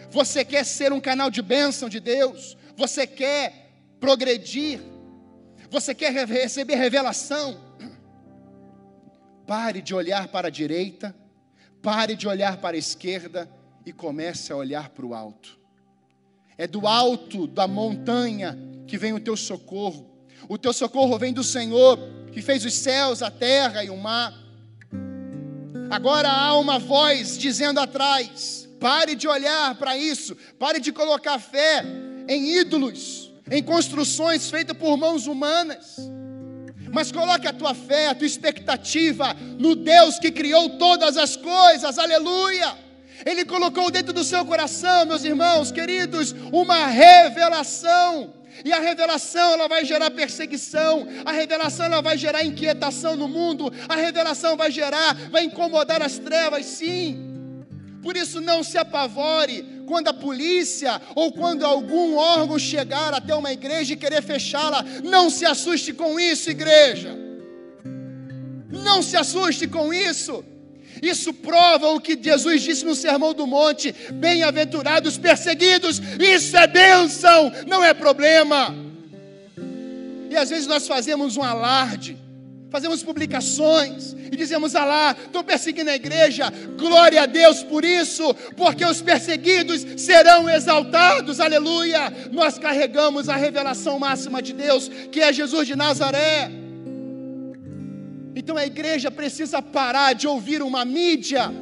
você 0.09 0.45
quer 0.45 0.65
ser 0.65 0.93
um 0.93 0.99
canal 0.99 1.29
de 1.29 1.41
bênção 1.41 1.89
de 1.89 1.99
Deus, 1.99 2.57
você 2.75 3.07
quer 3.07 3.71
progredir, 3.99 4.79
você 5.69 5.95
quer 5.95 6.11
receber 6.25 6.75
revelação. 6.75 7.62
Pare 9.45 9.81
de 9.81 9.93
olhar 9.93 10.27
para 10.29 10.47
a 10.47 10.51
direita, 10.51 11.15
pare 11.81 12.15
de 12.15 12.27
olhar 12.27 12.57
para 12.57 12.75
a 12.75 12.79
esquerda 12.79 13.49
e 13.85 13.91
comece 13.91 14.51
a 14.51 14.55
olhar 14.55 14.89
para 14.89 15.05
o 15.05 15.13
alto. 15.13 15.59
É 16.57 16.65
do 16.65 16.87
alto 16.87 17.45
da 17.47 17.67
montanha 17.67 18.57
que 18.87 18.97
vem 18.97 19.13
o 19.13 19.19
teu 19.19 19.35
socorro. 19.35 20.09
O 20.47 20.57
teu 20.57 20.71
socorro 20.71 21.17
vem 21.17 21.33
do 21.33 21.43
Senhor, 21.43 21.99
que 22.31 22.41
fez 22.41 22.63
os 22.63 22.73
céus, 22.73 23.21
a 23.21 23.29
terra 23.29 23.83
e 23.83 23.89
o 23.89 23.97
mar. 23.97 24.33
Agora 25.89 26.29
há 26.29 26.57
uma 26.57 26.79
voz 26.79 27.37
dizendo 27.37 27.79
atrás: 27.79 28.67
pare 28.79 29.15
de 29.15 29.27
olhar 29.27 29.75
para 29.75 29.97
isso, 29.97 30.35
pare 30.57 30.79
de 30.79 30.91
colocar 30.91 31.39
fé 31.39 31.83
em 32.27 32.57
ídolos, 32.59 33.31
em 33.51 33.61
construções 33.61 34.49
feitas 34.49 34.77
por 34.77 34.95
mãos 34.97 35.27
humanas. 35.27 35.97
Mas 36.93 37.11
coloque 37.11 37.47
a 37.47 37.51
tua 37.51 37.73
fé, 37.73 38.07
a 38.07 38.15
tua 38.15 38.27
expectativa 38.27 39.35
no 39.57 39.75
Deus 39.75 40.19
que 40.19 40.31
criou 40.31 40.77
todas 40.77 41.17
as 41.17 41.35
coisas, 41.35 41.97
aleluia. 41.97 42.77
Ele 43.25 43.43
colocou 43.43 43.89
dentro 43.89 44.13
do 44.13 44.23
seu 44.23 44.45
coração, 44.45 45.05
meus 45.07 45.23
irmãos 45.23 45.71
queridos, 45.71 46.35
uma 46.51 46.85
revelação 46.85 48.31
e 48.63 48.71
a 48.71 48.79
revelação 48.79 49.53
ela 49.53 49.67
vai 49.67 49.83
gerar 49.83 50.11
perseguição, 50.11 51.07
a 51.25 51.31
revelação 51.31 51.87
ela 51.87 52.01
vai 52.01 52.15
gerar 52.15 52.43
inquietação 52.43 53.15
no 53.15 53.27
mundo, 53.27 53.73
a 53.89 53.95
revelação 53.95 54.55
vai 54.55 54.69
gerar, 54.69 55.15
vai 55.31 55.45
incomodar 55.45 56.03
as 56.03 56.19
trevas, 56.19 56.65
sim. 56.65 57.65
Por 58.03 58.15
isso 58.15 58.39
não 58.39 58.63
se 58.63 58.77
apavore 58.77 59.72
quando 59.83 60.07
a 60.07 60.13
polícia 60.13 61.01
ou 61.15 61.31
quando 61.31 61.65
algum 61.65 62.15
órgão 62.15 62.57
chegar 62.57 63.13
até 63.13 63.35
uma 63.35 63.51
igreja 63.51 63.93
e 63.93 63.97
querer 63.97 64.21
fechá-la. 64.21 64.83
Não 65.03 65.29
se 65.29 65.45
assuste 65.45 65.93
com 65.93 66.19
isso, 66.19 66.49
igreja. 66.49 67.17
Não 68.69 69.01
se 69.01 69.15
assuste 69.15 69.67
com 69.67 69.93
isso. 69.93 70.43
Isso 71.01 71.33
prova 71.33 71.89
o 71.89 71.99
que 71.99 72.17
Jesus 72.21 72.61
disse 72.61 72.85
no 72.85 72.95
Sermão 72.95 73.33
do 73.33 73.45
Monte: 73.45 73.93
bem-aventurados 74.13 75.17
perseguidos, 75.17 76.01
isso 76.19 76.55
é 76.55 76.67
bênção, 76.67 77.51
não 77.67 77.83
é 77.83 77.93
problema. 77.93 78.75
E 80.29 80.35
às 80.35 80.49
vezes 80.49 80.65
nós 80.65 80.87
fazemos 80.87 81.37
um 81.37 81.43
alarde, 81.43 82.17
fazemos 82.73 83.03
publicações 83.03 84.13
e 84.31 84.35
dizemos: 84.35 84.75
ah 84.75 84.83
lá, 84.83 85.15
estou 85.25 85.43
perseguindo 85.43 85.91
a 85.91 85.95
igreja, 85.95 86.51
glória 86.75 87.21
a 87.21 87.27
Deus 87.27 87.61
por 87.61 87.85
isso, 87.85 88.33
porque 88.57 88.83
os 88.83 88.99
perseguidos 88.99 89.85
serão 90.01 90.49
exaltados, 90.49 91.39
aleluia. 91.39 92.11
Nós 92.31 92.57
carregamos 92.57 93.29
a 93.29 93.35
revelação 93.35 93.99
máxima 93.99 94.41
de 94.41 94.53
Deus, 94.53 94.89
que 95.11 95.21
é 95.21 95.31
Jesus 95.31 95.67
de 95.67 95.75
Nazaré. 95.75 96.49
Então 98.35 98.57
a 98.57 98.65
igreja 98.65 99.11
precisa 99.11 99.61
parar 99.61 100.13
de 100.13 100.27
ouvir 100.27 100.63
uma 100.63 100.83
mídia 100.83 101.53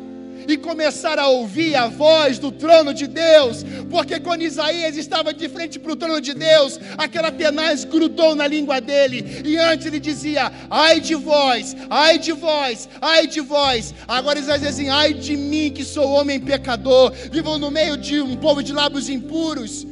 e 0.52 0.58
começar 0.58 1.18
a 1.18 1.28
ouvir 1.28 1.76
a 1.76 1.88
voz 1.88 2.38
do 2.38 2.52
trono 2.52 2.94
de 2.94 3.08
Deus, 3.08 3.64
porque 3.90 4.20
quando 4.20 4.42
Isaías 4.42 4.98
estava 4.98 5.34
de 5.34 5.48
frente 5.50 5.80
para 5.80 5.94
o 5.94 5.96
trono 5.96 6.22
de 6.22 6.34
Deus, 6.34 6.80
aquela 6.98 7.32
tenaz 7.32 7.84
grudou 7.84 8.36
na 8.36 8.48
língua 8.48 8.80
dele, 8.82 9.42
e 9.46 9.58
antes 9.58 9.88
ele 9.88 10.00
dizia: 10.00 10.52
ai 10.70 11.00
de 11.00 11.16
vós, 11.16 11.76
ai 11.90 12.18
de 12.18 12.32
vós, 12.32 12.90
ai 13.02 13.28
de 13.28 13.42
vós. 13.42 13.94
Agora 14.08 14.40
Isaías 14.40 14.62
diz 14.62 14.70
assim: 14.70 14.90
ai 14.90 15.14
de 15.14 15.36
mim 15.36 15.72
que 15.72 15.84
sou 15.84 16.10
homem 16.10 16.40
pecador, 16.40 17.12
vivo 17.32 17.58
no 17.58 17.72
meio 17.72 17.98
de 17.98 18.22
um 18.22 18.36
povo 18.36 18.62
de 18.62 18.74
lábios 18.74 19.10
impuros. 19.10 19.88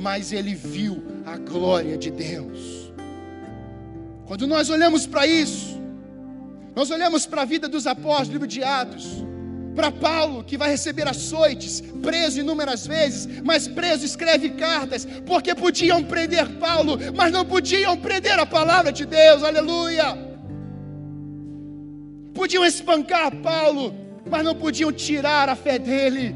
Mas 0.00 0.32
ele 0.32 0.54
viu 0.54 1.02
a 1.26 1.36
glória 1.36 1.98
de 1.98 2.10
Deus. 2.10 2.92
Quando 4.26 4.46
nós 4.46 4.70
olhamos 4.70 5.06
para 5.06 5.26
isso, 5.26 5.80
nós 6.76 6.90
olhamos 6.90 7.26
para 7.26 7.42
a 7.42 7.44
vida 7.44 7.68
dos 7.68 7.86
apóstolos, 7.86 8.28
livro 8.28 8.46
de 8.46 8.62
Atos, 8.62 9.24
para 9.78 9.92
Paulo, 9.92 10.42
que 10.42 10.58
vai 10.58 10.70
receber 10.70 11.06
açoites, 11.06 11.80
preso 12.02 12.40
inúmeras 12.40 12.84
vezes, 12.84 13.28
mas 13.44 13.68
preso 13.68 14.04
escreve 14.04 14.50
cartas, 14.50 15.06
porque 15.24 15.54
podiam 15.54 16.02
prender 16.02 16.48
Paulo, 16.54 16.98
mas 17.14 17.30
não 17.30 17.44
podiam 17.44 17.96
prender 17.96 18.36
a 18.40 18.44
palavra 18.44 18.90
de 18.90 19.06
Deus, 19.06 19.44
aleluia. 19.44 20.18
Podiam 22.34 22.64
espancar 22.64 23.32
Paulo, 23.36 23.94
mas 24.28 24.42
não 24.42 24.56
podiam 24.56 24.90
tirar 24.90 25.48
a 25.48 25.54
fé 25.54 25.78
dele. 25.78 26.34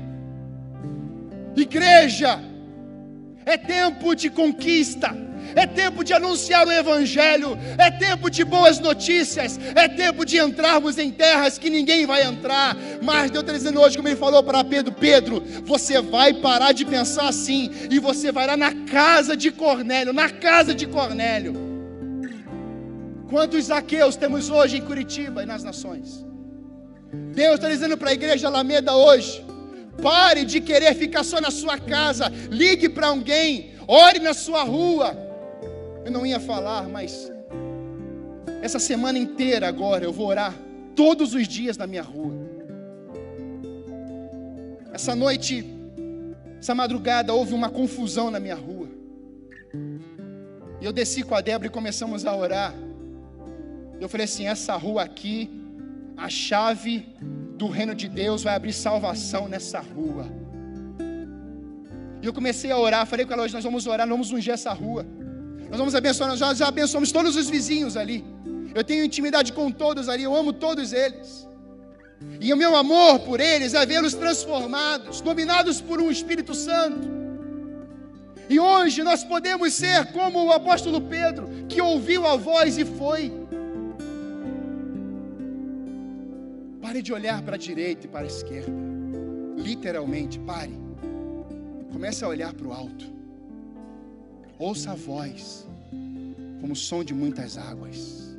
Igreja, 1.57 2.41
é 3.45 3.59
tempo 3.59 4.15
de 4.15 4.31
conquista, 4.31 5.17
é 5.55 5.67
tempo 5.67 6.05
de 6.05 6.13
anunciar 6.13 6.67
o 6.67 6.73
Evangelho, 6.73 7.59
é 7.79 7.91
tempo 7.91 8.31
de 8.31 8.45
boas 8.45 8.79
notícias, 8.79 9.59
é 9.75 9.89
tempo 9.89 10.25
de 10.25 10.39
entrarmos 10.39 10.99
em 10.99 11.11
terras 11.11 11.59
que 11.59 11.71
ninguém 11.71 12.07
vai 12.07 12.23
entrar. 12.25 12.77
Mas 13.03 13.31
Deus 13.31 13.43
está 13.43 13.53
dizendo 13.53 13.81
hoje, 13.81 13.97
como 13.97 14.09
Ele 14.09 14.17
falou 14.17 14.43
para 14.43 14.65
Pedro: 14.65 14.93
Pedro, 14.93 15.43
você 15.65 16.01
vai 16.01 16.35
parar 16.35 16.73
de 16.73 16.85
pensar 16.85 17.29
assim, 17.29 17.71
e 17.91 17.99
você 17.99 18.33
vai 18.33 18.47
lá 18.47 18.57
na 18.57 18.73
casa 18.87 19.37
de 19.37 19.51
Cornélio, 19.51 20.13
na 20.13 20.31
casa 20.31 20.75
de 20.75 20.87
Cornélio. 20.87 21.55
Quantos 23.29 23.65
Zaqueus 23.65 24.15
temos 24.17 24.51
hoje 24.51 24.77
em 24.77 24.83
Curitiba 24.83 25.43
e 25.43 25.47
nas 25.47 25.65
nações? 25.65 26.25
Deus 27.35 27.55
está 27.55 27.69
dizendo 27.69 27.97
para 27.97 28.11
a 28.11 28.13
igreja 28.13 28.47
Alameda 28.47 28.95
hoje: 28.95 29.45
pare 30.03 30.45
de 30.45 30.61
querer 30.61 30.95
ficar 30.95 31.25
só 31.25 31.41
na 31.41 31.51
sua 31.51 31.79
casa, 31.79 32.31
ligue 32.51 32.89
para 32.89 33.09
alguém, 33.09 33.73
ore 33.87 34.19
na 34.19 34.35
sua 34.35 34.63
rua. 34.63 35.17
Eu 36.05 36.11
não 36.11 36.27
ia 36.27 36.41
falar, 36.41 36.89
mas 36.89 37.31
essa 38.61 38.79
semana 38.79 39.19
inteira 39.19 39.69
agora 39.69 40.05
eu 40.05 40.13
vou 40.13 40.27
orar 40.27 40.55
todos 40.95 41.35
os 41.35 41.47
dias 41.47 41.77
na 41.77 41.87
minha 41.87 42.03
rua. 42.03 42.35
Essa 44.93 45.15
noite, 45.17 45.65
essa 46.59 46.75
madrugada, 46.75 47.33
houve 47.33 47.55
uma 47.55 47.71
confusão 47.71 48.31
na 48.31 48.39
minha 48.39 48.55
rua. 48.55 48.89
E 50.81 50.85
eu 50.85 50.93
desci 50.93 51.23
com 51.23 51.35
a 51.35 51.41
Débora 51.41 51.69
e 51.69 51.71
começamos 51.71 52.27
a 52.27 52.37
orar. 52.37 52.75
Eu 54.01 54.09
falei 54.09 54.25
assim: 54.25 54.47
essa 54.47 54.77
rua 54.77 55.03
aqui, 55.03 55.51
a 56.17 56.29
chave 56.29 57.07
do 57.57 57.69
reino 57.69 57.95
de 57.95 58.09
Deus 58.09 58.43
vai 58.43 58.55
abrir 58.55 58.73
salvação 58.73 59.49
nessa 59.49 59.81
rua. 59.81 60.27
E 62.21 62.27
eu 62.27 62.33
comecei 62.33 62.71
a 62.71 62.79
orar, 62.79 63.07
falei 63.07 63.25
com 63.25 63.33
ela 63.33 63.45
hoje: 63.45 63.55
nós 63.55 63.65
vamos 63.65 63.87
orar, 63.87 64.07
nós 64.07 64.15
vamos 64.17 64.33
ungir 64.33 64.53
essa 64.53 64.73
rua. 64.73 65.07
Nós 65.73 65.79
vamos 65.79 65.95
abençoar, 65.95 66.29
nós 66.29 66.39
já, 66.39 66.53
já 66.53 66.69
abençoamos 66.69 67.11
todos 67.11 67.35
os 67.35 67.49
vizinhos 67.49 67.97
ali. 67.97 68.23
Eu 68.75 68.85
tenho 68.85 69.03
intimidade 69.03 69.55
com 69.55 69.71
todos 69.71 70.07
ali, 70.07 70.23
eu 70.23 70.37
amo 70.37 70.53
todos 70.53 70.93
eles. 70.93 71.49
E 72.39 72.53
o 72.53 72.57
meu 72.59 72.77
amor 72.77 73.21
por 73.21 73.41
eles 73.41 73.73
é 73.73 73.87
vê-los 73.87 74.13
transformados, 74.13 75.23
dominados 75.23 75.81
por 75.81 75.99
um 75.99 76.11
Espírito 76.11 76.55
Santo. 76.55 77.09
E 78.51 78.61
hoje 78.61 79.03
nós 79.03 79.25
podemos 79.25 79.73
ser 79.73 80.13
como 80.13 80.45
o 80.45 80.53
apóstolo 80.53 81.01
Pedro, 81.01 81.49
que 81.71 81.81
ouviu 81.81 82.27
a 82.27 82.37
voz 82.37 82.77
e 82.77 82.85
foi. 82.85 83.33
Pare 86.83 87.01
de 87.01 87.15
olhar 87.15 87.41
para 87.41 87.55
a 87.55 87.59
direita 87.59 88.05
e 88.05 88.11
para 88.11 88.25
a 88.25 88.27
esquerda. 88.27 88.71
Literalmente, 89.57 90.39
pare. 90.41 90.79
Comece 91.91 92.23
a 92.27 92.29
olhar 92.29 92.53
para 92.53 92.69
o 92.69 92.75
alto. 92.75 93.22
Ouça 94.59 94.93
a 94.93 94.95
voz, 94.95 95.67
como 96.61 96.73
o 96.73 96.77
som 96.77 97.03
de 97.03 97.15
muitas 97.15 97.59
águas. 97.59 98.37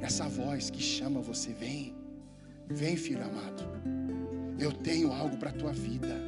Essa 0.00 0.28
voz 0.28 0.70
que 0.70 0.82
chama 0.82 1.20
você, 1.20 1.52
vem, 1.52 1.94
vem, 2.68 2.96
filho 2.96 3.24
amado. 3.24 3.62
Eu 4.58 4.72
tenho 4.72 5.12
algo 5.12 5.36
para 5.36 5.50
a 5.50 5.52
tua 5.52 5.72
vida. 5.72 6.20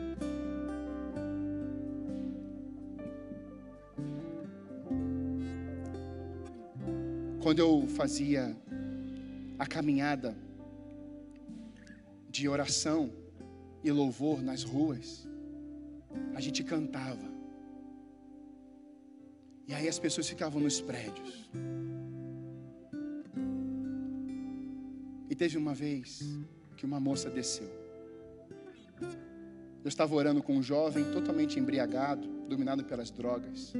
Quando 7.40 7.58
eu 7.58 7.86
fazia 7.88 8.56
a 9.58 9.66
caminhada 9.66 10.34
de 12.30 12.48
oração 12.48 13.10
e 13.82 13.90
louvor 13.92 14.42
nas 14.42 14.62
ruas, 14.62 15.28
a 16.34 16.40
gente 16.40 16.64
cantava. 16.64 17.33
E 19.66 19.74
aí 19.74 19.88
as 19.88 19.98
pessoas 19.98 20.28
ficavam 20.28 20.60
nos 20.60 20.80
prédios. 20.80 21.48
E 25.28 25.34
teve 25.34 25.56
uma 25.56 25.74
vez 25.74 26.22
que 26.76 26.84
uma 26.84 27.00
moça 27.00 27.30
desceu. 27.30 27.68
Eu 29.82 29.88
estava 29.88 30.14
orando 30.14 30.42
com 30.42 30.56
um 30.56 30.62
jovem 30.62 31.04
totalmente 31.12 31.58
embriagado, 31.58 32.26
dominado 32.48 32.84
pelas 32.84 33.10
drogas. 33.10 33.72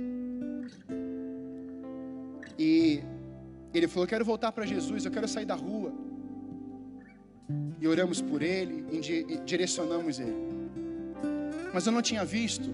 E 2.59 3.03
ele 3.73 3.89
falou: 3.89 4.07
Quero 4.07 4.25
voltar 4.25 4.53
para 4.53 4.67
Jesus, 4.67 5.05
eu 5.05 5.11
quero 5.11 5.29
sair 5.29 5.47
da 5.47 5.55
rua. 5.55 5.93
E 7.81 7.87
oramos 7.87 8.23
por 8.23 8.43
ele, 8.43 8.87
e 8.91 9.39
direcionamos 9.45 10.19
ele. 10.19 10.55
Mas 11.73 11.87
eu 11.87 11.93
não 11.93 12.01
tinha 12.01 12.25
visto 12.25 12.71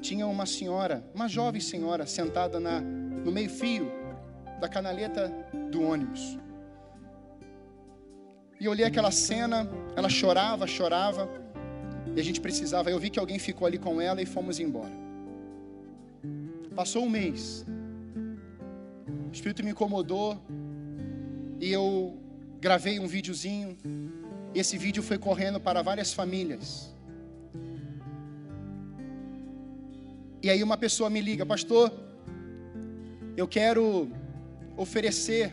tinha 0.00 0.26
uma 0.26 0.46
senhora, 0.46 1.04
uma 1.14 1.28
jovem 1.28 1.60
senhora, 1.60 2.06
sentada 2.06 2.58
na, 2.58 2.80
no 2.80 3.30
meio-fio 3.30 3.90
da 4.60 4.68
canaleta 4.68 5.32
do 5.70 5.82
ônibus. 5.82 6.38
E 8.58 8.66
eu 8.66 8.72
olhei 8.72 8.84
aquela 8.84 9.10
cena, 9.10 9.68
ela 9.96 10.08
chorava, 10.08 10.66
chorava, 10.66 11.28
e 12.14 12.20
a 12.20 12.24
gente 12.24 12.40
precisava. 12.40 12.90
Eu 12.90 12.98
vi 12.98 13.08
que 13.08 13.18
alguém 13.18 13.38
ficou 13.38 13.66
ali 13.66 13.78
com 13.78 14.00
ela 14.00 14.20
e 14.20 14.26
fomos 14.26 14.58
embora. 14.58 14.92
Passou 16.74 17.04
um 17.04 17.08
mês, 17.08 17.64
o 19.28 19.32
Espírito 19.32 19.64
me 19.64 19.70
incomodou, 19.70 20.38
e 21.60 21.70
eu 21.70 22.16
gravei 22.60 22.98
um 22.98 23.06
videozinho, 23.06 23.76
e 24.54 24.58
esse 24.58 24.76
vídeo 24.76 25.02
foi 25.02 25.18
correndo 25.18 25.60
para 25.60 25.82
várias 25.82 26.12
famílias. 26.12 26.94
E 30.42 30.48
aí 30.48 30.62
uma 30.62 30.76
pessoa 30.76 31.10
me 31.10 31.20
liga, 31.20 31.44
pastor, 31.44 31.92
eu 33.36 33.46
quero 33.46 34.10
oferecer 34.76 35.52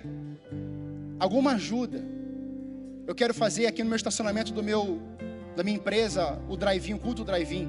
alguma 1.19 1.53
ajuda. 1.53 2.03
Eu 3.05 3.15
quero 3.15 3.33
fazer 3.33 3.67
aqui 3.67 3.83
no 3.83 3.89
meu 3.89 3.97
estacionamento 3.97 4.53
do 4.53 4.63
meu 4.63 5.01
da 5.55 5.63
minha 5.63 5.75
empresa 5.75 6.39
o 6.47 6.55
drive-in, 6.55 6.93
o 6.93 6.99
culto 6.99 7.23
drive-in. 7.23 7.67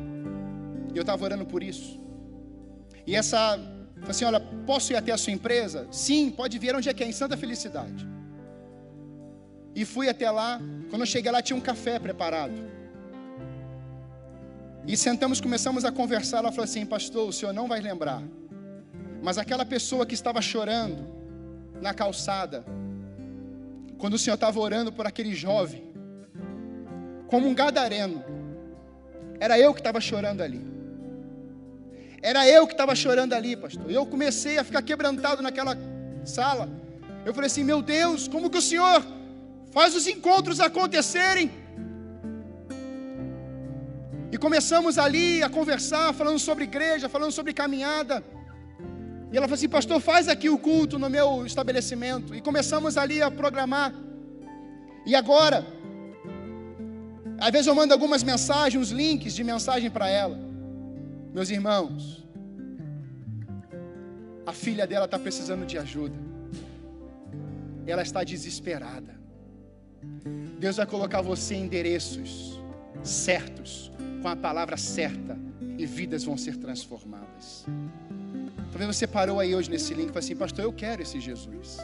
E 0.94 0.96
eu 0.96 1.00
estava 1.02 1.24
orando 1.24 1.46
por 1.46 1.62
isso. 1.62 2.00
E 3.06 3.16
essa 3.16 3.58
assim, 4.08 4.24
olha, 4.24 4.40
posso 4.66 4.92
ir 4.92 4.96
até 4.96 5.10
a 5.10 5.16
sua 5.16 5.32
empresa? 5.32 5.88
Sim, 5.90 6.30
pode 6.30 6.58
vir 6.58 6.74
onde 6.76 6.88
é 6.88 6.94
que 6.94 7.02
é, 7.02 7.06
em 7.06 7.12
Santa 7.12 7.36
Felicidade. 7.36 8.06
E 9.74 9.84
fui 9.84 10.08
até 10.08 10.30
lá. 10.30 10.60
Quando 10.90 11.02
eu 11.02 11.06
cheguei 11.06 11.30
lá, 11.32 11.42
tinha 11.42 11.56
um 11.56 11.60
café 11.60 11.98
preparado. 11.98 12.77
E 14.88 14.96
sentamos, 14.96 15.38
começamos 15.38 15.84
a 15.84 15.92
conversar. 15.92 16.38
Ela 16.38 16.50
falou 16.50 16.64
assim: 16.64 16.86
Pastor, 16.86 17.28
o 17.28 17.32
senhor 17.32 17.52
não 17.52 17.68
vai 17.68 17.78
lembrar, 17.78 18.22
mas 19.22 19.36
aquela 19.36 19.66
pessoa 19.66 20.06
que 20.06 20.14
estava 20.14 20.40
chorando 20.40 21.06
na 21.82 21.92
calçada, 21.92 22.64
quando 23.98 24.14
o 24.14 24.18
senhor 24.18 24.36
estava 24.36 24.58
orando 24.58 24.90
por 24.90 25.06
aquele 25.06 25.34
jovem, 25.34 25.82
como 27.26 27.46
um 27.46 27.54
gadareno, 27.54 28.24
era 29.38 29.60
eu 29.60 29.74
que 29.74 29.80
estava 29.80 30.00
chorando 30.00 30.40
ali. 30.40 30.66
Era 32.22 32.48
eu 32.48 32.66
que 32.66 32.72
estava 32.72 32.94
chorando 32.94 33.34
ali, 33.34 33.54
pastor. 33.56 33.90
Eu 33.90 34.06
comecei 34.06 34.56
a 34.56 34.64
ficar 34.64 34.80
quebrantado 34.80 35.42
naquela 35.42 35.76
sala. 36.24 36.66
Eu 37.26 37.34
falei 37.34 37.48
assim: 37.48 37.62
Meu 37.62 37.82
Deus, 37.82 38.26
como 38.26 38.48
que 38.48 38.56
o 38.56 38.62
senhor 38.62 39.04
faz 39.70 39.94
os 39.94 40.06
encontros 40.06 40.60
acontecerem? 40.60 41.50
E 44.30 44.36
começamos 44.36 44.98
ali 44.98 45.42
a 45.42 45.48
conversar, 45.48 46.12
falando 46.12 46.38
sobre 46.38 46.64
igreja, 46.64 47.08
falando 47.08 47.32
sobre 47.32 47.52
caminhada. 47.54 48.22
E 49.32 49.36
ela 49.36 49.46
falou 49.46 49.54
assim: 49.54 49.68
Pastor, 49.68 50.00
faz 50.00 50.28
aqui 50.28 50.48
o 50.50 50.58
culto 50.58 50.98
no 50.98 51.08
meu 51.08 51.46
estabelecimento. 51.46 52.34
E 52.34 52.40
começamos 52.40 52.96
ali 52.96 53.22
a 53.22 53.30
programar. 53.30 53.94
E 55.06 55.14
agora, 55.14 55.66
às 57.40 57.50
vezes 57.50 57.66
eu 57.66 57.74
mando 57.74 57.94
algumas 57.94 58.22
mensagens, 58.22 58.82
uns 58.82 58.90
links 58.90 59.34
de 59.34 59.42
mensagem 59.42 59.90
para 59.90 60.08
ela. 60.08 60.38
Meus 61.32 61.48
irmãos, 61.48 62.22
a 64.46 64.52
filha 64.52 64.86
dela 64.86 65.06
está 65.06 65.18
precisando 65.18 65.64
de 65.64 65.78
ajuda. 65.78 66.16
Ela 67.86 68.02
está 68.02 68.22
desesperada. 68.24 69.18
Deus 70.58 70.76
vai 70.76 70.86
colocar 70.86 71.22
você 71.22 71.54
em 71.54 71.64
endereços 71.64 72.60
certos 73.02 73.90
com 74.22 74.28
a 74.28 74.36
palavra 74.36 74.76
certa 74.76 75.38
e 75.76 75.86
vidas 75.86 76.24
vão 76.24 76.36
ser 76.36 76.56
transformadas. 76.56 77.64
Talvez 78.70 78.96
você 78.96 79.06
parou 79.06 79.40
aí 79.40 79.54
hoje 79.54 79.70
nesse 79.70 79.94
link 79.94 80.06
e 80.06 80.08
falou 80.08 80.18
assim, 80.18 80.36
pastor, 80.36 80.64
eu 80.64 80.72
quero 80.72 81.02
esse 81.02 81.20
Jesus. 81.20 81.78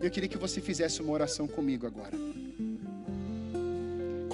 Eu 0.00 0.10
queria 0.10 0.28
que 0.28 0.38
você 0.38 0.60
fizesse 0.60 1.00
uma 1.02 1.12
oração 1.12 1.46
comigo 1.46 1.86
agora. 1.86 2.16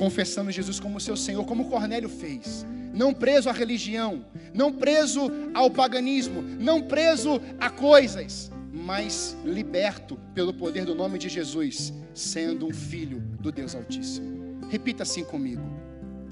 confessando 0.02 0.50
Jesus 0.50 0.80
como 0.80 0.98
seu 0.98 1.16
Senhor, 1.16 1.44
como 1.44 1.70
Cornélio 1.70 2.08
fez. 2.08 2.66
Não 2.92 3.14
preso 3.14 3.48
à 3.48 3.52
religião, 3.52 4.24
não 4.52 4.72
preso 4.72 5.30
ao 5.54 5.70
paganismo, 5.70 6.42
não 6.42 6.82
preso 6.82 7.40
a 7.60 7.70
coisas, 7.70 8.50
mas 8.72 9.36
liberto 9.44 10.18
pelo 10.34 10.52
poder 10.52 10.84
do 10.84 10.92
nome 10.92 11.18
de 11.18 11.28
Jesus, 11.28 11.92
sendo 12.12 12.66
um 12.66 12.72
filho 12.72 13.20
do 13.40 13.52
Deus 13.52 13.76
Altíssimo. 13.76 14.58
Repita 14.68 15.04
assim 15.04 15.22
comigo: 15.22 15.62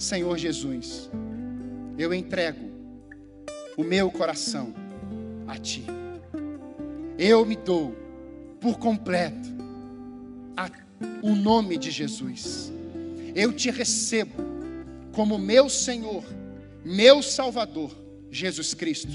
Senhor 0.01 0.39
Jesus, 0.39 1.11
eu 1.99 2.15
entrego 2.15 2.71
o 3.77 3.85
meu 3.85 4.11
coração 4.11 4.73
a 5.47 5.59
Ti. 5.59 5.85
Eu 7.19 7.45
me 7.45 7.55
dou 7.55 7.95
por 8.63 8.79
completo 8.79 9.51
a, 10.57 10.71
o 11.23 11.35
nome 11.35 11.77
de 11.77 11.91
Jesus. 11.91 12.73
Eu 13.35 13.53
te 13.53 13.71
recebo 13.71 14.43
como 15.13 15.39
meu 15.39 15.69
Senhor, 15.69 16.25
meu 16.83 17.23
Salvador, 17.23 17.95
Jesus 18.31 18.73
Cristo. 18.73 19.13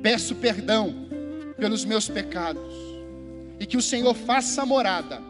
Peço 0.00 0.36
perdão 0.36 1.08
pelos 1.56 1.84
meus 1.84 2.08
pecados 2.08 2.72
e 3.58 3.66
que 3.66 3.76
o 3.76 3.82
Senhor 3.82 4.14
faça 4.14 4.64
morada 4.64 5.20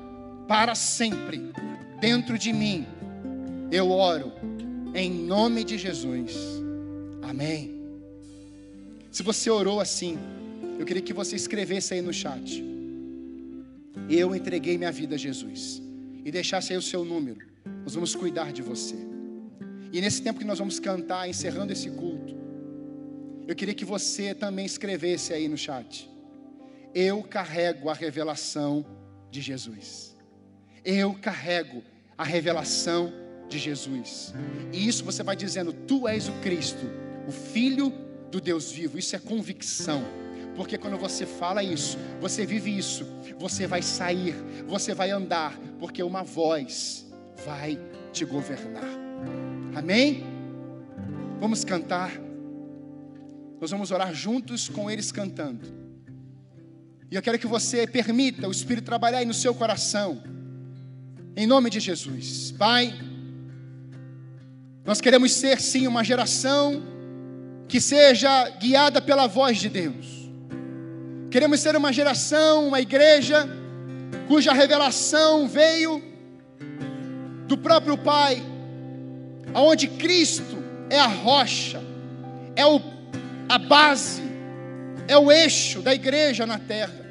para 0.47 0.75
sempre 0.75 1.41
dentro 2.03 2.39
de 2.39 2.53
mim. 2.53 2.87
Eu 3.71 3.91
oro 3.91 4.31
em 4.95 5.11
nome 5.11 5.65
de 5.65 5.77
Jesus. 5.77 6.33
Amém. 7.23 7.83
Se 9.11 9.23
você 9.23 9.51
orou 9.51 9.81
assim, 9.81 10.17
eu 10.79 10.87
queria 10.87 11.03
que 11.03 11.13
você 11.13 11.35
escrevesse 11.35 11.95
aí 11.95 12.01
no 12.01 12.13
chat. 12.13 12.65
Eu 14.09 14.35
entreguei 14.35 14.79
minha 14.79 14.93
vida 14.93 15.17
a 15.17 15.19
Jesus. 15.19 15.83
E 16.25 16.31
deixasse 16.31 16.73
aí 16.73 16.79
o 16.79 16.83
seu 16.83 17.05
número. 17.05 17.47
Nós 17.83 17.95
vamos 17.95 18.15
cuidar 18.15 18.53
de 18.53 18.63
você. 18.63 18.97
E 19.93 20.01
nesse 20.01 20.23
tempo 20.23 20.39
que 20.39 20.45
nós 20.45 20.59
vamos 20.59 20.79
cantar, 20.79 21.29
encerrando 21.29 21.73
esse 21.73 21.91
culto, 21.91 22.35
eu 23.47 23.55
queria 23.55 23.75
que 23.75 23.85
você 23.85 24.35
também 24.35 24.65
escrevesse 24.65 25.33
aí 25.33 25.49
no 25.49 25.57
chat. 25.57 26.09
Eu 26.95 27.23
carrego 27.23 27.91
a 27.91 27.95
revelação 27.95 28.87
de 29.31 29.41
Jesus. 29.41 30.17
Eu 30.85 31.15
carrego 31.15 31.83
a 32.17 32.25
revelação 32.25 33.13
de 33.13 33.24
Jesus. 33.51 34.35
E 34.73 34.87
isso 34.87 35.05
você 35.05 35.23
vai 35.23 35.37
dizendo: 35.37 35.73
Tu 35.73 36.09
és 36.09 36.29
o 36.29 36.33
Cristo, 36.35 36.87
o 37.27 37.33
Filho 37.33 37.93
do 38.31 38.41
Deus 38.41 38.73
vivo. 38.73 38.99
Isso 38.99 39.15
é 39.15 39.19
convicção. 39.19 40.05
Porque 40.57 40.79
quando 40.79 40.97
você 40.97 41.27
fala 41.27 41.63
isso, 41.63 41.99
você 42.21 42.47
vive 42.47 42.77
isso, 42.77 43.05
você 43.39 43.67
vai 43.67 43.83
sair, 43.83 44.35
você 44.67 44.95
vai 44.95 45.11
andar, 45.11 45.59
porque 45.81 46.03
uma 46.03 46.23
voz 46.23 47.07
vai 47.45 47.79
te 48.13 48.25
governar. 48.25 48.89
Amém? 49.75 50.25
Vamos 51.41 51.65
cantar. 51.65 52.13
Nós 53.61 53.71
vamos 53.71 53.91
orar 53.91 54.15
juntos 54.15 54.69
com 54.69 54.91
eles 54.91 55.11
cantando. 55.11 55.67
E 57.11 57.17
eu 57.17 57.23
quero 57.23 57.39
que 57.39 57.47
você 57.47 57.87
permita 57.87 58.49
o 58.49 58.53
Espírito 58.53 58.85
trabalhar 58.85 59.19
aí 59.19 59.27
no 59.27 59.35
seu 59.35 59.55
coração. 59.55 60.23
Em 61.37 61.47
nome 61.47 61.69
de 61.69 61.81
Jesus. 61.81 62.53
Pai, 62.53 62.95
nós 64.85 65.01
queremos 65.01 65.33
ser 65.33 65.61
sim 65.61 65.87
uma 65.87 66.05
geração 66.05 66.83
que 67.67 67.81
seja 67.81 68.51
guiada 68.51 69.01
pela 69.01 69.27
voz 69.27 69.59
de 69.59 69.69
Deus. 69.71 70.31
Queremos 71.31 71.61
ser 71.61 71.75
uma 71.75 71.93
geração, 71.93 72.69
uma 72.69 72.81
igreja, 72.81 73.49
cuja 74.29 74.53
revelação 74.53 75.49
veio 75.49 76.03
do 77.49 77.57
próprio 77.57 77.97
Pai, 77.97 78.43
aonde 79.55 79.89
Cristo 79.89 80.63
é 80.91 80.99
a 80.99 81.07
rocha, 81.07 81.83
é 82.55 82.67
o, 82.67 82.81
a 83.49 83.59
base, 83.59 84.23
é 85.09 85.17
o 85.17 85.33
eixo 85.33 85.81
da 85.81 85.95
igreja 85.95 86.47
na 86.47 86.59
terra. 86.59 87.05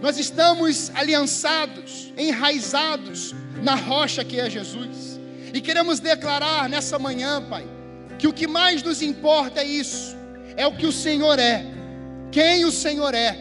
Nós 0.00 0.18
estamos 0.18 0.90
aliançados, 0.94 2.12
enraizados 2.16 3.34
na 3.62 3.74
rocha 3.74 4.24
que 4.24 4.38
é 4.38 4.48
Jesus. 4.48 5.11
E 5.52 5.60
queremos 5.60 6.00
declarar 6.00 6.68
nessa 6.68 6.98
manhã, 6.98 7.42
Pai, 7.42 7.66
que 8.18 8.26
o 8.26 8.32
que 8.32 8.46
mais 8.46 8.82
nos 8.82 9.02
importa 9.02 9.60
é 9.60 9.64
isso, 9.64 10.16
é 10.56 10.66
o 10.66 10.76
que 10.76 10.86
o 10.86 10.92
Senhor 10.92 11.38
é, 11.38 11.66
quem 12.30 12.64
o 12.64 12.72
Senhor 12.72 13.14
é, 13.14 13.38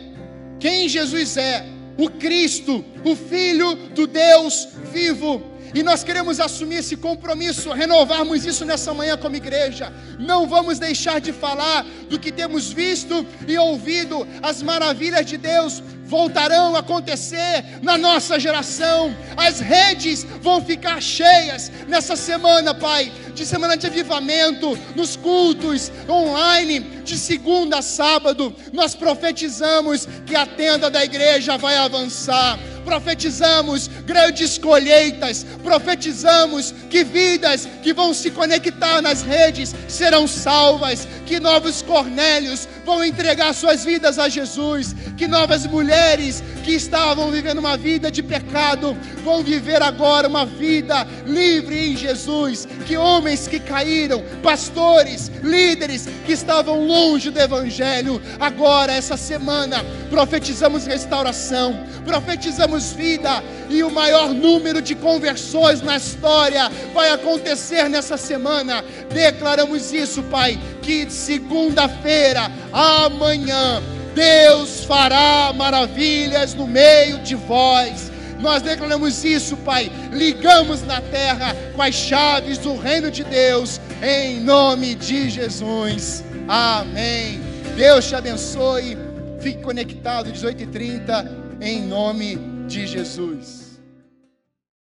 quem 0.59 0.89
Jesus 0.89 1.37
é, 1.37 1.65
o 1.97 2.09
Cristo, 2.09 2.83
o 3.05 3.15
Filho 3.15 3.75
do 3.89 4.07
Deus 4.07 4.67
vivo. 4.91 5.51
E 5.73 5.81
nós 5.81 6.03
queremos 6.03 6.41
assumir 6.41 6.77
esse 6.77 6.97
compromisso, 6.97 7.71
renovarmos 7.71 8.45
isso 8.45 8.65
nessa 8.65 8.93
manhã 8.93 9.17
como 9.17 9.37
igreja. 9.37 9.91
Não 10.19 10.45
vamos 10.45 10.79
deixar 10.79 11.21
de 11.21 11.31
falar 11.31 11.85
do 12.09 12.19
que 12.19 12.29
temos 12.29 12.73
visto 12.73 13.25
e 13.47 13.57
ouvido, 13.57 14.27
as 14.41 14.61
maravilhas 14.61 15.25
de 15.25 15.37
Deus, 15.37 15.81
voltarão 16.11 16.75
a 16.75 16.79
acontecer 16.79 17.63
na 17.81 17.97
nossa 17.97 18.37
geração. 18.37 19.15
As 19.37 19.61
redes 19.61 20.25
vão 20.41 20.61
ficar 20.61 21.01
cheias 21.01 21.71
nessa 21.87 22.17
semana, 22.17 22.73
Pai, 22.75 23.09
de 23.33 23.45
semana 23.45 23.77
de 23.77 23.87
avivamento, 23.87 24.77
nos 24.93 25.15
cultos 25.15 25.89
online, 26.09 26.81
de 27.05 27.17
segunda 27.17 27.77
a 27.77 27.81
sábado. 27.81 28.53
Nós 28.73 28.93
profetizamos 28.93 30.05
que 30.25 30.35
a 30.35 30.45
tenda 30.45 30.89
da 30.89 31.01
igreja 31.01 31.57
vai 31.57 31.77
avançar 31.77 32.59
profetizamos 32.81 33.87
grandes 34.05 34.57
colheitas, 34.57 35.45
profetizamos 35.63 36.73
que 36.89 37.03
vidas 37.03 37.67
que 37.81 37.93
vão 37.93 38.13
se 38.13 38.31
conectar 38.31 39.01
nas 39.01 39.21
redes 39.21 39.73
serão 39.87 40.27
salvas, 40.27 41.07
que 41.25 41.39
novos 41.39 41.81
Cornélios 41.81 42.67
vão 42.85 43.03
entregar 43.03 43.53
suas 43.53 43.85
vidas 43.85 44.19
a 44.19 44.27
Jesus, 44.27 44.95
que 45.17 45.27
novas 45.27 45.65
mulheres 46.01 46.43
que 46.63 46.71
estavam 46.71 47.29
vivendo 47.31 47.59
uma 47.59 47.77
vida 47.77 48.09
de 48.09 48.23
pecado 48.23 48.97
vão 49.23 49.43
viver 49.43 49.81
agora 49.81 50.27
uma 50.27 50.45
vida 50.45 51.07
livre 51.25 51.91
em 51.91 51.95
Jesus, 51.95 52.67
que 52.87 52.97
homens 52.97 53.47
que 53.47 53.59
caíram, 53.59 54.23
pastores, 54.41 55.31
líderes 55.43 56.07
que 56.25 56.33
estavam 56.33 56.85
longe 56.85 57.29
do 57.29 57.39
Evangelho, 57.39 58.21
agora, 58.39 58.93
essa 58.93 59.15
semana, 59.15 59.83
profetizamos 60.09 60.85
restauração, 60.85 61.83
profetizamos 62.03 62.93
vida, 62.93 63.43
e 63.69 63.83
o 63.83 63.91
maior 63.91 64.29
número 64.29 64.81
de 64.81 64.95
conversões 64.95 65.81
na 65.81 65.97
história 65.97 66.69
vai 66.93 67.09
acontecer 67.11 67.87
nessa 67.89 68.17
semana. 68.17 68.83
Declaramos 69.13 69.93
isso, 69.93 70.23
Pai, 70.23 70.59
que 70.81 71.09
segunda-feira, 71.09 72.51
amanhã, 72.73 73.81
Deus 74.13 74.83
fará 74.83 75.53
maravilhas 75.55 76.53
no 76.53 76.67
meio 76.67 77.19
de 77.19 77.35
vós. 77.35 78.11
Nós 78.39 78.61
declaramos 78.61 79.23
isso, 79.23 79.55
Pai. 79.57 79.91
Ligamos 80.11 80.81
na 80.81 80.99
terra 80.99 81.55
com 81.75 81.81
as 81.81 81.93
chaves 81.93 82.57
do 82.57 82.75
reino 82.75 83.11
de 83.11 83.23
Deus, 83.23 83.79
em 84.01 84.39
nome 84.39 84.95
de 84.95 85.29
Jesus. 85.29 86.23
Amém. 86.47 87.39
Deus 87.75 88.07
te 88.07 88.15
abençoe. 88.15 88.97
Fique 89.39 89.61
conectado, 89.61 90.31
18h30, 90.31 91.29
em 91.61 91.81
nome 91.81 92.35
de 92.67 92.87
Jesus. 92.87 93.60